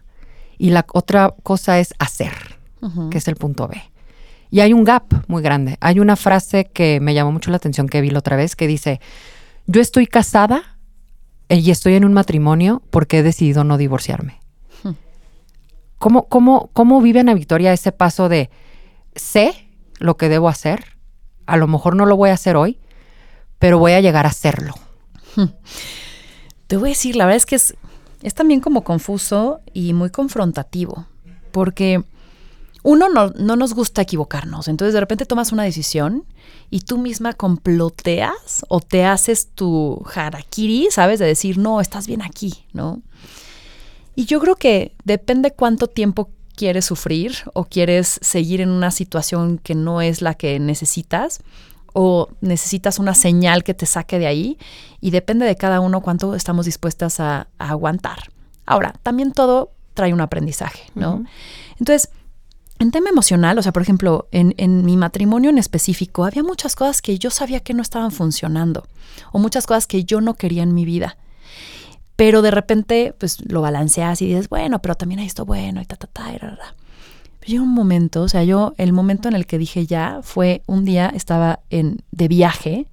y 0.57 0.71
la 0.71 0.85
otra 0.93 1.33
cosa 1.43 1.79
es 1.79 1.93
hacer, 1.99 2.33
que 3.11 3.19
es 3.19 3.27
el 3.27 3.35
punto 3.35 3.67
B. 3.67 3.81
Y 4.49 4.61
hay 4.61 4.73
un 4.73 4.83
gap 4.83 5.03
muy 5.27 5.43
grande. 5.43 5.77
Hay 5.81 5.99
una 5.99 6.15
frase 6.15 6.65
que 6.65 6.99
me 6.99 7.13
llamó 7.13 7.31
mucho 7.31 7.51
la 7.51 7.57
atención 7.57 7.87
que 7.87 8.01
vi 8.01 8.09
la 8.09 8.19
otra 8.19 8.37
vez 8.37 8.55
que 8.55 8.65
dice, 8.65 9.01
yo 9.67 9.81
estoy 9.81 10.07
casada 10.07 10.77
y 11.49 11.69
estoy 11.69 11.95
en 11.95 12.05
un 12.05 12.13
matrimonio 12.13 12.81
porque 12.89 13.19
he 13.19 13.23
decidido 13.23 13.63
no 13.63 13.77
divorciarme. 13.77 14.39
¿Cómo, 15.97 16.27
cómo, 16.27 16.69
cómo 16.73 17.01
vive 17.01 17.21
Ana 17.21 17.33
Victoria 17.33 17.73
ese 17.73 17.91
paso 17.91 18.29
de 18.29 18.49
sé 19.15 19.67
lo 19.99 20.17
que 20.17 20.29
debo 20.29 20.49
hacer? 20.49 20.97
A 21.45 21.57
lo 21.57 21.67
mejor 21.67 21.95
no 21.95 22.05
lo 22.05 22.15
voy 22.15 22.29
a 22.29 22.33
hacer 22.33 22.55
hoy, 22.55 22.79
pero 23.59 23.79
voy 23.79 23.93
a 23.93 24.01
llegar 24.01 24.25
a 24.25 24.29
hacerlo. 24.29 24.73
Te 26.67 26.77
voy 26.77 26.89
a 26.89 26.91
decir, 26.91 27.15
la 27.15 27.25
verdad 27.25 27.37
es 27.37 27.45
que 27.45 27.55
es, 27.55 27.75
es 28.21 28.33
también 28.33 28.59
como 28.59 28.83
confuso 28.83 29.61
y 29.73 29.93
muy 29.93 30.09
confrontativo, 30.09 31.05
porque 31.51 32.03
uno, 32.83 33.09
no, 33.09 33.29
no 33.31 33.55
nos 33.55 33.73
gusta 33.73 34.01
equivocarnos. 34.01 34.67
Entonces 34.67 34.93
de 34.93 34.99
repente 34.99 35.25
tomas 35.25 35.51
una 35.51 35.63
decisión 35.63 36.25
y 36.69 36.81
tú 36.81 36.97
misma 36.97 37.33
comploteas 37.33 38.65
o 38.69 38.79
te 38.79 39.05
haces 39.05 39.49
tu 39.55 40.05
harakiri, 40.13 40.87
¿sabes? 40.91 41.19
De 41.19 41.25
decir, 41.25 41.57
no, 41.57 41.81
estás 41.81 42.07
bien 42.07 42.21
aquí, 42.21 42.65
¿no? 42.73 43.01
Y 44.17 44.25
yo 44.25 44.39
creo 44.39 44.55
que 44.55 44.95
depende 45.03 45.51
cuánto 45.51 45.85
tiempo 45.85 46.31
quieres 46.55 46.85
sufrir 46.85 47.35
o 47.53 47.65
quieres 47.65 48.19
seguir 48.23 48.61
en 48.61 48.69
una 48.69 48.89
situación 48.89 49.59
que 49.59 49.75
no 49.75 50.01
es 50.01 50.23
la 50.23 50.33
que 50.33 50.59
necesitas 50.59 51.39
o 51.93 52.27
necesitas 52.41 52.97
una 52.97 53.13
señal 53.13 53.63
que 53.63 53.75
te 53.75 53.85
saque 53.85 54.17
de 54.17 54.25
ahí 54.25 54.57
y 55.01 55.11
depende 55.11 55.45
de 55.45 55.55
cada 55.55 55.81
uno 55.81 56.01
cuánto 56.01 56.33
estamos 56.33 56.65
dispuestas 56.65 57.19
a, 57.19 57.47
aguantar. 57.59 58.31
Ahora, 58.65 58.95
también 59.03 59.33
todo 59.33 59.69
trae 59.93 60.15
un 60.15 60.21
aprendizaje, 60.21 60.89
¿no? 60.95 61.23
Entonces, 61.77 62.09
en 62.79 62.89
tema 62.89 63.11
emocional, 63.11 63.59
o 63.59 63.61
sea, 63.61 63.71
por 63.71 63.83
ejemplo, 63.83 64.29
en, 64.31 64.55
en, 64.57 64.83
mi 64.83 64.97
matrimonio 64.97 65.51
en 65.51 65.59
específico, 65.59 66.25
había 66.25 66.41
muchas 66.41 66.75
cosas 66.75 67.03
que 67.03 67.19
yo 67.19 67.29
sabía 67.29 67.59
que 67.59 67.75
no 67.75 67.83
estaban 67.83 68.09
funcionando 68.09 68.87
o 69.31 69.37
muchas 69.37 69.67
cosas 69.67 69.85
que 69.85 70.05
yo 70.05 70.21
no 70.21 70.33
quería 70.33 70.63
en 70.63 70.73
mi 70.73 70.85
vida. 70.85 71.17
Pero 72.17 72.41
de 72.41 72.51
repente, 72.51 73.15
pues 73.17 73.37
lo 73.49 73.61
balanceas 73.61 74.21
y 74.21 74.25
dices, 74.25 74.49
bueno, 74.49 74.81
pero 74.81 74.95
también 74.95 75.19
hay 75.19 75.27
esto 75.27 75.45
bueno 75.45 75.81
y 75.81 75.85
ta, 75.85 75.95
ta, 75.95 76.07
ta, 76.07 76.33
y. 76.33 76.39
Pero 76.39 76.59
llegó 77.45 77.63
un 77.63 77.73
momento, 77.73 78.23
o 78.23 78.27
sea, 78.27 78.43
yo, 78.43 78.73
el 78.77 78.91
momento 78.91 79.29
en 79.29 79.35
el 79.35 79.45
que 79.45 79.57
dije 79.57 79.85
ya 79.85 80.19
fue 80.23 80.63
un 80.67 80.83
día, 80.83 81.09
estaba 81.15 81.59
en, 81.69 82.01
de 82.11 82.27
viaje 82.27 82.87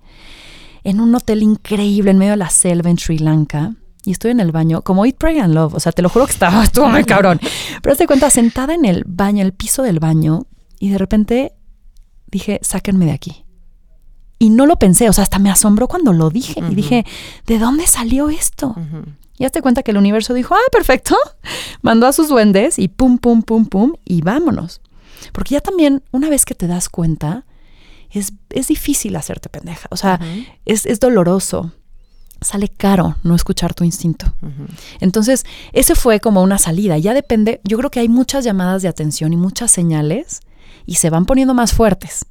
en 0.84 1.00
un 1.00 1.14
hotel 1.14 1.42
increíble 1.42 2.10
en 2.10 2.18
medio 2.18 2.32
de 2.32 2.36
la 2.36 2.50
selva 2.50 2.90
en 2.90 2.98
Sri 2.98 3.18
Lanka 3.18 3.74
y 4.04 4.12
estoy 4.12 4.32
en 4.32 4.40
el 4.40 4.52
baño, 4.52 4.82
como 4.82 5.06
Eat, 5.06 5.16
Pray 5.16 5.38
and 5.38 5.54
Love. 5.54 5.74
O 5.74 5.80
sea, 5.80 5.92
te 5.92 6.02
lo 6.02 6.10
juro 6.10 6.26
que 6.26 6.32
estaba, 6.32 6.62
estuvo 6.64 6.88
muy 6.88 7.04
cabrón. 7.04 7.40
Pero 7.82 7.96
te 7.96 8.06
cuenta, 8.06 8.30
sentada 8.30 8.74
en 8.74 8.84
el 8.84 9.04
baño, 9.06 9.42
el 9.42 9.52
piso 9.52 9.82
del 9.82 9.98
baño, 9.98 10.46
y 10.78 10.90
de 10.90 10.98
repente 10.98 11.52
dije, 12.26 12.60
sáquenme 12.62 13.06
de 13.06 13.12
aquí. 13.12 13.43
Y 14.38 14.50
no 14.50 14.66
lo 14.66 14.76
pensé, 14.76 15.08
o 15.08 15.12
sea, 15.12 15.22
hasta 15.22 15.38
me 15.38 15.50
asombró 15.50 15.88
cuando 15.88 16.12
lo 16.12 16.30
dije. 16.30 16.60
Y 16.70 16.74
dije, 16.74 17.06
¿de 17.46 17.58
dónde 17.58 17.86
salió 17.86 18.28
esto? 18.28 18.74
Y 19.38 19.44
hazte 19.44 19.62
cuenta 19.62 19.82
que 19.82 19.90
el 19.90 19.96
universo 19.96 20.34
dijo, 20.34 20.54
ah, 20.54 20.70
perfecto. 20.70 21.16
Mandó 21.82 22.06
a 22.06 22.12
sus 22.12 22.28
duendes 22.28 22.78
y 22.78 22.88
pum, 22.88 23.18
pum, 23.18 23.42
pum, 23.42 23.66
pum, 23.66 23.94
y 24.04 24.22
vámonos. 24.22 24.80
Porque 25.32 25.54
ya 25.54 25.60
también, 25.60 26.02
una 26.10 26.28
vez 26.28 26.44
que 26.44 26.54
te 26.54 26.66
das 26.66 26.88
cuenta, 26.88 27.44
es, 28.10 28.32
es 28.50 28.68
difícil 28.68 29.16
hacerte 29.16 29.48
pendeja. 29.48 29.88
O 29.90 29.96
sea, 29.96 30.20
es, 30.64 30.86
es 30.86 31.00
doloroso 31.00 31.72
sale 32.40 32.68
caro 32.68 33.16
no 33.22 33.34
escuchar 33.34 33.72
tu 33.72 33.84
instinto. 33.84 34.26
Entonces, 35.00 35.44
ese 35.72 35.94
fue 35.94 36.20
como 36.20 36.42
una 36.42 36.58
salida. 36.58 36.98
Ya 36.98 37.14
depende, 37.14 37.60
yo 37.64 37.78
creo 37.78 37.90
que 37.90 38.00
hay 38.00 38.08
muchas 38.08 38.44
llamadas 38.44 38.82
de 38.82 38.88
atención 38.88 39.32
y 39.32 39.36
muchas 39.36 39.70
señales 39.70 40.40
y 40.84 40.96
se 40.96 41.08
van 41.08 41.24
poniendo 41.24 41.54
más 41.54 41.72
fuertes 41.72 42.26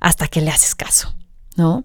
hasta 0.00 0.28
que 0.28 0.40
le 0.40 0.50
haces 0.50 0.74
caso, 0.74 1.14
¿no? 1.56 1.84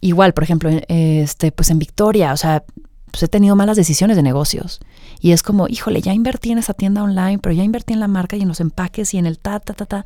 Igual, 0.00 0.32
por 0.32 0.44
ejemplo, 0.44 0.70
este, 0.88 1.52
pues 1.52 1.70
en 1.70 1.78
Victoria, 1.78 2.32
o 2.32 2.36
sea, 2.36 2.64
pues 3.10 3.22
he 3.22 3.28
tenido 3.28 3.56
malas 3.56 3.76
decisiones 3.76 4.16
de 4.16 4.22
negocios. 4.22 4.80
Y 5.20 5.32
es 5.32 5.42
como, 5.42 5.66
híjole, 5.68 6.00
ya 6.00 6.12
invertí 6.12 6.52
en 6.52 6.58
esa 6.58 6.74
tienda 6.74 7.02
online, 7.02 7.38
pero 7.38 7.54
ya 7.54 7.64
invertí 7.64 7.92
en 7.92 8.00
la 8.00 8.08
marca 8.08 8.36
y 8.36 8.42
en 8.42 8.48
los 8.48 8.60
empaques 8.60 9.14
y 9.14 9.18
en 9.18 9.26
el 9.26 9.38
ta, 9.38 9.58
ta, 9.60 9.74
ta, 9.74 9.86
ta. 9.86 10.04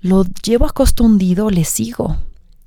Lo 0.00 0.24
llevo 0.42 0.66
a 0.66 1.50
le 1.50 1.64
sigo. 1.64 2.16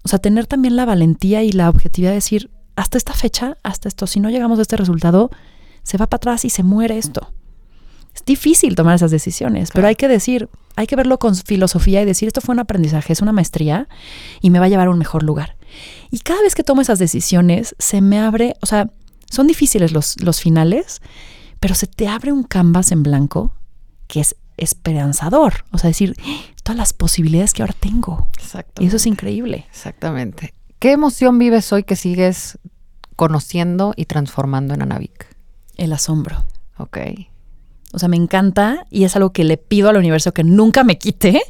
O 0.04 0.08
sea, 0.08 0.19
tener 0.19 0.48
también 0.48 0.76
la 0.76 0.86
valentía 0.86 1.43
y 1.43 1.52
la 1.52 1.69
objetividad 1.69 2.12
de 2.12 2.15
decir, 2.15 2.50
hasta 2.76 2.98
esta 2.98 3.13
fecha, 3.13 3.58
hasta 3.63 3.89
esto, 3.89 4.08
si 4.08 4.19
no 4.19 4.30
llegamos 4.30 4.58
a 4.60 4.62
este 4.62 4.78
resultado, 4.78 5.30
se 5.84 5.98
va 5.98 6.08
para 6.08 6.17
atrás 6.17 6.45
y 6.45 6.50
se 6.50 6.63
muere 6.63 6.98
esto. 6.98 7.34
Es 8.19 8.25
difícil 8.25 8.75
tomar 8.75 8.95
esas 8.95 9.12
decisiones, 9.12 9.69
pero 9.73 9.88
hay 9.88 9.95
que 9.95 10.10
decir, 10.10 10.49
hay 10.75 10.88
que 10.88 10.97
verlo 10.97 11.19
con 11.19 11.36
filosofía 11.38 12.01
y 12.01 12.05
decir, 12.05 12.27
esto 12.27 12.41
fue 12.41 12.51
un 12.51 12.60
aprendizaje, 12.60 13.13
es 13.13 13.21
una 13.21 13.32
maestría 13.32 13.88
y 14.41 14.49
me 14.49 14.60
va 14.60 14.65
a 14.65 14.67
llevar 14.67 14.88
a 14.88 14.91
un 14.91 14.97
mejor 14.97 15.23
lugar. 15.23 15.55
Y 16.12 16.19
cada 16.19 16.41
vez 16.41 16.53
que 16.53 16.65
tomo 16.65 16.82
esas 16.82 16.99
decisiones, 16.99 17.75
se 17.79 18.01
me 18.01 18.19
abre, 18.19 18.55
o 18.62 18.65
sea, 18.65 18.89
son 19.29 19.47
difíciles 19.47 19.93
los, 19.93 20.21
los 20.21 20.41
finales, 20.41 21.01
pero 21.62 21.75
se 21.75 21.88
te 21.88 22.10
abre 22.10 22.34
un 22.34 22.43
canvas 22.43 22.91
en 22.91 23.03
blanco 23.03 23.53
que 24.08 24.19
es 24.19 24.36
esperanzador. 24.58 25.63
O 25.71 25.77
sea, 25.77 25.88
decir, 25.88 26.17
¡Ah! 26.25 26.41
todas 26.63 26.77
las 26.77 26.91
posibilidades 26.91 27.53
que 27.53 27.62
ahora 27.62 27.75
tengo. 27.79 28.29
Y 28.79 28.88
eso 28.88 28.97
es 28.97 29.05
increíble. 29.05 29.65
Exactamente. 29.69 30.53
¿Qué 30.79 30.91
emoción 30.91 31.39
vives 31.39 31.71
hoy 31.71 31.84
que 31.84 31.95
sigues 31.95 32.60
conociendo 33.15 33.93
y 33.95 34.05
transformando 34.05 34.73
en 34.73 34.82
Anavik? 34.82 35.27
El 35.77 35.93
asombro. 35.93 36.43
Ok. 36.77 36.97
O 37.93 37.99
sea, 37.99 38.10
me 38.10 38.17
encanta 38.17 38.86
y 38.89 39.04
es 39.04 39.15
algo 39.15 39.32
que 39.32 39.43
le 39.43 39.58
pido 39.58 39.89
al 39.89 39.97
universo 39.97 40.34
que 40.34 40.43
nunca 40.43 40.84
me 40.84 40.97
quite. 40.97 41.41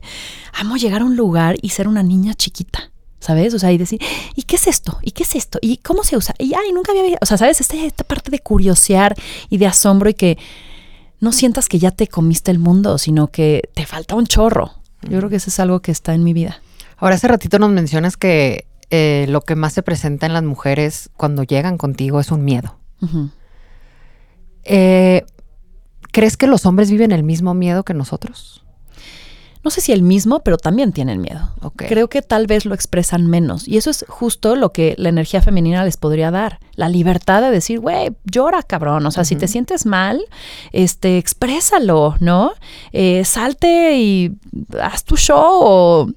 Amo 0.54 0.78
llegar 0.78 1.02
a 1.02 1.06
un 1.06 1.16
lugar 1.16 1.58
y 1.62 1.70
ser 1.70 1.88
una 1.88 2.04
niña 2.04 2.34
chiquita. 2.34 2.92
¿Sabes? 3.20 3.54
O 3.54 3.60
sea, 3.60 3.72
y 3.74 3.78
decir, 3.78 4.00
¿y 4.36 4.44
qué 4.44 4.56
es 4.56 4.68
esto? 4.68 4.98
¿Y 5.02 5.12
qué 5.12 5.24
es 5.24 5.36
esto? 5.36 5.60
¿Y 5.62 5.78
cómo 5.78 6.06
se 6.06 6.16
usa? 6.16 6.34
Y 6.40 6.54
ay, 6.54 6.72
nunca 6.74 6.94
había. 6.94 7.18
O 7.22 7.26
sea, 7.26 7.38
¿sabes? 7.38 7.60
Esta, 7.60 7.76
esta 7.76 8.06
parte 8.06 8.32
de 8.32 8.40
curiosear 8.40 9.14
y 9.50 9.58
de 9.58 9.68
asombro 9.68 10.10
y 10.10 10.14
que 10.14 10.38
no 11.20 11.34
sientas 11.34 11.68
que 11.68 11.80
ya 11.80 11.92
te 11.92 12.08
comiste 12.08 12.50
el 12.50 12.60
mundo, 12.60 12.98
sino 12.98 13.28
que 13.28 13.70
te 13.74 13.86
falta 13.86 14.16
un 14.16 14.26
chorro. 14.26 14.72
Yo 15.02 15.18
creo 15.18 15.30
que 15.30 15.36
eso 15.36 15.50
es 15.50 15.60
algo 15.60 15.82
que 15.82 15.92
está 15.92 16.14
en 16.14 16.24
mi 16.24 16.32
vida. 16.32 16.62
Ahora, 16.98 17.16
hace 17.16 17.28
ratito 17.28 17.60
nos 17.60 17.72
mencionas 17.72 18.16
que 18.16 18.66
eh, 18.90 19.26
lo 19.30 19.42
que 19.42 19.56
más 19.56 19.74
se 19.74 19.84
presenta 19.84 20.26
en 20.26 20.34
las 20.34 20.44
mujeres 20.44 21.10
cuando 21.16 21.44
llegan 21.44 21.78
contigo 21.78 22.20
es 22.20 22.32
un 22.32 22.44
miedo. 22.44 22.78
Eh, 24.64 25.26
¿Crees 26.12 26.38
que 26.38 26.48
los 26.48 26.66
hombres 26.66 26.90
viven 26.92 27.12
el 27.12 27.24
mismo 27.24 27.54
miedo 27.54 27.84
que 27.84 27.94
nosotros? 27.94 28.64
No 29.62 29.72
sé 29.72 29.82
si 29.82 29.92
el 29.92 30.04
mismo, 30.04 30.40
pero 30.40 30.58
también 30.58 30.94
tienen 30.94 31.20
miedo. 31.20 31.50
Creo 31.76 32.08
que 32.08 32.22
tal 32.22 32.48
vez 32.48 32.66
lo 32.66 32.74
expresan 32.74 33.28
menos. 33.28 33.68
Y 33.68 33.76
eso 33.76 33.90
es 33.90 34.06
justo 34.08 34.56
lo 34.56 34.72
que 34.72 34.96
la 34.98 35.10
energía 35.10 35.42
femenina 35.42 35.84
les 35.84 35.98
podría 35.98 36.32
dar. 36.32 36.60
La 36.76 36.88
libertad 36.88 37.42
de 37.42 37.52
decir, 37.52 37.82
güey, 37.82 38.16
llora, 38.24 38.64
cabrón. 38.64 39.06
O 39.06 39.12
sea, 39.12 39.26
si 39.26 39.36
te 39.36 39.50
sientes 39.50 39.86
mal, 39.86 40.24
este, 40.72 41.18
exprésalo, 41.18 42.16
¿no? 42.22 42.54
Eh, 42.94 43.26
salte 43.26 43.98
y 43.98 44.38
haz 44.82 45.04
tu 45.04 45.18
show 45.18 45.60
o 45.62 46.08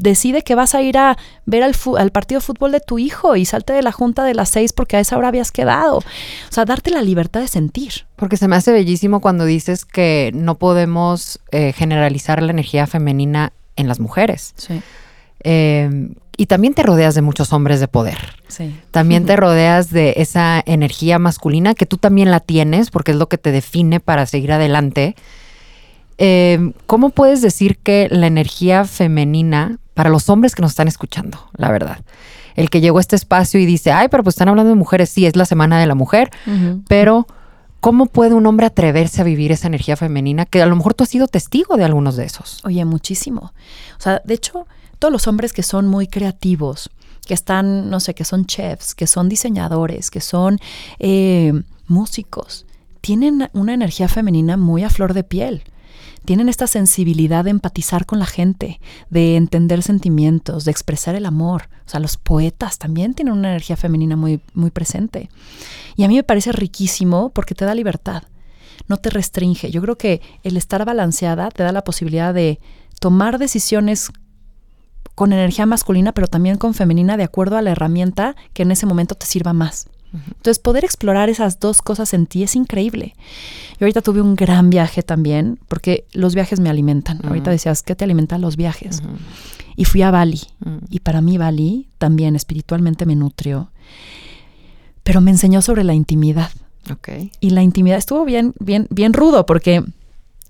decide 0.00 0.42
que 0.42 0.54
vas 0.54 0.74
a 0.74 0.82
ir 0.82 0.98
a 0.98 1.16
ver 1.46 1.62
al, 1.62 1.74
al, 1.98 2.10
partido 2.10 2.40
de 2.40 2.46
fútbol 2.46 2.72
de 2.72 2.80
tu 2.80 2.98
hijo 2.98 3.36
y 3.36 3.44
salte 3.44 3.72
de 3.72 3.82
la 3.82 3.92
junta 3.92 4.24
de 4.24 4.34
las 4.34 4.48
seis 4.48 4.72
porque 4.72 4.96
a 4.96 5.00
esa 5.00 5.16
hora 5.16 5.28
habías 5.28 5.52
quedado. 5.52 5.98
O 5.98 6.02
sea, 6.50 6.64
darte 6.64 6.90
la 6.90 7.02
libertad 7.02 7.40
de 7.40 7.48
sentir. 7.48 8.06
Porque 8.16 8.36
se 8.36 8.48
me 8.48 8.56
hace 8.56 8.72
bellísimo 8.72 9.20
cuando 9.20 9.44
dices 9.44 9.84
que 9.84 10.30
no 10.34 10.56
podemos 10.56 11.40
eh, 11.52 11.72
generalizar 11.72 12.42
la 12.42 12.50
energía 12.50 12.86
femenina 12.86 13.52
en 13.76 13.88
las 13.88 14.00
mujeres. 14.00 14.54
Sí. 14.56 14.80
Eh, 15.42 16.10
y 16.36 16.46
también 16.46 16.72
te 16.72 16.82
rodeas 16.82 17.14
de 17.14 17.20
muchos 17.20 17.52
hombres 17.52 17.80
de 17.80 17.88
poder. 17.88 18.16
Sí. 18.48 18.74
También 18.92 19.26
te 19.26 19.36
rodeas 19.36 19.90
de 19.90 20.14
esa 20.16 20.62
energía 20.64 21.18
masculina 21.18 21.74
que 21.74 21.84
tú 21.84 21.98
también 21.98 22.30
la 22.30 22.40
tienes 22.40 22.90
porque 22.90 23.10
es 23.10 23.18
lo 23.18 23.28
que 23.28 23.36
te 23.36 23.52
define 23.52 24.00
para 24.00 24.24
seguir 24.24 24.52
adelante. 24.52 25.16
Eh, 26.22 26.72
¿Cómo 26.86 27.10
puedes 27.10 27.40
decir 27.40 27.78
que 27.78 28.08
la 28.10 28.26
energía 28.26 28.84
femenina, 28.84 29.78
para 29.94 30.10
los 30.10 30.28
hombres 30.28 30.54
que 30.54 30.62
nos 30.62 30.72
están 30.72 30.88
escuchando, 30.88 31.38
la 31.56 31.70
verdad, 31.70 31.98
el 32.54 32.70
que 32.70 32.80
llegó 32.80 32.98
a 32.98 33.00
este 33.00 33.16
espacio 33.16 33.60
y 33.60 33.66
dice, 33.66 33.92
ay, 33.92 34.08
pero 34.08 34.22
pues 34.22 34.34
están 34.34 34.48
hablando 34.48 34.70
de 34.70 34.76
mujeres, 34.76 35.10
sí, 35.10 35.26
es 35.26 35.36
la 35.36 35.44
semana 35.44 35.80
de 35.80 35.86
la 35.86 35.94
mujer, 35.94 36.30
pero 36.88 37.26
¿cómo 37.80 38.06
puede 38.06 38.34
un 38.34 38.46
hombre 38.46 38.66
atreverse 38.66 39.20
a 39.20 39.24
vivir 39.24 39.52
esa 39.52 39.66
energía 39.66 39.96
femenina? 39.96 40.46
Que 40.46 40.62
a 40.62 40.66
lo 40.66 40.76
mejor 40.76 40.94
tú 40.94 41.04
has 41.04 41.10
sido 41.10 41.26
testigo 41.26 41.76
de 41.76 41.84
algunos 41.84 42.16
de 42.16 42.24
esos. 42.24 42.64
Oye, 42.64 42.84
muchísimo. 42.84 43.52
O 43.98 44.02
sea, 44.02 44.20
de 44.24 44.34
hecho, 44.34 44.66
todos 44.98 45.12
los 45.12 45.26
hombres 45.26 45.52
que 45.52 45.62
son 45.62 45.86
muy 45.86 46.06
creativos, 46.06 46.90
que 47.26 47.34
están, 47.34 47.90
no 47.90 48.00
sé, 48.00 48.14
que 48.14 48.24
son 48.24 48.46
chefs, 48.46 48.94
que 48.94 49.06
son 49.06 49.28
diseñadores, 49.28 50.10
que 50.10 50.20
son 50.20 50.58
eh, 50.98 51.52
músicos, 51.86 52.66
tienen 53.00 53.48
una 53.52 53.74
energía 53.74 54.08
femenina 54.08 54.56
muy 54.56 54.84
a 54.84 54.90
flor 54.90 55.14
de 55.14 55.24
piel 55.24 55.62
tienen 56.24 56.48
esta 56.48 56.66
sensibilidad 56.66 57.44
de 57.44 57.50
empatizar 57.50 58.06
con 58.06 58.18
la 58.18 58.26
gente, 58.26 58.80
de 59.08 59.36
entender 59.36 59.82
sentimientos, 59.82 60.64
de 60.64 60.70
expresar 60.70 61.14
el 61.14 61.26
amor. 61.26 61.68
O 61.86 61.90
sea, 61.90 62.00
los 62.00 62.16
poetas 62.16 62.78
también 62.78 63.14
tienen 63.14 63.34
una 63.34 63.50
energía 63.50 63.76
femenina 63.76 64.16
muy, 64.16 64.40
muy 64.54 64.70
presente. 64.70 65.28
Y 65.96 66.04
a 66.04 66.08
mí 66.08 66.16
me 66.16 66.22
parece 66.22 66.52
riquísimo 66.52 67.30
porque 67.30 67.54
te 67.54 67.64
da 67.64 67.74
libertad, 67.74 68.24
no 68.88 68.96
te 68.96 69.10
restringe. 69.10 69.70
Yo 69.70 69.80
creo 69.82 69.96
que 69.96 70.20
el 70.42 70.56
estar 70.56 70.84
balanceada 70.84 71.48
te 71.50 71.62
da 71.62 71.72
la 71.72 71.84
posibilidad 71.84 72.34
de 72.34 72.60
tomar 73.00 73.38
decisiones 73.38 74.10
con 75.14 75.32
energía 75.32 75.66
masculina, 75.66 76.12
pero 76.12 76.28
también 76.28 76.56
con 76.56 76.74
femenina, 76.74 77.16
de 77.16 77.24
acuerdo 77.24 77.56
a 77.56 77.62
la 77.62 77.72
herramienta 77.72 78.36
que 78.52 78.62
en 78.62 78.70
ese 78.70 78.86
momento 78.86 79.14
te 79.14 79.26
sirva 79.26 79.52
más. 79.52 79.88
Entonces, 80.12 80.58
poder 80.58 80.84
explorar 80.84 81.28
esas 81.28 81.60
dos 81.60 81.82
cosas 81.82 82.14
en 82.14 82.26
ti 82.26 82.42
es 82.42 82.56
increíble. 82.56 83.14
Yo 83.78 83.86
ahorita 83.86 84.02
tuve 84.02 84.20
un 84.20 84.34
gran 84.34 84.70
viaje 84.70 85.02
también, 85.02 85.58
porque 85.68 86.04
los 86.12 86.34
viajes 86.34 86.60
me 86.60 86.68
alimentan. 86.68 87.20
Ahorita 87.24 87.50
decías, 87.50 87.82
¿qué 87.82 87.94
te 87.94 88.04
alimentan 88.04 88.40
los 88.40 88.56
viajes? 88.56 89.02
Y 89.76 89.84
fui 89.84 90.02
a 90.02 90.10
Bali. 90.10 90.40
Y 90.88 91.00
para 91.00 91.20
mí 91.20 91.38
Bali 91.38 91.88
también 91.98 92.36
espiritualmente 92.36 93.06
me 93.06 93.16
nutrió. 93.16 93.70
Pero 95.02 95.20
me 95.20 95.30
enseñó 95.30 95.62
sobre 95.62 95.84
la 95.84 95.94
intimidad. 95.94 96.50
Okay. 96.90 97.30
Y 97.40 97.50
la 97.50 97.62
intimidad 97.62 97.98
estuvo 97.98 98.24
bien, 98.24 98.54
bien, 98.58 98.86
bien 98.90 99.12
rudo, 99.12 99.46
porque 99.46 99.84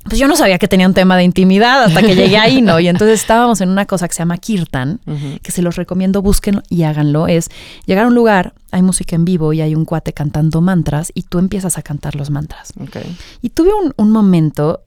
pues 0.04 0.18
yo 0.18 0.26
no 0.26 0.34
sabía 0.34 0.58
que 0.58 0.66
tenía 0.66 0.86
un 0.86 0.94
tema 0.94 1.16
de 1.16 1.24
intimidad 1.24 1.84
hasta 1.84 2.00
que 2.00 2.14
llegué 2.14 2.38
ahí, 2.38 2.62
¿no? 2.62 2.80
Y 2.80 2.88
entonces 2.88 3.20
estábamos 3.20 3.60
en 3.60 3.68
una 3.68 3.86
cosa 3.86 4.08
que 4.08 4.14
se 4.14 4.20
llama 4.20 4.38
Kirtan, 4.38 5.00
que 5.42 5.52
se 5.52 5.60
los 5.62 5.76
recomiendo, 5.76 6.22
búsquenlo 6.22 6.62
y 6.68 6.84
háganlo. 6.84 7.28
Es 7.28 7.50
llegar 7.84 8.04
a 8.04 8.08
un 8.08 8.14
lugar, 8.14 8.54
hay 8.70 8.82
música 8.82 9.14
en 9.14 9.24
vivo 9.24 9.52
y 9.52 9.60
hay 9.60 9.74
un 9.74 9.84
cuate 9.84 10.12
cantando 10.12 10.62
mantras 10.62 11.12
y 11.14 11.22
tú 11.22 11.38
empiezas 11.38 11.76
a 11.76 11.82
cantar 11.82 12.16
los 12.16 12.30
mantras. 12.30 12.72
Y 13.42 13.50
tuve 13.50 13.70
un, 13.74 13.92
un 13.96 14.10
momento, 14.10 14.80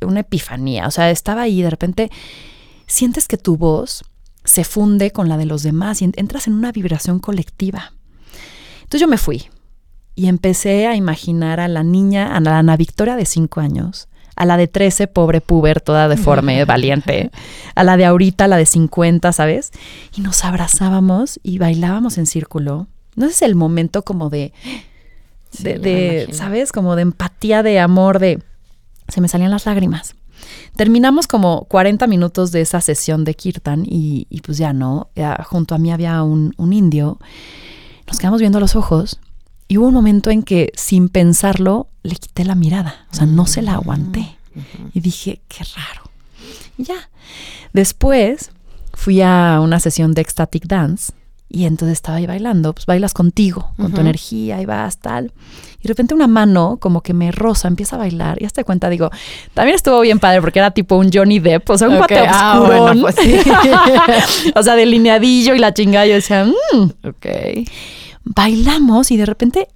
una 0.00 0.20
epifanía, 0.20 0.88
o 0.88 0.90
sea, 0.90 1.10
estaba 1.10 1.42
ahí 1.42 1.60
y 1.60 1.62
de 1.62 1.70
repente 1.70 2.10
sientes 2.86 3.28
que 3.28 3.38
tu 3.38 3.56
voz 3.56 4.04
se 4.44 4.64
funde 4.64 5.12
con 5.12 5.28
la 5.28 5.36
de 5.36 5.46
los 5.46 5.62
demás 5.62 6.02
y 6.02 6.10
entras 6.16 6.46
en 6.46 6.54
una 6.54 6.72
vibración 6.72 7.20
colectiva. 7.20 7.92
Entonces 8.78 9.00
yo 9.00 9.08
me 9.08 9.18
fui 9.18 9.46
y 10.14 10.28
empecé 10.28 10.86
a 10.86 10.96
imaginar 10.96 11.60
a 11.60 11.68
la 11.68 11.82
niña, 11.82 12.34
a 12.34 12.40
la 12.40 12.58
Ana 12.58 12.76
Victoria 12.76 13.16
de 13.16 13.26
cinco 13.26 13.60
años, 13.60 14.08
a 14.36 14.44
la 14.44 14.56
de 14.56 14.68
13, 14.68 15.08
pobre 15.08 15.40
puber, 15.40 15.80
toda 15.80 16.08
deforme, 16.08 16.64
valiente, 16.66 17.30
a 17.74 17.82
la 17.82 17.96
de 17.96 18.04
ahorita, 18.04 18.46
la 18.46 18.56
de 18.56 18.66
50, 18.66 19.32
¿sabes? 19.32 19.72
Y 20.14 20.20
nos 20.20 20.44
abrazábamos 20.44 21.40
y 21.42 21.58
bailábamos 21.58 22.18
en 22.18 22.26
círculo. 22.26 22.86
No 23.16 23.26
es 23.26 23.42
el 23.42 23.54
momento 23.54 24.02
como 24.02 24.28
de, 24.28 24.52
de, 25.58 26.28
¿sabes? 26.32 26.70
Como 26.70 26.96
de 26.96 27.02
empatía, 27.02 27.62
de 27.62 27.80
amor, 27.80 28.18
de... 28.18 28.42
Se 29.08 29.20
me 29.20 29.28
salían 29.28 29.50
las 29.50 29.66
lágrimas. 29.66 30.14
Terminamos 30.76 31.26
como 31.26 31.64
40 31.64 32.06
minutos 32.06 32.52
de 32.52 32.60
esa 32.60 32.82
sesión 32.82 33.24
de 33.24 33.34
kirtan 33.34 33.84
y, 33.86 34.26
pues 34.44 34.58
ya 34.58 34.74
no, 34.74 35.08
junto 35.46 35.74
a 35.74 35.78
mí 35.78 35.90
había 35.90 36.22
un, 36.22 36.52
un 36.58 36.72
indio. 36.74 37.18
Nos 38.06 38.18
quedamos 38.18 38.40
viendo 38.40 38.60
los 38.60 38.76
ojos 38.76 39.18
y 39.68 39.78
hubo 39.78 39.88
un 39.88 39.94
momento 39.94 40.30
en 40.30 40.42
que, 40.42 40.70
sin 40.74 41.08
pensarlo, 41.08 41.88
le 42.02 42.14
quité 42.16 42.44
la 42.44 42.54
mirada. 42.54 43.06
O 43.12 43.14
sea, 43.14 43.26
no 43.26 43.46
se 43.46 43.62
la 43.62 43.72
mm, 43.72 43.74
aguanté. 43.74 44.36
Y 44.94 45.00
dije, 45.00 45.40
qué 45.48 45.64
raro. 45.76 46.10
Y 46.78 46.84
ya. 46.84 47.10
Después 47.72 48.50
fui 48.94 49.20
a 49.22 49.60
una 49.62 49.80
sesión 49.80 50.14
de 50.14 50.22
ecstatic 50.22 50.66
dance 50.66 51.12
y 51.48 51.64
entonces 51.64 51.98
estaba 51.98 52.18
ahí 52.18 52.26
bailando, 52.26 52.72
pues 52.72 52.86
bailas 52.86 53.14
contigo, 53.14 53.72
con 53.76 53.92
tu 53.92 54.00
energía, 54.00 54.60
y 54.60 54.66
vas, 54.66 54.98
tal. 54.98 55.32
Y 55.78 55.82
de 55.82 55.88
repente 55.88 56.12
una 56.12 56.26
mano 56.26 56.78
como 56.80 57.02
que 57.02 57.14
me 57.14 57.30
rosa, 57.30 57.68
empieza 57.68 57.94
a 57.96 57.98
bailar, 58.00 58.42
y 58.42 58.46
hasta 58.46 58.64
cuenta, 58.64 58.88
digo, 58.88 59.10
también 59.54 59.76
estuvo 59.76 60.00
bien 60.00 60.18
padre 60.18 60.40
porque 60.40 60.58
era 60.58 60.72
tipo 60.72 60.96
un 60.96 61.10
Johnny 61.12 61.38
Depp, 61.38 61.70
o 61.70 61.78
sea, 61.78 61.88
un 61.88 62.02
okay. 62.02 62.24
Ah, 62.28 62.92
pues 63.00 63.16
o 64.56 64.62
sea, 64.62 64.74
delineadillo 64.74 65.54
y 65.54 65.58
la 65.60 65.72
chingada, 65.72 66.06
yo 66.06 66.14
decía, 66.14 66.44
mmm, 66.44 66.90
ok 67.06 67.26
bailamos 68.26 69.10
y 69.10 69.16
de 69.16 69.24
repente 69.24 69.68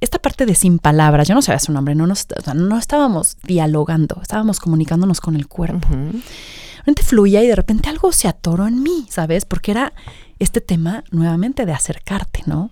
esta 0.00 0.18
parte 0.18 0.46
de 0.46 0.54
sin 0.54 0.78
palabras, 0.78 1.28
yo 1.28 1.34
no 1.34 1.42
sabía 1.42 1.58
su 1.60 1.72
nombre, 1.72 1.94
no, 1.94 2.06
nos, 2.06 2.26
no 2.54 2.78
estábamos 2.78 3.36
dialogando, 3.44 4.18
estábamos 4.22 4.58
comunicándonos 4.58 5.20
con 5.20 5.36
el 5.36 5.46
cuerpo. 5.46 5.86
Realmente 5.90 7.02
fluía 7.02 7.44
y 7.44 7.46
de 7.46 7.54
repente 7.54 7.90
algo 7.90 8.10
se 8.10 8.26
atoró 8.26 8.66
en 8.66 8.82
mí, 8.82 9.06
¿sabes? 9.10 9.44
Porque 9.44 9.72
era 9.72 9.92
este 10.38 10.62
tema 10.62 11.04
nuevamente 11.10 11.66
de 11.66 11.72
acercarte, 11.72 12.42
¿no? 12.46 12.70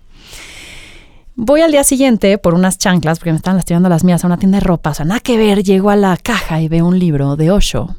Voy 1.35 1.61
al 1.61 1.71
día 1.71 1.83
siguiente 1.83 2.39
por 2.39 2.55
unas 2.55 2.79
chanclas, 2.79 3.19
porque 3.19 3.31
me 3.31 3.37
estaban 3.37 3.57
lastimando 3.57 3.87
las 3.89 4.03
mías 4.03 4.23
a 4.23 4.27
una 4.27 4.37
tienda 4.37 4.57
de 4.57 4.65
ropa, 4.65 4.89
o 4.89 4.93
sea, 4.95 5.05
nada 5.05 5.19
que 5.19 5.37
ver, 5.37 5.63
llego 5.63 5.91
a 5.91 5.95
la 5.95 6.17
caja 6.17 6.59
y 6.61 6.67
veo 6.67 6.87
un 6.87 6.97
libro 6.97 7.35
de 7.35 7.51
Osho, 7.51 7.95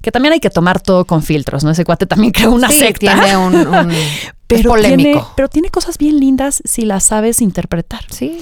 que 0.00 0.12
también 0.12 0.32
hay 0.32 0.40
que 0.40 0.50
tomar 0.50 0.80
todo 0.80 1.04
con 1.04 1.22
filtros, 1.22 1.64
¿no? 1.64 1.70
Ese 1.70 1.84
cuate 1.84 2.06
también 2.06 2.32
creó 2.34 2.52
una 2.52 2.70
secta. 2.70 3.14
Tiene 3.14 3.36
un, 3.36 3.92
pero 4.46 4.74
Tiene, 4.74 5.20
pero 5.36 5.48
tiene 5.48 5.70
cosas 5.70 5.98
bien 5.98 6.20
lindas 6.20 6.62
si 6.64 6.82
las 6.82 7.04
sabes 7.04 7.40
interpretar. 7.40 8.04
Sí. 8.10 8.38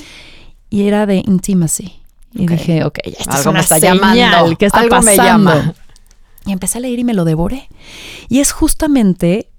Y 0.70 0.82
era 0.82 1.06
de 1.06 1.16
intimacy. 1.16 2.00
Y 2.34 2.46
dije, 2.46 2.84
ok, 2.84 2.98
esto 3.04 3.30
Algo 3.30 3.52
me 3.52 3.60
está 3.60 3.78
llamando. 3.78 4.56
¿Qué 4.56 4.66
está 4.66 4.80
Algo 4.80 5.00
me 5.00 5.16
llama. 5.16 5.74
Y 6.44 6.52
empecé 6.52 6.78
a 6.78 6.80
leer 6.82 6.98
y 6.98 7.04
me 7.04 7.14
lo 7.14 7.24
devoré. 7.24 7.68
Y 8.28 8.40
es 8.40 8.52
justamente, 8.52 9.50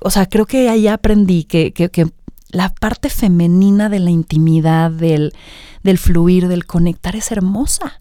o 0.00 0.10
sea, 0.10 0.26
creo 0.26 0.46
que 0.46 0.68
ahí 0.68 0.88
aprendí 0.88 1.44
que, 1.44 1.72
que, 1.72 2.06
la 2.50 2.70
parte 2.70 3.10
femenina 3.10 3.90
de 3.90 3.98
la 3.98 4.08
intimidad, 4.08 4.90
del, 4.90 5.34
del 5.82 5.98
fluir, 5.98 6.48
del 6.48 6.64
conectar 6.64 7.14
es 7.14 7.30
hermosa. 7.30 8.00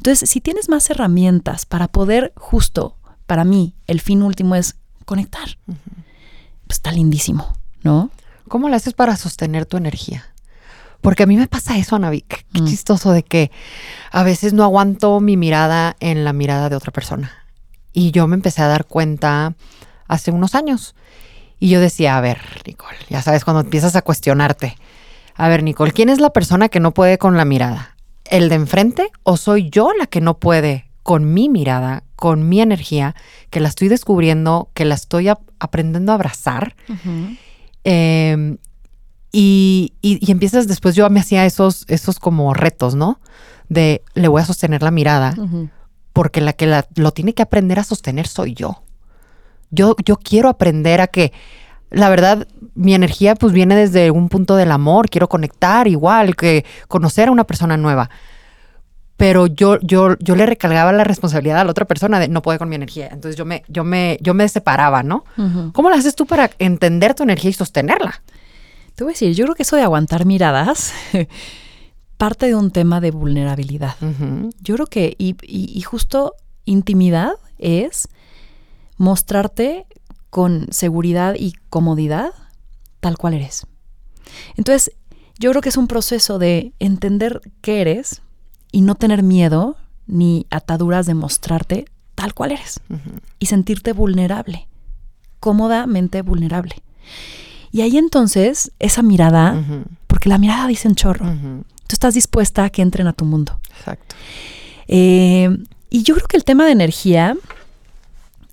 Entonces, 0.00 0.30
si 0.30 0.40
tienes 0.40 0.70
más 0.70 0.88
herramientas 0.88 1.66
para 1.66 1.86
poder, 1.86 2.32
justo, 2.34 2.96
para 3.26 3.44
mí, 3.44 3.74
el 3.86 4.00
fin 4.00 4.22
último 4.22 4.54
es 4.54 4.76
conectar. 5.04 5.58
Pues 5.66 6.78
está 6.78 6.90
lindísimo, 6.90 7.52
¿no? 7.82 8.10
¿Cómo 8.48 8.70
lo 8.70 8.76
haces 8.76 8.94
para 8.94 9.18
sostener 9.18 9.66
tu 9.66 9.76
energía? 9.76 10.24
Porque 11.02 11.24
a 11.24 11.26
mí 11.26 11.36
me 11.36 11.48
pasa 11.48 11.76
eso, 11.76 11.96
Ana 11.96 12.10
Qué 12.12 12.44
mm. 12.54 12.64
chistoso 12.64 13.12
de 13.12 13.22
que 13.24 13.50
a 14.10 14.22
veces 14.22 14.54
no 14.54 14.64
aguanto 14.64 15.20
mi 15.20 15.36
mirada 15.36 15.96
en 16.00 16.24
la 16.24 16.32
mirada 16.32 16.70
de 16.70 16.76
otra 16.76 16.92
persona. 16.92 17.32
Y 17.92 18.10
yo 18.10 18.26
me 18.26 18.36
empecé 18.36 18.62
a 18.62 18.68
dar 18.68 18.86
cuenta 18.86 19.52
hace 20.08 20.30
unos 20.30 20.54
años. 20.54 20.94
Y 21.58 21.68
yo 21.68 21.78
decía, 21.78 22.16
a 22.16 22.22
ver, 22.22 22.40
Nicole, 22.66 22.96
ya 23.10 23.20
sabes, 23.20 23.44
cuando 23.44 23.60
empiezas 23.60 23.96
a 23.96 24.00
cuestionarte. 24.00 24.78
A 25.34 25.48
ver, 25.48 25.62
Nicole, 25.62 25.92
¿quién 25.92 26.08
es 26.08 26.20
la 26.20 26.30
persona 26.30 26.70
que 26.70 26.80
no 26.80 26.92
puede 26.92 27.18
con 27.18 27.36
la 27.36 27.44
mirada? 27.44 27.96
¿El 28.30 28.48
de 28.48 28.54
enfrente 28.54 29.10
o 29.22 29.36
soy 29.36 29.68
yo 29.70 29.92
la 29.98 30.06
que 30.06 30.20
no 30.20 30.38
puede 30.38 30.90
con 31.02 31.32
mi 31.32 31.48
mirada, 31.48 32.04
con 32.16 32.48
mi 32.48 32.60
energía, 32.60 33.14
que 33.50 33.60
la 33.60 33.68
estoy 33.68 33.88
descubriendo, 33.88 34.70
que 34.74 34.84
la 34.84 34.94
estoy 34.94 35.28
aprendiendo 35.58 36.12
a 36.12 36.14
abrazar. 36.14 36.76
Em, 37.82 38.58
y, 39.32 39.92
empiezas 40.02 40.68
después, 40.68 40.94
yo 40.94 41.08
me 41.10 41.20
hacía 41.20 41.46
esos, 41.46 41.84
esos 41.88 42.18
como 42.18 42.52
retos, 42.54 42.94
¿no? 42.94 43.20
De 43.68 44.02
le 44.14 44.28
voy 44.28 44.42
a 44.42 44.44
sostener 44.44 44.82
la 44.82 44.90
mirada, 44.90 45.34
porque 46.12 46.40
la 46.40 46.52
que 46.52 46.82
lo 46.94 47.12
tiene 47.12 47.34
que 47.34 47.42
aprender 47.42 47.78
a 47.78 47.84
sostener 47.84 48.26
soy 48.26 48.54
yo. 48.54 48.82
Yo, 49.70 49.96
yo 50.04 50.16
quiero 50.16 50.48
aprender 50.48 51.00
a 51.00 51.06
que, 51.06 51.32
la 51.90 52.08
verdad, 52.08 52.46
mi 52.74 52.94
energía 52.94 53.34
pues 53.34 53.52
viene 53.52 53.76
desde 53.76 54.10
un 54.10 54.28
punto 54.28 54.56
del 54.56 54.70
amor, 54.70 55.10
quiero 55.10 55.28
conectar 55.28 55.88
igual, 55.88 56.36
que 56.36 56.64
conocer 56.88 57.28
a 57.28 57.32
una 57.32 57.44
persona 57.44 57.76
nueva 57.76 58.10
pero 59.20 59.46
yo, 59.46 59.78
yo, 59.82 60.16
yo 60.18 60.34
le 60.34 60.46
recargaba 60.46 60.94
la 60.94 61.04
responsabilidad 61.04 61.60
a 61.60 61.64
la 61.64 61.72
otra 61.72 61.84
persona 61.84 62.18
de 62.18 62.28
no 62.28 62.40
puede 62.40 62.58
con 62.58 62.70
mi 62.70 62.76
energía. 62.76 63.06
Entonces 63.12 63.36
yo 63.36 63.44
me, 63.44 63.64
yo 63.68 63.84
me, 63.84 64.16
yo 64.22 64.32
me 64.32 64.48
separaba, 64.48 65.02
¿no? 65.02 65.26
¿Cómo 65.74 65.90
lo 65.90 65.94
haces 65.94 66.14
tú 66.14 66.24
para 66.24 66.50
entender 66.58 67.12
tu 67.12 67.24
energía 67.24 67.50
y 67.50 67.52
sostenerla? 67.52 68.22
Te 68.94 69.04
voy 69.04 69.10
a 69.10 69.12
decir, 69.12 69.34
yo 69.34 69.44
creo 69.44 69.54
que 69.54 69.64
eso 69.64 69.76
de 69.76 69.82
aguantar 69.82 70.24
miradas 70.24 70.94
parte 72.16 72.46
de 72.46 72.54
un 72.54 72.70
tema 72.70 73.02
de 73.02 73.10
vulnerabilidad. 73.10 73.96
Yo 74.62 74.76
creo 74.76 74.86
que, 74.86 75.16
y, 75.18 75.36
y 75.42 75.82
justo 75.82 76.32
intimidad 76.64 77.32
es 77.58 78.08
mostrarte 78.96 79.84
con 80.30 80.66
seguridad 80.70 81.34
y 81.38 81.54
comodidad 81.68 82.32
tal 83.00 83.18
cual 83.18 83.34
eres. 83.34 83.66
Entonces, 84.56 84.92
yo 85.38 85.50
creo 85.50 85.62
que 85.62 85.70
es 85.70 85.76
un 85.76 85.88
proceso 85.88 86.38
de 86.38 86.72
entender 86.78 87.40
qué 87.62 87.80
eres, 87.80 88.22
y 88.72 88.80
no 88.82 88.94
tener 88.94 89.22
miedo 89.22 89.76
ni 90.06 90.46
ataduras 90.50 91.06
de 91.06 91.14
mostrarte 91.14 91.84
tal 92.14 92.34
cual 92.34 92.52
eres 92.52 92.80
y 93.38 93.46
sentirte 93.46 93.92
vulnerable, 93.92 94.68
cómodamente 95.38 96.22
vulnerable. 96.22 96.76
Y 97.72 97.82
ahí 97.82 97.96
entonces 97.96 98.72
esa 98.78 99.02
mirada, 99.02 99.62
porque 100.06 100.28
la 100.28 100.38
mirada 100.38 100.66
dice 100.66 100.88
un 100.88 100.94
chorro, 100.94 101.26
tú 101.86 101.94
estás 101.94 102.14
dispuesta 102.14 102.64
a 102.64 102.70
que 102.70 102.82
entren 102.82 103.06
a 103.06 103.12
tu 103.12 103.24
mundo. 103.24 103.58
Exacto. 103.76 104.14
Eh, 104.88 105.56
y 105.88 106.02
yo 106.02 106.14
creo 106.14 106.26
que 106.26 106.36
el 106.36 106.44
tema 106.44 106.66
de 106.66 106.72
energía, 106.72 107.36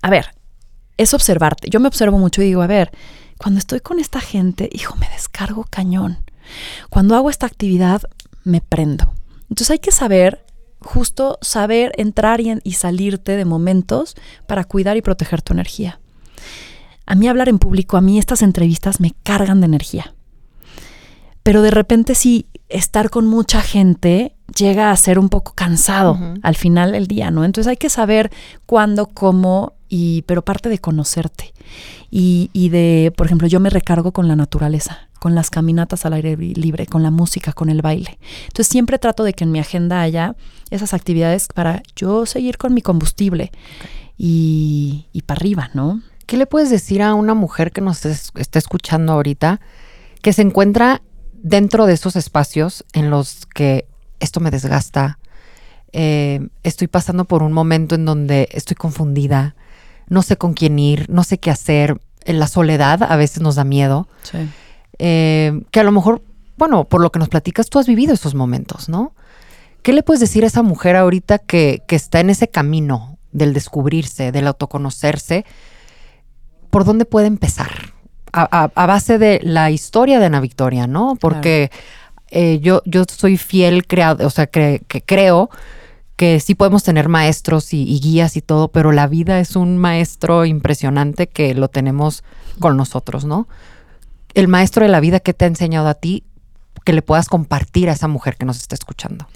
a 0.02 0.10
ver, 0.10 0.34
es 0.98 1.14
observarte. 1.14 1.70
Yo 1.70 1.80
me 1.80 1.88
observo 1.88 2.18
mucho 2.18 2.42
y 2.42 2.46
digo, 2.46 2.60
a 2.60 2.66
ver, 2.66 2.90
cuando 3.38 3.58
estoy 3.58 3.80
con 3.80 3.98
esta 3.98 4.20
gente, 4.20 4.68
hijo, 4.72 4.96
me 4.96 5.08
descargo 5.08 5.64
cañón. 5.70 6.18
Cuando 6.90 7.14
hago 7.14 7.30
esta 7.30 7.46
actividad, 7.46 8.02
me 8.44 8.60
prendo. 8.60 9.12
Entonces 9.42 9.70
hay 9.70 9.78
que 9.78 9.92
saber, 9.92 10.44
justo 10.80 11.38
saber 11.40 11.92
entrar 11.96 12.40
y, 12.40 12.72
salirte 12.72 13.36
de 13.36 13.44
momentos 13.44 14.16
para 14.46 14.64
cuidar 14.64 14.96
y 14.96 15.02
proteger 15.02 15.40
tu 15.40 15.52
energía. 15.52 16.00
A 17.06 17.14
mí 17.14 17.28
hablar 17.28 17.48
en 17.48 17.58
público, 17.58 17.96
a 17.96 18.00
mí 18.00 18.18
estas 18.18 18.42
entrevistas 18.42 19.00
me 19.00 19.14
cargan 19.22 19.60
de 19.60 19.66
energía. 19.66 20.14
Pero 21.42 21.62
de 21.62 21.70
repente 21.70 22.14
sí, 22.14 22.46
estar 22.68 23.08
con 23.08 23.26
mucha 23.26 23.62
gente 23.62 24.34
llega 24.54 24.90
a 24.90 24.96
ser 24.96 25.18
un 25.18 25.30
poco 25.30 25.54
cansado 25.54 26.18
al 26.42 26.56
final 26.56 26.92
del 26.92 27.06
día, 27.06 27.30
¿no? 27.30 27.44
Entonces 27.44 27.70
hay 27.70 27.76
que 27.78 27.88
saber 27.88 28.30
cuándo, 28.66 29.06
cómo, 29.06 29.77
y, 29.88 30.22
pero 30.22 30.42
parte 30.42 30.68
de 30.68 30.78
conocerte. 30.78 31.52
Y, 32.10 32.50
y 32.52 32.68
de, 32.70 33.12
por 33.16 33.26
ejemplo, 33.26 33.48
yo 33.48 33.60
me 33.60 33.70
recargo 33.70 34.12
con 34.12 34.28
la 34.28 34.36
naturaleza 34.36 35.08
con 35.18 35.34
las 35.34 35.50
caminatas 35.50 36.06
al 36.06 36.12
aire 36.14 36.36
libre, 36.36 36.86
con 36.86 37.02
la 37.02 37.10
música, 37.10 37.52
con 37.52 37.70
el 37.70 37.82
baile. 37.82 38.18
Entonces 38.46 38.68
siempre 38.68 38.98
trato 38.98 39.24
de 39.24 39.32
que 39.32 39.44
en 39.44 39.52
mi 39.52 39.58
agenda 39.58 40.00
haya 40.00 40.36
esas 40.70 40.94
actividades 40.94 41.48
para 41.48 41.82
yo 41.96 42.26
seguir 42.26 42.56
con 42.56 42.74
mi 42.74 42.82
combustible 42.82 43.50
y, 44.16 45.06
para 45.26 45.38
arriba, 45.38 45.70
¿no? 45.74 46.02
¿Qué 46.26 46.36
le 46.36 46.46
puedes 46.46 46.70
decir 46.70 47.02
a 47.02 47.14
una 47.14 47.34
mujer 47.34 47.72
que 47.72 47.80
nos 47.80 48.04
está 48.04 48.58
escuchando 48.58 49.12
ahorita 49.12 49.60
que 50.22 50.32
se 50.32 50.42
encuentra 50.42 51.02
dentro 51.32 51.86
de 51.86 51.94
esos 51.94 52.16
espacios 52.16 52.84
en 52.92 53.10
los 53.10 53.46
que 53.46 53.86
esto 54.20 54.40
me 54.40 54.50
desgasta, 54.50 55.18
eh, 55.92 56.48
estoy 56.64 56.88
pasando 56.88 57.24
por 57.24 57.42
un 57.42 57.52
momento 57.52 57.94
en 57.94 58.04
donde 58.04 58.48
estoy 58.50 58.76
confundida, 58.76 59.54
no 60.08 60.22
sé 60.22 60.36
con 60.36 60.54
quién 60.54 60.78
ir, 60.78 61.06
no 61.08 61.24
sé 61.24 61.38
qué 61.38 61.50
hacer, 61.50 62.00
en 62.24 62.38
la 62.38 62.46
soledad 62.46 63.02
a 63.02 63.16
veces 63.16 63.40
nos 63.40 63.54
da 63.54 63.64
miedo. 63.64 64.08
Sí. 64.22 64.38
Eh, 64.98 65.62
que 65.70 65.80
a 65.80 65.84
lo 65.84 65.92
mejor, 65.92 66.22
bueno, 66.56 66.84
por 66.84 67.00
lo 67.00 67.10
que 67.10 67.18
nos 67.18 67.28
platicas, 67.28 67.70
tú 67.70 67.78
has 67.78 67.86
vivido 67.86 68.14
esos 68.14 68.34
momentos, 68.34 68.88
¿no? 68.88 69.14
¿Qué 69.82 69.92
le 69.92 70.02
puedes 70.02 70.20
decir 70.20 70.44
a 70.44 70.48
esa 70.48 70.62
mujer 70.62 70.96
ahorita 70.96 71.38
que, 71.38 71.82
que 71.86 71.96
está 71.96 72.20
en 72.20 72.30
ese 72.30 72.48
camino 72.48 73.16
del 73.32 73.54
descubrirse, 73.54 74.32
del 74.32 74.46
autoconocerse? 74.46 75.44
¿Por 76.70 76.84
dónde 76.84 77.04
puede 77.04 77.26
empezar? 77.26 77.94
A, 78.30 78.68
base 78.74 79.18
de 79.18 79.40
la 79.42 79.70
historia 79.70 80.20
de 80.20 80.26
Ana 80.26 80.40
Victoria, 80.40 80.86
¿no? 80.86 81.16
Porque 81.18 81.70
eh, 82.30 82.58
yo, 82.60 82.82
yo 82.84 83.04
soy 83.08 83.38
fiel 83.38 83.86
creado, 83.86 84.26
o 84.26 84.30
sea, 84.30 84.46
que, 84.46 84.82
creo 85.06 85.48
que 86.18 86.40
sí 86.40 86.56
podemos 86.56 86.82
tener 86.82 87.08
maestros 87.08 87.72
y, 87.72 88.00
guías 88.00 88.36
y 88.36 88.42
todo, 88.42 88.72
pero 88.72 88.90
la 88.90 89.06
vida 89.06 89.38
es 89.38 89.54
un 89.54 89.78
maestro 89.78 90.44
impresionante 90.44 91.28
que 91.28 91.54
lo 91.54 91.68
tenemos 91.68 92.24
con 92.58 92.76
nosotros, 92.76 93.24
¿no? 93.24 93.46
El 94.34 94.48
maestro 94.48 94.84
de 94.84 94.90
la 94.90 94.98
vida 94.98 95.20
que 95.20 95.32
te 95.32 95.44
ha 95.44 95.48
enseñado 95.48 95.86
a 95.86 95.94
ti, 95.94 96.24
que 96.84 96.92
le 96.92 97.02
puedas 97.02 97.28
compartir 97.28 97.88
a 97.88 97.92
esa 97.92 98.08
mujer 98.08 98.36
que 98.36 98.46
nos 98.46 98.58
está 98.58 98.74
escuchando. 98.74 99.28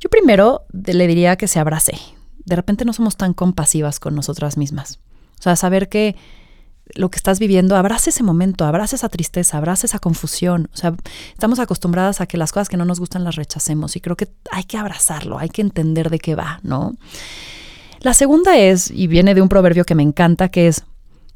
Yo 0.00 0.08
primero 0.08 0.62
le 0.72 1.06
diría 1.06 1.36
que 1.36 1.46
se 1.46 1.60
abrace. 1.60 1.98
De 2.46 2.56
repente 2.56 2.86
no 2.86 2.94
somos 2.94 3.18
tan 3.18 3.34
compasivas 3.34 4.00
con 4.00 4.14
nosotras 4.14 4.56
mismas. 4.56 5.00
O 5.38 5.42
sea, 5.42 5.56
saber 5.56 5.90
que 5.90 6.16
lo 6.94 7.10
que 7.10 7.16
estás 7.16 7.38
viviendo, 7.38 7.76
abrace 7.76 8.10
ese 8.10 8.22
momento, 8.22 8.64
abrace 8.64 8.96
esa 8.96 9.08
tristeza, 9.08 9.58
abrace 9.58 9.86
esa 9.86 9.98
confusión. 9.98 10.68
O 10.72 10.76
sea, 10.76 10.94
estamos 11.32 11.58
acostumbradas 11.58 12.20
a 12.20 12.26
que 12.26 12.36
las 12.36 12.52
cosas 12.52 12.68
que 12.68 12.76
no 12.76 12.84
nos 12.84 13.00
gustan 13.00 13.24
las 13.24 13.36
rechacemos 13.36 13.96
y 13.96 14.00
creo 14.00 14.16
que 14.16 14.28
hay 14.50 14.64
que 14.64 14.76
abrazarlo, 14.76 15.38
hay 15.38 15.48
que 15.48 15.62
entender 15.62 16.10
de 16.10 16.18
qué 16.18 16.34
va, 16.34 16.60
¿no? 16.62 16.94
La 18.00 18.12
segunda 18.12 18.58
es, 18.58 18.90
y 18.90 19.06
viene 19.06 19.34
de 19.34 19.40
un 19.40 19.48
proverbio 19.48 19.84
que 19.84 19.94
me 19.94 20.02
encanta, 20.02 20.50
que 20.50 20.68
es, 20.68 20.84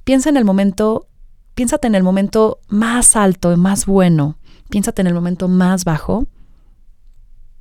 piensa 0.05 0.29
en 0.29 0.37
el 0.37 0.45
momento, 0.45 1.07
piénsate 1.55 1.87
en 1.87 1.95
el 1.95 2.03
momento 2.03 2.61
más 2.69 3.17
alto, 3.17 3.57
más 3.57 3.87
bueno, 3.87 4.37
piénsate 4.69 5.01
en 5.01 5.07
el 5.07 5.15
momento 5.15 5.49
más 5.49 5.85
bajo, 5.85 6.27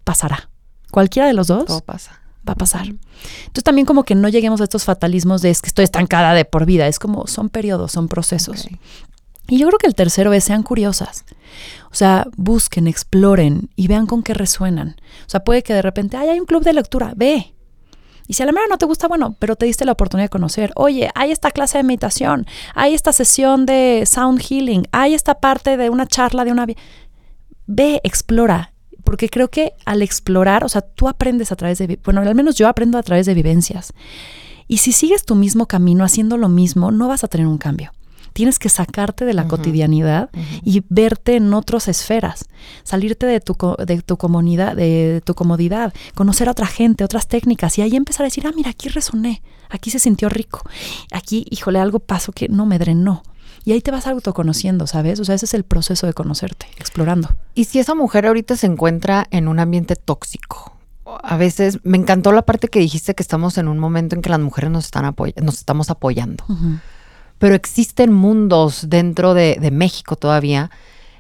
pasará. 0.03 0.49
Cualquiera 0.91 1.27
de 1.27 1.33
los 1.33 1.47
dos. 1.47 1.65
Todo 1.65 1.81
pasa. 1.81 2.19
Va 2.47 2.53
a 2.53 2.55
pasar. 2.55 2.87
Entonces 2.87 3.63
también 3.63 3.85
como 3.85 4.03
que 4.03 4.15
no 4.15 4.29
lleguemos 4.29 4.61
a 4.61 4.63
estos 4.63 4.85
fatalismos 4.85 5.41
de 5.41 5.49
es 5.49 5.61
que 5.61 5.67
estoy 5.67 5.83
estancada 5.83 6.33
de 6.33 6.45
por 6.45 6.65
vida. 6.65 6.87
Es 6.87 6.99
como 6.99 7.27
son 7.27 7.49
periodos, 7.49 7.91
son 7.91 8.07
procesos. 8.07 8.67
Y 9.49 9.57
yo 9.57 9.67
creo 9.67 9.79
que 9.79 9.87
el 9.87 9.95
tercero 9.95 10.33
es 10.33 10.43
sean 10.43 10.63
curiosas. 10.63 11.25
O 11.91 11.95
sea, 11.95 12.27
busquen, 12.35 12.87
exploren 12.87 13.69
y 13.75 13.87
vean 13.87 14.05
con 14.05 14.23
qué 14.23 14.33
resuenan. 14.33 14.95
O 15.25 15.29
sea, 15.29 15.43
puede 15.43 15.63
que 15.63 15.73
de 15.73 15.81
repente, 15.81 16.17
ay, 16.17 16.29
hay 16.29 16.39
un 16.39 16.45
club 16.45 16.63
de 16.63 16.73
lectura, 16.73 17.13
ve. 17.15 17.53
Y 18.27 18.33
si 18.33 18.43
a 18.43 18.45
la 18.45 18.51
mera 18.51 18.67
no 18.69 18.77
te 18.77 18.85
gusta, 18.85 19.07
bueno, 19.07 19.35
pero 19.39 19.55
te 19.55 19.65
diste 19.65 19.85
la 19.85 19.93
oportunidad 19.93 20.25
de 20.25 20.29
conocer. 20.29 20.71
Oye, 20.75 21.09
hay 21.15 21.31
esta 21.31 21.51
clase 21.51 21.77
de 21.77 21.85
meditación, 21.85 22.45
hay 22.75 22.93
esta 22.93 23.13
sesión 23.13 23.65
de 23.65 24.03
sound 24.05 24.41
healing, 24.41 24.85
hay 24.91 25.13
esta 25.13 25.39
parte 25.39 25.77
de 25.77 25.89
una 25.89 26.05
charla 26.05 26.43
de 26.43 26.51
una... 26.51 26.65
Ve, 27.67 28.01
explora 28.03 28.73
porque 29.07 29.29
creo 29.29 29.47
que 29.47 29.71
al 29.85 30.01
explorar, 30.01 30.65
o 30.65 30.67
sea, 30.67 30.81
tú 30.81 31.07
aprendes 31.07 31.53
a 31.53 31.55
través 31.55 31.77
de, 31.77 31.97
bueno, 32.03 32.19
al 32.19 32.35
menos 32.35 32.55
yo 32.55 32.67
aprendo 32.67 32.97
a 32.97 33.03
través 33.03 33.25
de 33.25 33.33
vivencias. 33.33 33.93
Y 34.67 34.79
si 34.79 34.91
sigues 34.91 35.23
tu 35.23 35.33
mismo 35.33 35.65
camino 35.65 36.03
haciendo 36.03 36.35
lo 36.35 36.49
mismo, 36.49 36.91
no 36.91 37.07
vas 37.07 37.23
a 37.23 37.29
tener 37.29 37.47
un 37.47 37.57
cambio. 37.57 37.93
Tienes 38.33 38.59
que 38.59 38.67
sacarte 38.67 39.23
de 39.23 39.33
la 39.33 39.47
cotidianidad 39.47 40.29
y 40.61 40.83
verte 40.89 41.37
en 41.37 41.53
otras 41.53 41.87
esferas, 41.87 42.49
salirte 42.83 43.25
de 43.25 43.39
tu, 43.39 43.55
de 43.85 44.01
tu 44.01 44.17
comunidad, 44.17 44.75
de 44.75 45.21
tu 45.23 45.35
comodidad, 45.35 45.93
conocer 46.13 46.49
a 46.49 46.51
otra 46.51 46.67
gente, 46.67 47.05
otras 47.05 47.29
técnicas 47.29 47.77
y 47.77 47.83
ahí 47.83 47.95
empezar 47.95 48.25
a 48.25 48.27
decir, 48.27 48.45
ah, 48.45 48.51
mira, 48.53 48.71
aquí 48.71 48.89
resoné, 48.89 49.41
aquí 49.69 49.89
se 49.89 49.99
sintió 49.99 50.27
rico, 50.27 50.63
aquí, 51.13 51.45
híjole, 51.49 51.79
algo 51.79 51.99
pasó 51.99 52.33
que 52.33 52.49
no 52.49 52.65
me 52.65 52.77
drenó. 52.77 53.23
Y 53.67 53.73
ahí 53.73 53.81
te 53.81 53.91
vas 53.91 54.07
autoconociendo, 54.07 54.87
¿sabes? 54.87 55.19
O 55.19 55.25
sea, 55.25 55.35
ese 55.35 55.45
es 55.45 55.53
el 55.53 55.65
proceso 55.65 56.07
de 56.07 56.13
conocerte, 56.13 56.67
explorando. 56.77 57.35
Y 57.53 57.65
si 57.65 57.79
esa 57.79 57.95
mujer 57.95 58.25
ahorita 58.25 58.55
se 58.55 58.65
encuentra 58.65 59.27
en 59.29 59.49
un 59.49 59.59
ambiente 59.59 59.97
tóxico, 59.97 60.77
a 61.21 61.35
veces 61.35 61.79
me 61.83 61.97
encantó 61.97 62.31
la 62.31 62.43
parte 62.43 62.69
que 62.69 62.79
dijiste 62.79 63.13
que 63.13 63.21
estamos 63.21 63.57
en 63.57 63.67
un 63.67 63.77
momento 63.77 64.15
en 64.15 64.21
que 64.21 64.29
las 64.29 64.39
mujeres 64.39 64.71
nos, 64.71 64.85
están 64.85 65.13
nos 65.41 65.55
estamos 65.55 65.89
apoyando. 65.89 66.45
Pero 67.39 67.55
existen 67.55 68.13
mundos 68.13 68.85
dentro 68.87 69.33
de, 69.33 69.57
de 69.59 69.71
México 69.71 70.15
todavía 70.15 70.71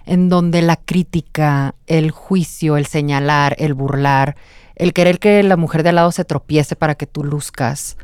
en 0.05 0.29
donde 0.29 0.61
la 0.61 0.77
crítica, 0.77 1.75
el 1.85 2.11
juicio, 2.11 2.77
el 2.77 2.85
señalar, 2.85 3.57
el 3.59 3.73
burlar, 3.73 4.37
el 4.75 4.93
querer 4.93 5.19
que 5.19 5.43
la 5.43 5.57
mujer 5.57 5.83
de 5.83 5.89
al 5.89 5.95
lado 5.95 6.13
se 6.13 6.23
tropiece 6.23 6.77
para 6.77 6.95
que 6.95 7.07
tú 7.07 7.25
luzcas. 7.25 7.97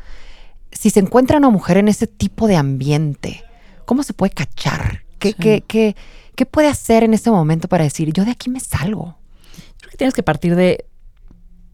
Si 0.69 0.89
se 0.89 0.99
encuentra 0.99 1.37
una 1.37 1.49
mujer 1.49 1.77
en 1.77 1.87
ese 1.87 2.07
tipo 2.07 2.47
de 2.47 2.57
ambiente, 2.57 3.45
¿Cómo 3.85 4.03
se 4.03 4.13
puede 4.13 4.33
cachar? 4.33 5.03
¿Qué, 5.19 5.33
qué, 5.33 5.63
qué, 5.65 5.95
qué 6.35 6.45
puede 6.45 6.67
hacer 6.67 7.03
en 7.03 7.13
este 7.13 7.31
momento 7.31 7.67
para 7.67 7.83
decir, 7.83 8.11
yo 8.11 8.25
de 8.25 8.31
aquí 8.31 8.49
me 8.49 8.59
salgo? 8.59 9.17
Creo 9.79 9.91
que 9.91 9.97
tienes 9.97 10.13
que 10.13 10.23
partir 10.23 10.55
de, 10.55 10.85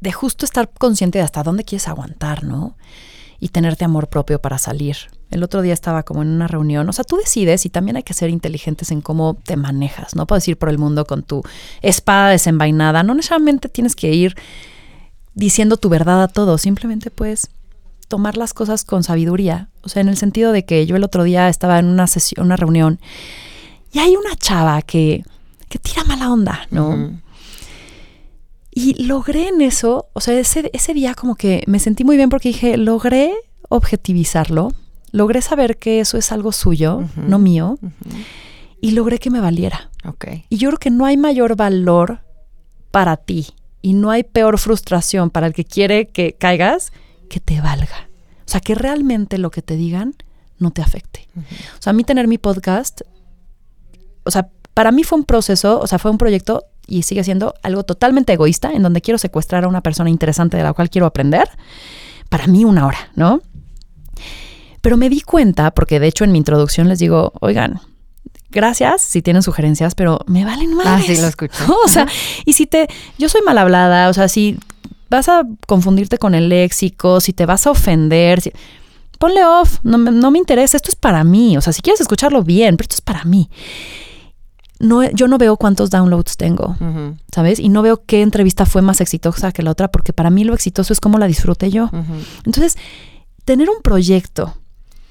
de 0.02 0.12
justo 0.12 0.46
estar 0.46 0.70
consciente 0.70 1.18
de 1.18 1.24
hasta 1.24 1.44
dónde 1.44 1.64
quieres 1.64 1.88
aguantar, 1.88 2.44
¿no? 2.44 2.78
Y 3.40 3.50
tenerte 3.50 3.86
amor 3.86 4.10
propio 4.10 4.40
para 4.40 4.58
salir. 4.58 4.98
El 5.32 5.44
otro 5.44 5.62
día 5.62 5.74
estaba 5.74 6.04
como 6.04 6.22
en 6.22 6.30
una 6.30 6.48
reunión, 6.48 6.90
o 6.90 6.94
sea, 6.94 7.06
tú 7.06 7.16
decides 7.18 7.66
y 7.66 7.70
también 7.70 7.98
hay 7.98 8.04
que 8.04 8.14
ser 8.14 8.30
inteligentes 8.30 8.92
en 8.92 9.02
cómo 9.02 9.38
te 9.44 9.58
manejas, 9.58 10.16
no 10.16 10.26
puedes 10.26 10.48
ir 10.48 10.58
por 10.58 10.70
el 10.70 10.80
mundo 10.80 11.06
con 11.06 11.22
tu 11.22 11.44
espada 11.82 12.30
desenvainada, 12.30 13.04
no 13.04 13.14
necesariamente 13.14 13.70
tienes 13.70 13.96
que 13.96 14.12
ir 14.12 14.36
diciendo 15.36 15.78
tu 15.78 15.88
verdad 15.88 16.24
a 16.24 16.28
todo, 16.28 16.58
simplemente 16.58 17.12
puedes 17.12 17.50
tomar 18.10 18.36
las 18.36 18.54
cosas 18.54 18.84
con 18.84 19.04
sabiduría. 19.04 19.70
O 19.82 19.88
sea, 19.88 20.02
en 20.02 20.10
el 20.10 20.18
sentido 20.18 20.52
de 20.52 20.66
que 20.66 20.86
yo 20.86 20.98
el 20.98 21.06
otro 21.06 21.24
día 21.24 21.48
estaba 21.48 21.80
en 21.80 21.86
una 21.86 22.08
sesión, 22.08 22.48
una 22.48 22.58
reunión, 22.58 23.00
y 23.94 24.00
hay 24.00 24.18
una 24.18 24.36
chava 24.36 24.82
que, 24.82 25.24
que 25.70 25.80
tira 25.80 26.04
mala 26.04 26.32
onda, 26.32 26.68
¿no? 26.72 27.22
Y 28.72 29.04
logré 29.04 29.48
en 29.48 29.62
eso, 29.62 30.10
o 30.14 30.22
sea, 30.22 30.38
ese, 30.38 30.70
ese 30.74 30.94
día 30.94 31.14
como 31.14 31.36
que 31.36 31.64
me 31.68 31.80
sentí 31.80 32.04
muy 32.04 32.18
bien 32.18 32.30
porque 32.30 32.50
dije, 32.50 32.78
logré 32.78 33.34
objetivizarlo, 33.70 34.74
logré 35.12 35.42
saber 35.42 35.78
que 35.78 36.00
eso 36.00 36.18
es 36.18 36.32
algo 36.32 36.52
suyo, 36.52 37.04
no 37.16 37.40
mío, 37.40 37.78
y 38.82 38.92
logré 38.92 39.20
que 39.20 39.30
me 39.30 39.40
valiera. 39.40 39.90
Okay. 40.06 40.46
Y 40.50 40.58
yo 40.58 40.70
creo 40.70 40.80
que 40.80 40.92
no 40.92 41.06
hay 41.06 41.18
mayor 41.18 41.56
valor 41.56 42.22
para 42.92 43.18
ti 43.18 43.48
y 43.82 43.94
no 43.94 44.12
hay 44.12 44.24
peor 44.24 44.58
frustración 44.58 45.30
para 45.30 45.48
el 45.48 45.54
que 45.54 45.66
quiere 45.66 46.08
que 46.08 46.34
caigas 46.34 46.92
que 47.30 47.40
te 47.40 47.62
valga. 47.62 48.10
O 48.40 48.52
sea, 48.52 48.60
que 48.60 48.76
realmente 48.76 49.38
lo 49.38 49.52
que 49.52 49.62
te 49.62 49.76
digan 49.76 50.16
no 50.58 50.72
te 50.72 50.82
afecte. 50.82 51.28
O 51.38 51.82
sea, 51.82 51.92
a 51.92 51.94
mí 51.94 52.04
tener 52.04 52.28
mi 52.28 52.38
podcast, 52.38 53.02
o 54.24 54.32
sea, 54.32 54.50
para 54.74 54.92
mí 54.92 55.04
fue 55.04 55.20
un 55.20 55.26
proceso, 55.26 55.80
o 55.80 55.88
sea, 55.88 56.00
fue 56.00 56.12
un 56.12 56.18
proyecto 56.18 56.66
y 56.88 57.04
sigue 57.04 57.24
siendo 57.24 57.54
algo 57.64 57.84
totalmente 57.84 58.34
egoísta, 58.34 58.72
en 58.72 58.84
donde 58.84 59.02
quiero 59.02 59.18
secuestrar 59.18 59.64
a 59.64 59.68
una 59.68 59.82
persona 59.82 60.10
interesante 60.10 60.58
de 60.58 60.64
la 60.64 60.74
cual 60.74 60.90
quiero 60.90 61.06
aprender. 61.06 61.50
Para 62.30 62.48
mí 62.48 62.66
una 62.66 62.86
hora, 62.86 63.12
¿no? 63.16 63.42
Pero 64.82 64.98
me 64.98 65.10
di 65.10 65.22
cuenta, 65.22 65.72
porque 65.72 66.00
de 66.00 66.08
hecho 66.08 66.24
en 66.24 66.32
mi 66.32 66.38
introducción 66.38 66.90
les 66.90 67.00
digo, 67.00 67.34
oigan, 67.42 67.82
gracias 68.50 69.02
si 69.02 69.22
tienen 69.22 69.44
sugerencias, 69.44 69.96
pero 69.96 70.20
me 70.28 70.46
valen 70.46 70.74
más. 70.74 70.88
Ah, 70.88 71.02
sí, 71.06 71.18
lo 71.18 71.28
escucho. 71.28 71.64
O 71.86 71.88
sea, 71.88 72.08
y 72.46 72.54
si 72.54 72.66
te, 72.66 72.88
yo 73.18 73.30
soy 73.30 73.42
mal 73.42 73.58
hablada, 73.58 74.10
o 74.10 74.14
sea, 74.14 74.28
si 74.28 74.58
vas 75.10 75.30
a 75.30 75.44
confundirte 75.68 76.18
con 76.18 76.36
el 76.36 76.50
léxico, 76.50 77.20
si 77.20 77.34
te 77.34 77.46
vas 77.46 77.68
a 77.68 77.72
ofender, 77.72 78.42
ponle 79.18 79.44
off, 79.46 79.80
no, 79.84 79.98
no, 79.98 80.32
me 80.32 80.40
interesa, 80.40 80.78
esto 80.78 80.90
es 80.90 80.96
para 80.96 81.24
mí, 81.24 81.58
o 81.58 81.62
sea, 81.62 81.74
si 81.74 81.82
quieres 81.82 82.02
escucharlo 82.02 82.44
bien, 82.44 82.78
pero 82.78 82.86
esto 82.86 82.96
es 82.96 83.02
para 83.02 83.24
mí. 83.26 83.50
No, 84.80 85.04
yo 85.12 85.28
no 85.28 85.38
veo 85.38 85.58
cuántos 85.58 85.90
downloads 85.90 86.38
tengo, 86.38 86.78
¿sabes? 87.34 87.60
Y 87.60 87.68
no 87.68 87.82
veo 87.82 88.02
qué 88.06 88.22
entrevista 88.22 88.66
fue 88.66 88.82
más 88.82 89.02
exitosa 89.02 89.52
que 89.52 89.62
la 89.62 89.72
otra, 89.72 89.90
porque 89.90 90.14
para 90.14 90.30
mí 90.30 90.46
lo 90.46 90.54
exitoso 90.54 90.94
es 90.94 91.02
cómo 91.02 91.18
la 91.18 91.28
disfruté 91.28 91.70
yo. 91.70 91.90
Entonces, 92.46 92.78
tener 93.44 93.70
un 93.70 93.82
proyecto 93.82 94.56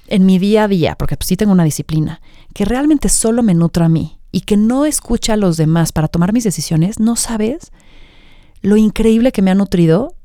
en 0.07 0.25
mi 0.25 0.39
día 0.39 0.63
a 0.63 0.67
día, 0.67 0.95
porque 0.97 1.17
pues 1.17 1.27
sí 1.27 1.37
tengo 1.37 1.51
una 1.51 1.65
disciplina, 1.65 2.19
que 2.55 2.65
realmente 2.65 3.09
solo 3.09 3.43
me 3.43 3.53
nutra 3.53 3.85
a 3.85 3.89
mí 3.89 4.17
y 4.31 4.41
que 4.41 4.57
no 4.57 4.85
escucha 4.85 5.33
a 5.33 5.37
los 5.37 5.55
demás 5.57 5.91
para 5.91 6.07
tomar 6.07 6.33
mis 6.33 6.45
decisiones, 6.45 6.99
no 6.99 7.15
sabes 7.15 7.71
lo 8.61 8.77
increíble 8.77 9.31
que 9.31 9.41
me 9.41 9.51
ha 9.51 9.55
nutrido 9.55 10.15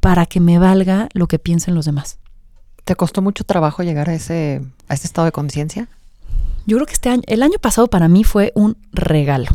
para 0.00 0.26
que 0.26 0.40
me 0.40 0.58
valga 0.58 1.08
lo 1.14 1.28
que 1.28 1.38
piensen 1.38 1.74
los 1.74 1.84
demás. 1.84 2.18
¿Te 2.84 2.96
costó 2.96 3.22
mucho 3.22 3.44
trabajo 3.44 3.82
llegar 3.82 4.08
a 4.10 4.14
ese, 4.14 4.62
a 4.88 4.94
ese 4.94 5.06
estado 5.06 5.26
de 5.26 5.32
conciencia? 5.32 5.88
Yo 6.66 6.76
creo 6.76 6.86
que 6.86 6.92
este 6.92 7.08
año, 7.08 7.22
el 7.26 7.42
año 7.42 7.58
pasado 7.60 7.88
para 7.88 8.08
mí 8.08 8.22
fue 8.24 8.52
un 8.54 8.76
regalo, 8.92 9.48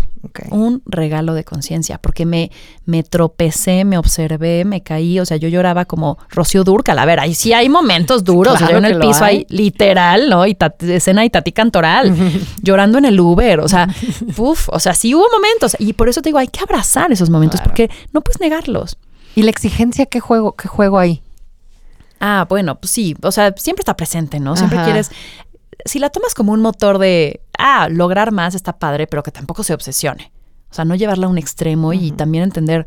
un 0.52 0.82
regalo 0.86 1.34
de 1.34 1.44
conciencia, 1.44 1.98
porque 2.00 2.26
me, 2.26 2.52
me 2.86 3.04
tropecé, 3.04 3.86
me 3.86 3.98
observé, 3.98 4.66
me 4.66 4.82
caí, 4.82 5.20
o 5.20 5.26
sea, 5.26 5.38
yo 5.38 5.48
lloraba 5.48 5.86
como 5.86 6.18
Rocío 6.30 6.64
Durcal, 6.64 7.00
a 7.00 7.06
ver, 7.06 7.20
ahí 7.20 7.34
sí 7.34 7.54
hay 7.54 7.70
momentos 7.70 8.24
duros, 8.24 8.60
yo 8.60 8.78
en 8.78 8.86
el 8.86 9.00
piso 9.00 9.24
ahí, 9.24 9.46
literal, 9.50 10.30
¿no? 10.30 10.46
Y 10.46 10.58
escena 10.82 11.24
y 11.24 11.30
Tati 11.30 11.52
Cantoral, 11.54 12.14
llorando 12.62 12.98
en 12.98 13.06
el 13.06 13.20
Uber, 13.20 13.62
o 13.62 13.68
sea, 13.68 13.88
uf, 14.38 14.68
o 14.70 14.80
sea, 14.80 14.94
sí 14.94 15.16
hubo 15.16 15.26
momentos, 15.32 15.78
y 15.80 15.94
por 15.94 16.10
eso 16.10 16.22
te 16.22 16.30
digo, 16.30 16.40
hay 16.40 16.48
que 16.50 16.60
abrazar 16.60 17.12
esos 17.12 17.30
momentos, 17.30 17.62
porque 17.62 17.90
no 18.12 18.22
puedes 18.22 18.42
negarlos. 18.42 18.98
¿Y 19.36 19.44
la 19.44 19.52
exigencia 19.52 20.08
qué 20.08 20.20
juego, 20.20 20.56
qué 20.56 20.68
juego 20.68 21.00
ahí? 21.00 21.22
Ah, 22.20 22.48
bueno, 22.50 22.80
pues 22.80 22.92
sí, 22.92 23.16
o 23.22 23.32
sea, 23.32 23.54
siempre 23.58 23.82
está 23.82 23.96
presente, 23.96 24.40
¿no? 24.40 24.56
Siempre 24.56 24.84
quieres, 24.84 25.12
si 25.86 26.00
la 26.00 26.10
tomas 26.10 26.34
como 26.34 26.52
un 26.52 26.62
motor 26.62 26.98
de, 26.98 27.42
ah, 27.58 27.88
lograr 27.90 28.32
más 28.32 28.56
está 28.56 28.78
padre, 28.78 29.08
pero 29.08 29.24
que 29.24 29.32
tampoco 29.32 29.64
se 29.64 29.74
obsesione. 29.74 30.32
O 30.70 30.74
sea, 30.74 30.86
no 30.86 30.96
llevarla 30.96 31.28
a 31.28 31.30
un 31.30 31.38
extremo 31.38 31.94
y 31.94 32.12
también 32.12 32.44
entender, 32.44 32.86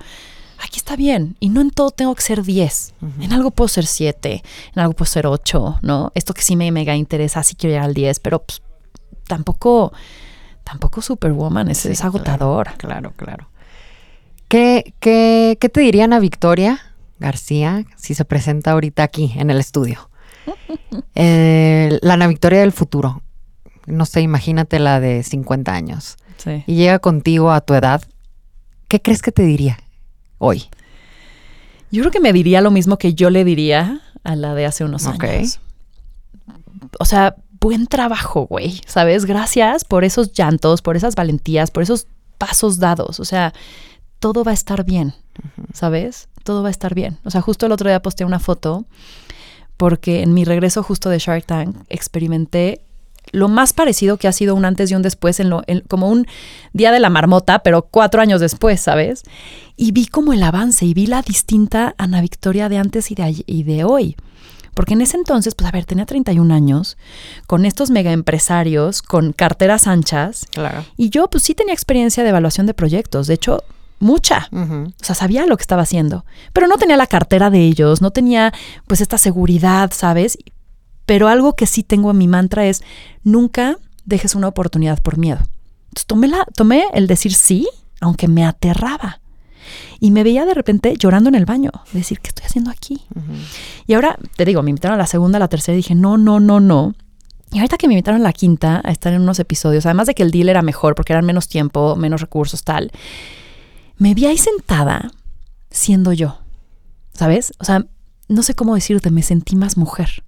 aquí 0.58 0.76
está 0.76 0.96
bien, 0.96 1.36
y 1.40 1.48
no 1.48 1.60
en 1.60 1.70
todo 1.70 1.90
tengo 1.90 2.14
que 2.14 2.22
ser 2.22 2.42
10. 2.42 2.94
En 3.20 3.32
algo 3.32 3.50
puedo 3.50 3.68
ser 3.68 3.86
7, 3.86 4.42
en 4.74 4.80
algo 4.80 4.92
puedo 4.92 5.10
ser 5.10 5.26
8, 5.26 5.78
¿no? 5.82 6.12
Esto 6.14 6.34
que 6.34 6.42
sí 6.42 6.56
me 6.56 6.70
mega 6.72 6.94
interesa, 6.94 7.42
sí 7.42 7.54
quiero 7.54 7.72
llegar 7.72 7.86
al 7.86 7.94
10, 7.94 8.20
pero 8.20 8.42
pues, 8.42 8.62
tampoco, 9.26 9.92
tampoco 10.62 11.00
Superwoman, 11.00 11.70
es, 11.70 11.86
es 11.86 12.04
agotador. 12.04 12.74
Claro, 12.76 13.12
claro. 13.16 13.48
¿Qué, 14.48 14.94
qué, 15.00 15.56
¿Qué 15.60 15.68
te 15.68 15.80
dirían 15.80 16.12
a 16.12 16.18
Victoria 16.18 16.80
García 17.18 17.84
si 17.96 18.14
se 18.14 18.24
presenta 18.24 18.72
ahorita 18.72 19.04
aquí 19.04 19.32
en 19.36 19.48
el 19.48 19.58
estudio? 19.58 20.09
Eh, 21.14 21.98
la 22.02 22.14
Ana 22.14 22.28
Victoria 22.28 22.60
del 22.60 22.72
futuro. 22.72 23.22
No 23.86 24.06
sé, 24.06 24.22
imagínate 24.22 24.78
la 24.78 25.00
de 25.00 25.22
50 25.22 25.72
años. 25.72 26.16
Y 26.66 26.74
llega 26.74 26.98
contigo 26.98 27.50
a 27.52 27.60
tu 27.60 27.74
edad. 27.74 28.02
¿Qué 28.88 29.02
crees 29.02 29.22
que 29.22 29.32
te 29.32 29.42
diría 29.42 29.78
hoy? 30.38 30.64
Yo 31.90 32.02
creo 32.02 32.10
que 32.10 32.20
me 32.20 32.32
diría 32.32 32.60
lo 32.60 32.70
mismo 32.70 32.96
que 32.96 33.14
yo 33.14 33.30
le 33.30 33.44
diría 33.44 34.00
a 34.24 34.36
la 34.36 34.54
de 34.54 34.66
hace 34.66 34.84
unos 34.84 35.06
años. 35.06 35.60
O 36.98 37.04
sea, 37.04 37.36
buen 37.60 37.86
trabajo, 37.86 38.46
güey. 38.46 38.80
¿Sabes? 38.86 39.26
Gracias 39.26 39.84
por 39.84 40.04
esos 40.04 40.32
llantos, 40.32 40.82
por 40.82 40.96
esas 40.96 41.14
valentías, 41.14 41.70
por 41.70 41.82
esos 41.82 42.06
pasos 42.38 42.78
dados. 42.78 43.20
O 43.20 43.24
sea, 43.24 43.52
todo 44.18 44.44
va 44.44 44.52
a 44.52 44.54
estar 44.54 44.84
bien. 44.84 45.14
¿Sabes? 45.72 46.28
Todo 46.42 46.62
va 46.62 46.68
a 46.68 46.72
estar 46.72 46.94
bien. 46.94 47.18
O 47.24 47.30
sea, 47.30 47.40
justo 47.40 47.66
el 47.66 47.72
otro 47.72 47.88
día 47.88 48.00
posté 48.00 48.24
una 48.24 48.38
foto 48.38 48.86
porque 49.80 50.22
en 50.22 50.34
mi 50.34 50.44
regreso 50.44 50.82
justo 50.82 51.08
de 51.08 51.18
Shark 51.18 51.46
Tank 51.46 51.74
experimenté 51.88 52.82
lo 53.32 53.48
más 53.48 53.72
parecido 53.72 54.18
que 54.18 54.28
ha 54.28 54.32
sido 54.32 54.54
un 54.54 54.66
antes 54.66 54.90
y 54.90 54.94
un 54.94 55.00
después, 55.00 55.40
en 55.40 55.48
lo, 55.48 55.62
como 55.88 56.10
un 56.10 56.26
día 56.74 56.92
de 56.92 57.00
la 57.00 57.08
marmota, 57.08 57.60
pero 57.60 57.80
cuatro 57.90 58.20
años 58.20 58.42
después, 58.42 58.78
¿sabes? 58.78 59.22
Y 59.78 59.92
vi 59.92 60.04
como 60.04 60.34
el 60.34 60.42
avance 60.42 60.84
y 60.84 60.92
vi 60.92 61.06
la 61.06 61.22
distinta 61.22 61.94
Ana 61.96 62.20
Victoria 62.20 62.68
de 62.68 62.76
antes 62.76 63.10
y 63.10 63.14
de, 63.14 63.42
y 63.46 63.62
de 63.62 63.84
hoy. 63.84 64.16
Porque 64.74 64.92
en 64.92 65.00
ese 65.00 65.16
entonces, 65.16 65.54
pues 65.54 65.66
a 65.66 65.72
ver, 65.72 65.86
tenía 65.86 66.04
31 66.04 66.52
años, 66.52 66.98
con 67.46 67.64
estos 67.64 67.88
mega 67.90 68.12
empresarios, 68.12 69.00
con 69.00 69.32
carteras 69.32 69.86
anchas. 69.86 70.44
Claro. 70.50 70.84
Y 70.98 71.08
yo, 71.08 71.30
pues 71.30 71.44
sí 71.44 71.54
tenía 71.54 71.72
experiencia 71.72 72.22
de 72.22 72.28
evaluación 72.28 72.66
de 72.66 72.74
proyectos. 72.74 73.28
De 73.28 73.34
hecho, 73.34 73.64
mucha. 74.00 74.48
O 74.50 75.04
sea, 75.04 75.14
sabía 75.14 75.46
lo 75.46 75.56
que 75.56 75.62
estaba 75.62 75.82
haciendo, 75.82 76.24
pero 76.52 76.66
no 76.66 76.76
tenía 76.76 76.96
la 76.96 77.06
cartera 77.06 77.50
de 77.50 77.60
ellos, 77.60 78.02
no 78.02 78.10
tenía 78.10 78.52
pues 78.86 79.00
esta 79.00 79.18
seguridad, 79.18 79.92
¿sabes? 79.94 80.38
Pero 81.06 81.28
algo 81.28 81.54
que 81.54 81.66
sí 81.66 81.82
tengo 81.82 82.10
en 82.10 82.18
mi 82.18 82.26
mantra 82.26 82.66
es 82.66 82.82
nunca 83.22 83.78
dejes 84.04 84.34
una 84.34 84.48
oportunidad 84.48 85.00
por 85.00 85.18
miedo. 85.18 85.40
Entonces 85.90 86.06
tomé, 86.06 86.28
la, 86.28 86.44
tomé 86.54 86.84
el 86.94 87.06
decir 87.06 87.34
sí, 87.34 87.68
aunque 88.00 88.28
me 88.28 88.44
aterraba. 88.44 89.20
Y 90.00 90.10
me 90.10 90.24
veía 90.24 90.46
de 90.46 90.54
repente 90.54 90.94
llorando 90.96 91.28
en 91.28 91.34
el 91.34 91.44
baño, 91.44 91.70
decir, 91.92 92.20
¿qué 92.20 92.28
estoy 92.28 92.46
haciendo 92.46 92.70
aquí? 92.70 93.04
Y 93.86 93.92
ahora, 93.92 94.16
te 94.36 94.44
digo, 94.44 94.62
me 94.62 94.70
invitaron 94.70 94.94
a 94.94 94.98
la 94.98 95.06
segunda, 95.06 95.36
a 95.36 95.40
la 95.40 95.48
tercera 95.48 95.74
y 95.74 95.78
dije, 95.78 95.94
no, 95.94 96.16
no, 96.16 96.40
no, 96.40 96.58
no. 96.58 96.94
Y 97.52 97.58
ahorita 97.58 97.76
que 97.76 97.88
me 97.88 97.94
invitaron 97.94 98.20
a 98.20 98.24
la 98.24 98.32
quinta 98.32 98.80
a 98.82 98.90
estar 98.90 99.12
en 99.12 99.20
unos 99.20 99.38
episodios, 99.40 99.84
además 99.84 100.06
de 100.06 100.14
que 100.14 100.22
el 100.22 100.30
deal 100.30 100.48
era 100.48 100.62
mejor 100.62 100.94
porque 100.94 101.12
eran 101.12 101.26
menos 101.26 101.48
tiempo, 101.48 101.96
menos 101.96 102.20
recursos, 102.20 102.62
tal, 102.62 102.90
me 104.00 104.14
vi 104.14 104.24
ahí 104.24 104.38
sentada 104.38 105.12
siendo 105.70 106.12
yo, 106.14 106.40
¿sabes? 107.12 107.52
O 107.58 107.64
sea, 107.64 107.84
no 108.28 108.42
sé 108.42 108.54
cómo 108.54 108.74
decirte, 108.74 109.10
me 109.10 109.22
sentí 109.22 109.56
más 109.56 109.76
mujer. 109.76 110.24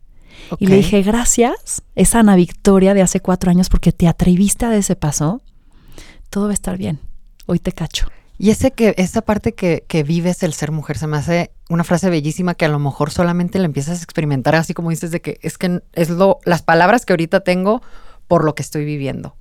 Y 0.58 0.66
le 0.66 0.76
dije, 0.76 1.02
gracias, 1.02 1.82
esa 1.94 2.18
Ana 2.18 2.36
Victoria 2.36 2.92
de 2.92 3.00
hace 3.00 3.20
cuatro 3.20 3.50
años, 3.50 3.70
porque 3.70 3.90
te 3.90 4.08
atreviste 4.08 4.66
a 4.66 4.76
ese 4.76 4.94
paso. 4.94 5.40
Todo 6.28 6.44
va 6.44 6.50
a 6.50 6.54
estar 6.54 6.76
bien. 6.76 7.00
Hoy 7.46 7.60
te 7.60 7.72
cacho. 7.72 8.08
Y 8.38 8.50
ese 8.50 8.72
que, 8.72 8.94
esa 8.98 9.22
parte 9.22 9.54
que, 9.54 9.84
que, 9.88 10.02
vives 10.02 10.42
el 10.42 10.52
ser 10.52 10.70
mujer 10.70 10.98
se 10.98 11.06
me 11.06 11.16
hace 11.16 11.52
una 11.70 11.84
frase 11.84 12.10
bellísima 12.10 12.54
que 12.54 12.66
a 12.66 12.68
lo 12.68 12.78
mejor 12.78 13.10
solamente 13.10 13.58
la 13.58 13.64
empiezas 13.64 14.00
a 14.00 14.04
experimentar, 14.04 14.54
así 14.54 14.74
como 14.74 14.90
dices, 14.90 15.12
de 15.12 15.22
que 15.22 15.38
es 15.40 15.56
que 15.56 15.80
es 15.94 16.10
lo, 16.10 16.40
las 16.44 16.60
palabras 16.60 17.06
que 17.06 17.14
ahorita 17.14 17.40
tengo 17.40 17.80
por 18.28 18.44
lo 18.44 18.54
que 18.54 18.62
estoy 18.62 18.84
viviendo. 18.84 19.36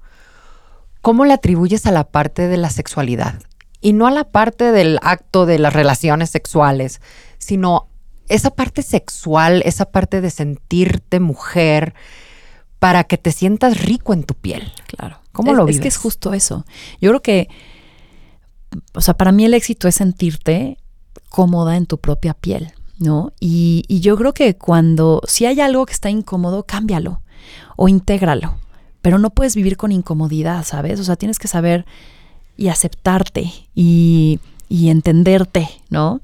¿Cómo 1.02 1.26
le 1.26 1.34
atribuyes 1.34 1.86
a 1.86 1.92
la 1.92 2.06
parte 2.06 2.48
de 2.48 2.58
la 2.58 2.70
sexualidad? 2.70 3.42
Y 3.82 3.94
no 3.94 4.08
a 4.08 4.12
la 4.12 4.26
parte 4.26 4.72
del 4.72 5.00
acto 5.02 5.46
de 5.46 5.60
las 5.60 5.74
relaciones 5.74 6.30
sexuales, 6.30 7.02
sino 7.40 7.88
esa 8.30 8.52
parte 8.52 8.84
sexual, 8.84 9.62
esa 9.66 9.86
parte 9.86 10.22
de 10.22 10.30
sentirte 10.30 11.20
mujer 11.20 11.94
para 12.80 13.04
que 13.04 13.18
te 13.18 13.32
sientas 13.32 13.84
rico 13.84 14.14
en 14.14 14.24
tu 14.24 14.36
piel. 14.36 14.72
Claro. 14.88 15.20
¿Cómo 15.32 15.54
lo 15.54 15.66
vives? 15.66 15.78
Es 15.78 15.82
que 15.82 15.88
es 15.88 15.98
justo 15.98 16.34
eso. 16.34 16.66
Yo 17.02 17.10
creo 17.10 17.22
que, 17.22 17.50
o 18.94 19.02
sea, 19.02 19.16
para 19.16 19.32
mí 19.32 19.46
el 19.46 19.54
éxito 19.54 19.88
es 19.88 19.96
sentirte 19.96 20.78
cómoda 21.30 21.78
en 21.78 21.86
tu 21.86 21.98
propia 21.98 22.34
piel, 22.34 22.74
¿no? 23.00 23.34
Y, 23.40 23.84
y 23.88 24.00
yo 24.00 24.16
creo 24.18 24.34
que 24.34 24.56
cuando, 24.56 25.22
si 25.28 25.46
hay 25.46 25.60
algo 25.60 25.86
que 25.86 25.94
está 25.94 26.10
incómodo, 26.10 26.64
cámbialo 26.64 27.22
o 27.76 27.88
intégralo. 27.88 28.56
Pero 29.02 29.18
no 29.18 29.32
puedes 29.32 29.56
vivir 29.56 29.78
con 29.78 29.92
incomodidad, 29.92 30.64
¿sabes? 30.64 31.00
O 31.00 31.04
sea, 31.04 31.16
tienes 31.16 31.40
que 31.40 31.48
saber 31.48 31.86
y 32.58 32.68
aceptarte 32.68 33.52
y, 33.76 34.40
entenderte, 34.70 35.68
¿no? 35.90 36.22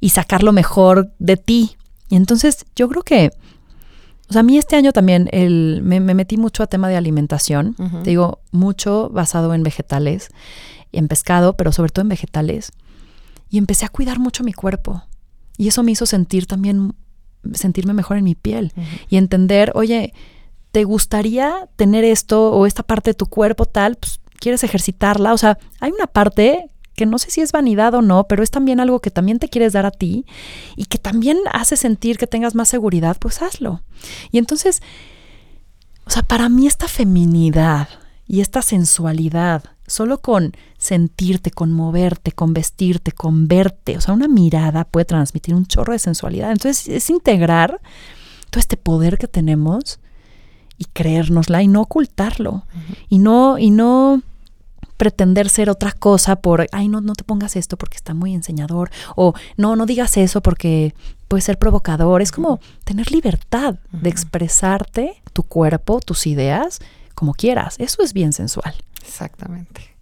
Y 0.00 0.10
sacar 0.10 0.42
lo 0.42 0.52
mejor 0.52 1.12
de 1.18 1.36
ti. 1.36 1.76
Y 2.08 2.16
entonces 2.16 2.64
yo 2.74 2.88
creo 2.88 3.02
que, 3.02 3.30
o 4.28 4.32
sea, 4.32 4.40
a 4.40 4.42
mí 4.42 4.56
este 4.56 4.76
año 4.76 4.92
también 4.92 5.28
el, 5.32 5.80
me, 5.82 6.00
metí 6.00 6.36
mucho 6.36 6.62
a 6.62 6.66
tema 6.66 6.88
de 6.88 6.96
alimentación, 6.96 7.74
te 8.02 8.10
digo, 8.10 8.40
mucho 8.52 9.10
basado 9.10 9.52
en 9.54 9.62
vegetales, 9.62 10.28
en 10.92 11.08
pescado, 11.08 11.56
pero 11.56 11.72
sobre 11.72 11.90
todo 11.90 12.02
en 12.02 12.08
vegetales. 12.08 12.72
Y 13.50 13.58
empecé 13.58 13.84
a 13.84 13.88
cuidar 13.88 14.18
mucho 14.18 14.44
mi 14.44 14.52
cuerpo. 14.52 15.02
Y 15.56 15.68
eso 15.68 15.82
me 15.82 15.92
hizo 15.92 16.06
sentir 16.06 16.46
también, 16.46 16.94
sentirme 17.52 17.92
mejor 17.92 18.16
en 18.16 18.24
mi 18.24 18.34
piel 18.34 18.72
y 19.08 19.16
entender, 19.16 19.72
oye, 19.74 20.14
¿te 20.72 20.84
gustaría 20.84 21.68
tener 21.76 22.04
esto 22.04 22.52
o 22.52 22.66
esta 22.66 22.82
parte 22.82 23.10
de 23.10 23.14
tu 23.14 23.26
cuerpo 23.26 23.66
tal? 23.66 23.96
Pues 23.96 24.20
quieres 24.40 24.64
ejercitarla. 24.64 25.32
O 25.32 25.38
sea, 25.38 25.58
hay 25.78 25.92
una 25.92 26.08
parte 26.08 26.70
que 26.96 27.06
no 27.06 27.18
sé 27.18 27.30
si 27.30 27.40
es 27.40 27.52
vanidad 27.52 27.94
o 27.94 28.02
no, 28.02 28.24
pero 28.24 28.42
es 28.42 28.50
también 28.50 28.80
algo 28.80 29.00
que 29.00 29.10
también 29.10 29.38
te 29.38 29.48
quieres 29.48 29.72
dar 29.72 29.86
a 29.86 29.90
ti 29.90 30.26
y 30.76 30.86
que 30.86 30.98
también 30.98 31.38
hace 31.52 31.76
sentir 31.76 32.18
que 32.18 32.26
tengas 32.26 32.54
más 32.54 32.68
seguridad, 32.68 33.16
pues 33.18 33.40
hazlo. 33.40 33.82
Y 34.32 34.38
entonces, 34.38 34.82
o 36.04 36.10
sea, 36.10 36.22
para 36.22 36.48
mí 36.48 36.66
esta 36.66 36.88
feminidad 36.88 37.88
y 38.26 38.40
esta 38.40 38.60
sensualidad, 38.62 39.64
solo 39.86 40.20
con 40.20 40.52
sentirte, 40.78 41.50
con 41.50 41.72
moverte, 41.72 42.32
con 42.32 42.52
vestirte, 42.52 43.12
con 43.12 43.48
verte, 43.48 43.96
o 43.96 44.00
sea, 44.00 44.14
una 44.14 44.28
mirada 44.28 44.84
puede 44.84 45.06
transmitir 45.06 45.54
un 45.54 45.66
chorro 45.66 45.92
de 45.92 45.98
sensualidad. 45.98 46.50
Entonces, 46.50 46.86
es 46.88 47.08
integrar 47.08 47.80
todo 48.50 48.60
este 48.60 48.76
poder 48.76 49.16
que 49.16 49.26
tenemos 49.26 50.00
y 50.76 50.84
creérnosla 50.84 51.62
y 51.62 51.68
no 51.68 51.82
ocultarlo. 51.82 52.66
Y 53.08 53.18
no, 53.18 53.58
y 53.58 53.70
no 53.70 54.22
pretender 55.00 55.48
ser 55.48 55.70
otra 55.70 55.92
cosa 55.92 56.36
por, 56.36 56.66
ay, 56.72 56.88
no, 56.88 57.00
no 57.00 57.14
te 57.14 57.24
pongas 57.24 57.56
esto 57.56 57.78
porque 57.78 57.96
está 57.96 58.12
muy 58.12 58.34
enseñador, 58.34 58.90
o 59.16 59.32
no, 59.56 59.74
no 59.74 59.86
digas 59.86 60.18
eso 60.18 60.42
porque 60.42 60.94
puede 61.26 61.40
ser 61.40 61.58
provocador. 61.58 62.20
Es 62.20 62.30
como 62.30 62.60
tener 62.84 63.10
libertad 63.10 63.76
de 63.92 64.10
expresarte 64.10 65.14
tu 65.32 65.42
cuerpo, 65.42 66.00
tus 66.00 66.26
ideas, 66.26 66.80
como 67.14 67.32
quieras. 67.32 67.76
Eso 67.78 68.02
es 68.02 68.12
bien 68.12 68.34
sensual. 68.34 68.74
Exactamente. 69.02 69.96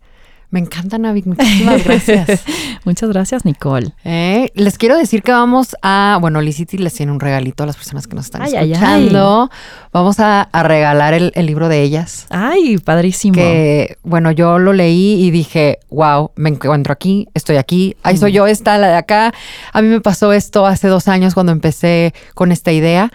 Me 0.51 0.61
encanta, 0.61 0.97
Navi. 0.97 1.23
Muchísimas 1.27 1.85
gracias. 1.85 2.43
Muchas 2.85 3.11
gracias, 3.11 3.45
Nicole. 3.45 3.93
Eh, 4.05 4.51
les 4.55 4.79
quiero 4.79 4.97
decir 4.97 5.23
que 5.23 5.33
vamos 5.33 5.77
a. 5.83 6.17
Bueno, 6.21 6.41
Licity 6.41 6.79
les 6.79 6.95
tiene 6.95 7.13
un 7.13 7.21
regalito 7.21 7.65
a 7.65 7.67
las 7.67 7.77
personas 7.77 8.07
que 8.07 8.17
nos 8.17 8.27
están 8.27 8.43
escuchando. 8.43 9.51
Vamos 9.93 10.21
a, 10.21 10.49
regalar 10.53 11.13
el, 11.13 11.33
libro 11.47 11.69
de 11.69 11.83
ellas. 11.83 12.27
Ay, 12.31 12.79
padrísimo. 12.79 13.35
Que, 13.35 13.99
bueno, 14.03 14.31
yo 14.31 14.59
lo 14.59 14.73
leí 14.73 15.23
y 15.23 15.31
dije, 15.31 15.81
wow, 15.91 16.31
me 16.37 16.49
encuentro 16.49 16.93
aquí, 16.93 17.29
estoy 17.35 17.57
aquí. 17.57 17.97
Ahí 18.03 18.17
soy 18.17 18.33
yo, 18.33 18.47
esta, 18.47 18.79
la 18.79 18.89
de 18.89 18.97
acá. 18.97 19.35
A 19.73 19.83
mí 19.83 19.89
me 19.89 20.01
pasó 20.01 20.33
esto 20.33 20.67
hace 20.67 20.89
dos 20.89 21.09
años 21.09 21.35
cuando 21.35 21.53
empecé 21.53 22.15
con 22.35 22.53
esta 22.53 22.73
idea. 22.73 23.11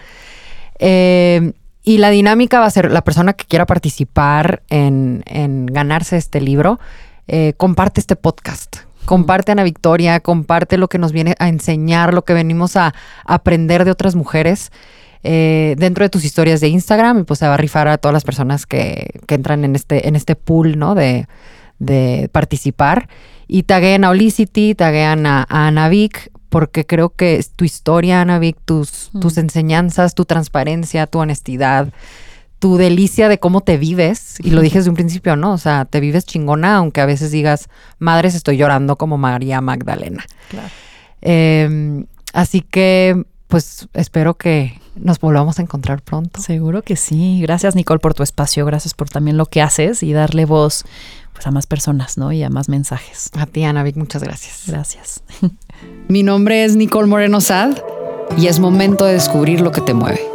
Eh, 0.78 1.54
y 1.84 1.98
la 1.98 2.12
dinámica 2.12 2.60
va 2.60 2.66
a 2.66 2.70
ser 2.70 2.92
la 2.92 3.04
persona 3.04 3.34
que 3.34 3.46
quiera 3.46 3.66
participar 3.66 4.62
en, 4.70 5.24
en 5.26 5.66
ganarse 5.66 6.16
este 6.16 6.40
libro 6.40 6.80
eh, 7.28 7.54
comparte 7.58 8.00
este 8.00 8.16
podcast. 8.16 8.78
Comparte 9.06 9.52
Ana 9.52 9.64
Victoria, 9.64 10.20
comparte 10.22 10.78
lo 10.78 10.88
que 10.88 10.98
nos 10.98 11.12
viene 11.12 11.36
a 11.40 11.50
enseñar, 11.50 12.14
lo 12.14 12.24
que 12.24 12.34
venimos 12.34 12.78
a, 12.78 12.94
aprender 13.26 13.84
de 13.84 13.92
otras 13.92 14.16
mujeres 14.16 14.72
eh, 15.24 15.76
dentro 15.78 16.06
de 16.06 16.10
tus 16.10 16.24
historias 16.24 16.62
de 16.62 16.70
Instagram 16.70 17.20
y 17.20 17.24
pues 17.24 17.40
se 17.40 17.48
va 17.48 17.56
a 17.56 17.58
rifar 17.58 17.88
a 17.88 17.98
todas 17.98 18.14
las 18.14 18.24
personas 18.24 18.66
que, 18.66 19.20
entran 19.28 19.66
en 19.66 19.76
este, 19.76 20.08
en 20.08 20.16
este 20.16 20.36
pool, 20.36 20.78
¿no? 20.78 20.96
De, 20.96 21.28
participar. 22.32 23.10
Y 23.46 23.64
tagueen 23.64 24.06
a 24.06 24.10
Olicity, 24.10 24.74
taguean 24.74 25.26
a, 25.26 25.46
a 25.50 25.68
Ana 25.68 25.90
Vic 25.90 26.32
porque 26.54 26.86
creo 26.86 27.10
que 27.10 27.44
tu 27.56 27.66
historia, 27.66 28.22
Ana 28.22 28.38
Vic, 28.38 28.56
tus, 28.64 29.10
mm. 29.12 29.20
tus 29.22 29.40
enseñanzas, 29.40 30.14
tu 30.14 30.24
transparencia, 30.24 31.08
tu 31.08 31.18
honestidad, 31.18 31.92
tu 32.64 32.78
delicia 32.78 33.28
de 33.28 33.40
cómo 33.40 33.60
te 33.60 33.76
vives, 33.76 34.38
y 34.42 34.52
lo 34.52 34.62
dije 34.62 34.78
desde 34.78 34.90
un 34.90 34.96
principio, 34.96 35.36
¿no? 35.36 35.52
O 35.52 35.58
sea, 35.58 35.84
te 35.84 36.00
vives 36.00 36.24
chingona, 36.24 36.78
aunque 36.78 37.02
a 37.02 37.06
veces 37.06 37.30
digas, 37.30 37.68
madres, 38.00 38.36
estoy 38.36 38.56
llorando 38.56 38.96
como 38.96 39.18
María 39.18 39.60
Magdalena. 39.60 40.24
Claro. 40.48 40.70
Em, 41.20 42.06
así 42.32 42.62
que, 42.62 43.22
pues, 43.50 43.90
espero 43.92 44.36
que 44.36 44.80
nos 44.96 45.20
volvamos 45.20 45.60
a 45.60 45.62
encontrar 45.62 46.02
pronto. 46.04 46.40
Seguro 46.40 46.84
que 46.84 46.96
sí. 46.96 47.42
Gracias, 47.42 47.76
Nicole, 47.76 48.00
por 48.00 48.14
tu 48.14 48.24
espacio. 48.24 48.66
Gracias 48.66 48.94
por 48.94 49.10
también 49.10 49.36
lo 49.36 49.46
que 49.46 49.62
haces 49.62 50.02
y 50.02 50.14
darle 50.14 50.46
voz 50.46 50.86
pues, 51.34 51.46
a 51.46 51.52
más 51.52 51.68
personas, 51.68 52.18
¿no? 52.18 52.32
Y 52.32 52.44
a 52.44 52.50
más 52.50 52.70
mensajes. 52.70 53.30
A 53.38 53.46
ti, 53.46 53.66
Ana 53.66 53.84
Vic, 53.84 53.98
muchas 53.98 54.24
gracias. 54.24 54.64
Gracias. 54.68 55.22
Mi 56.08 56.24
nombre 56.24 56.64
es 56.64 56.78
Nicole 56.78 57.08
Moreno 57.10 57.42
Sad 57.42 57.76
y 58.38 58.48
es 58.48 58.62
momento 58.62 59.04
de 59.04 59.16
descubrir 59.16 59.60
lo 59.60 59.74
que 59.74 59.82
te 59.82 59.94
mueve. 59.94 60.33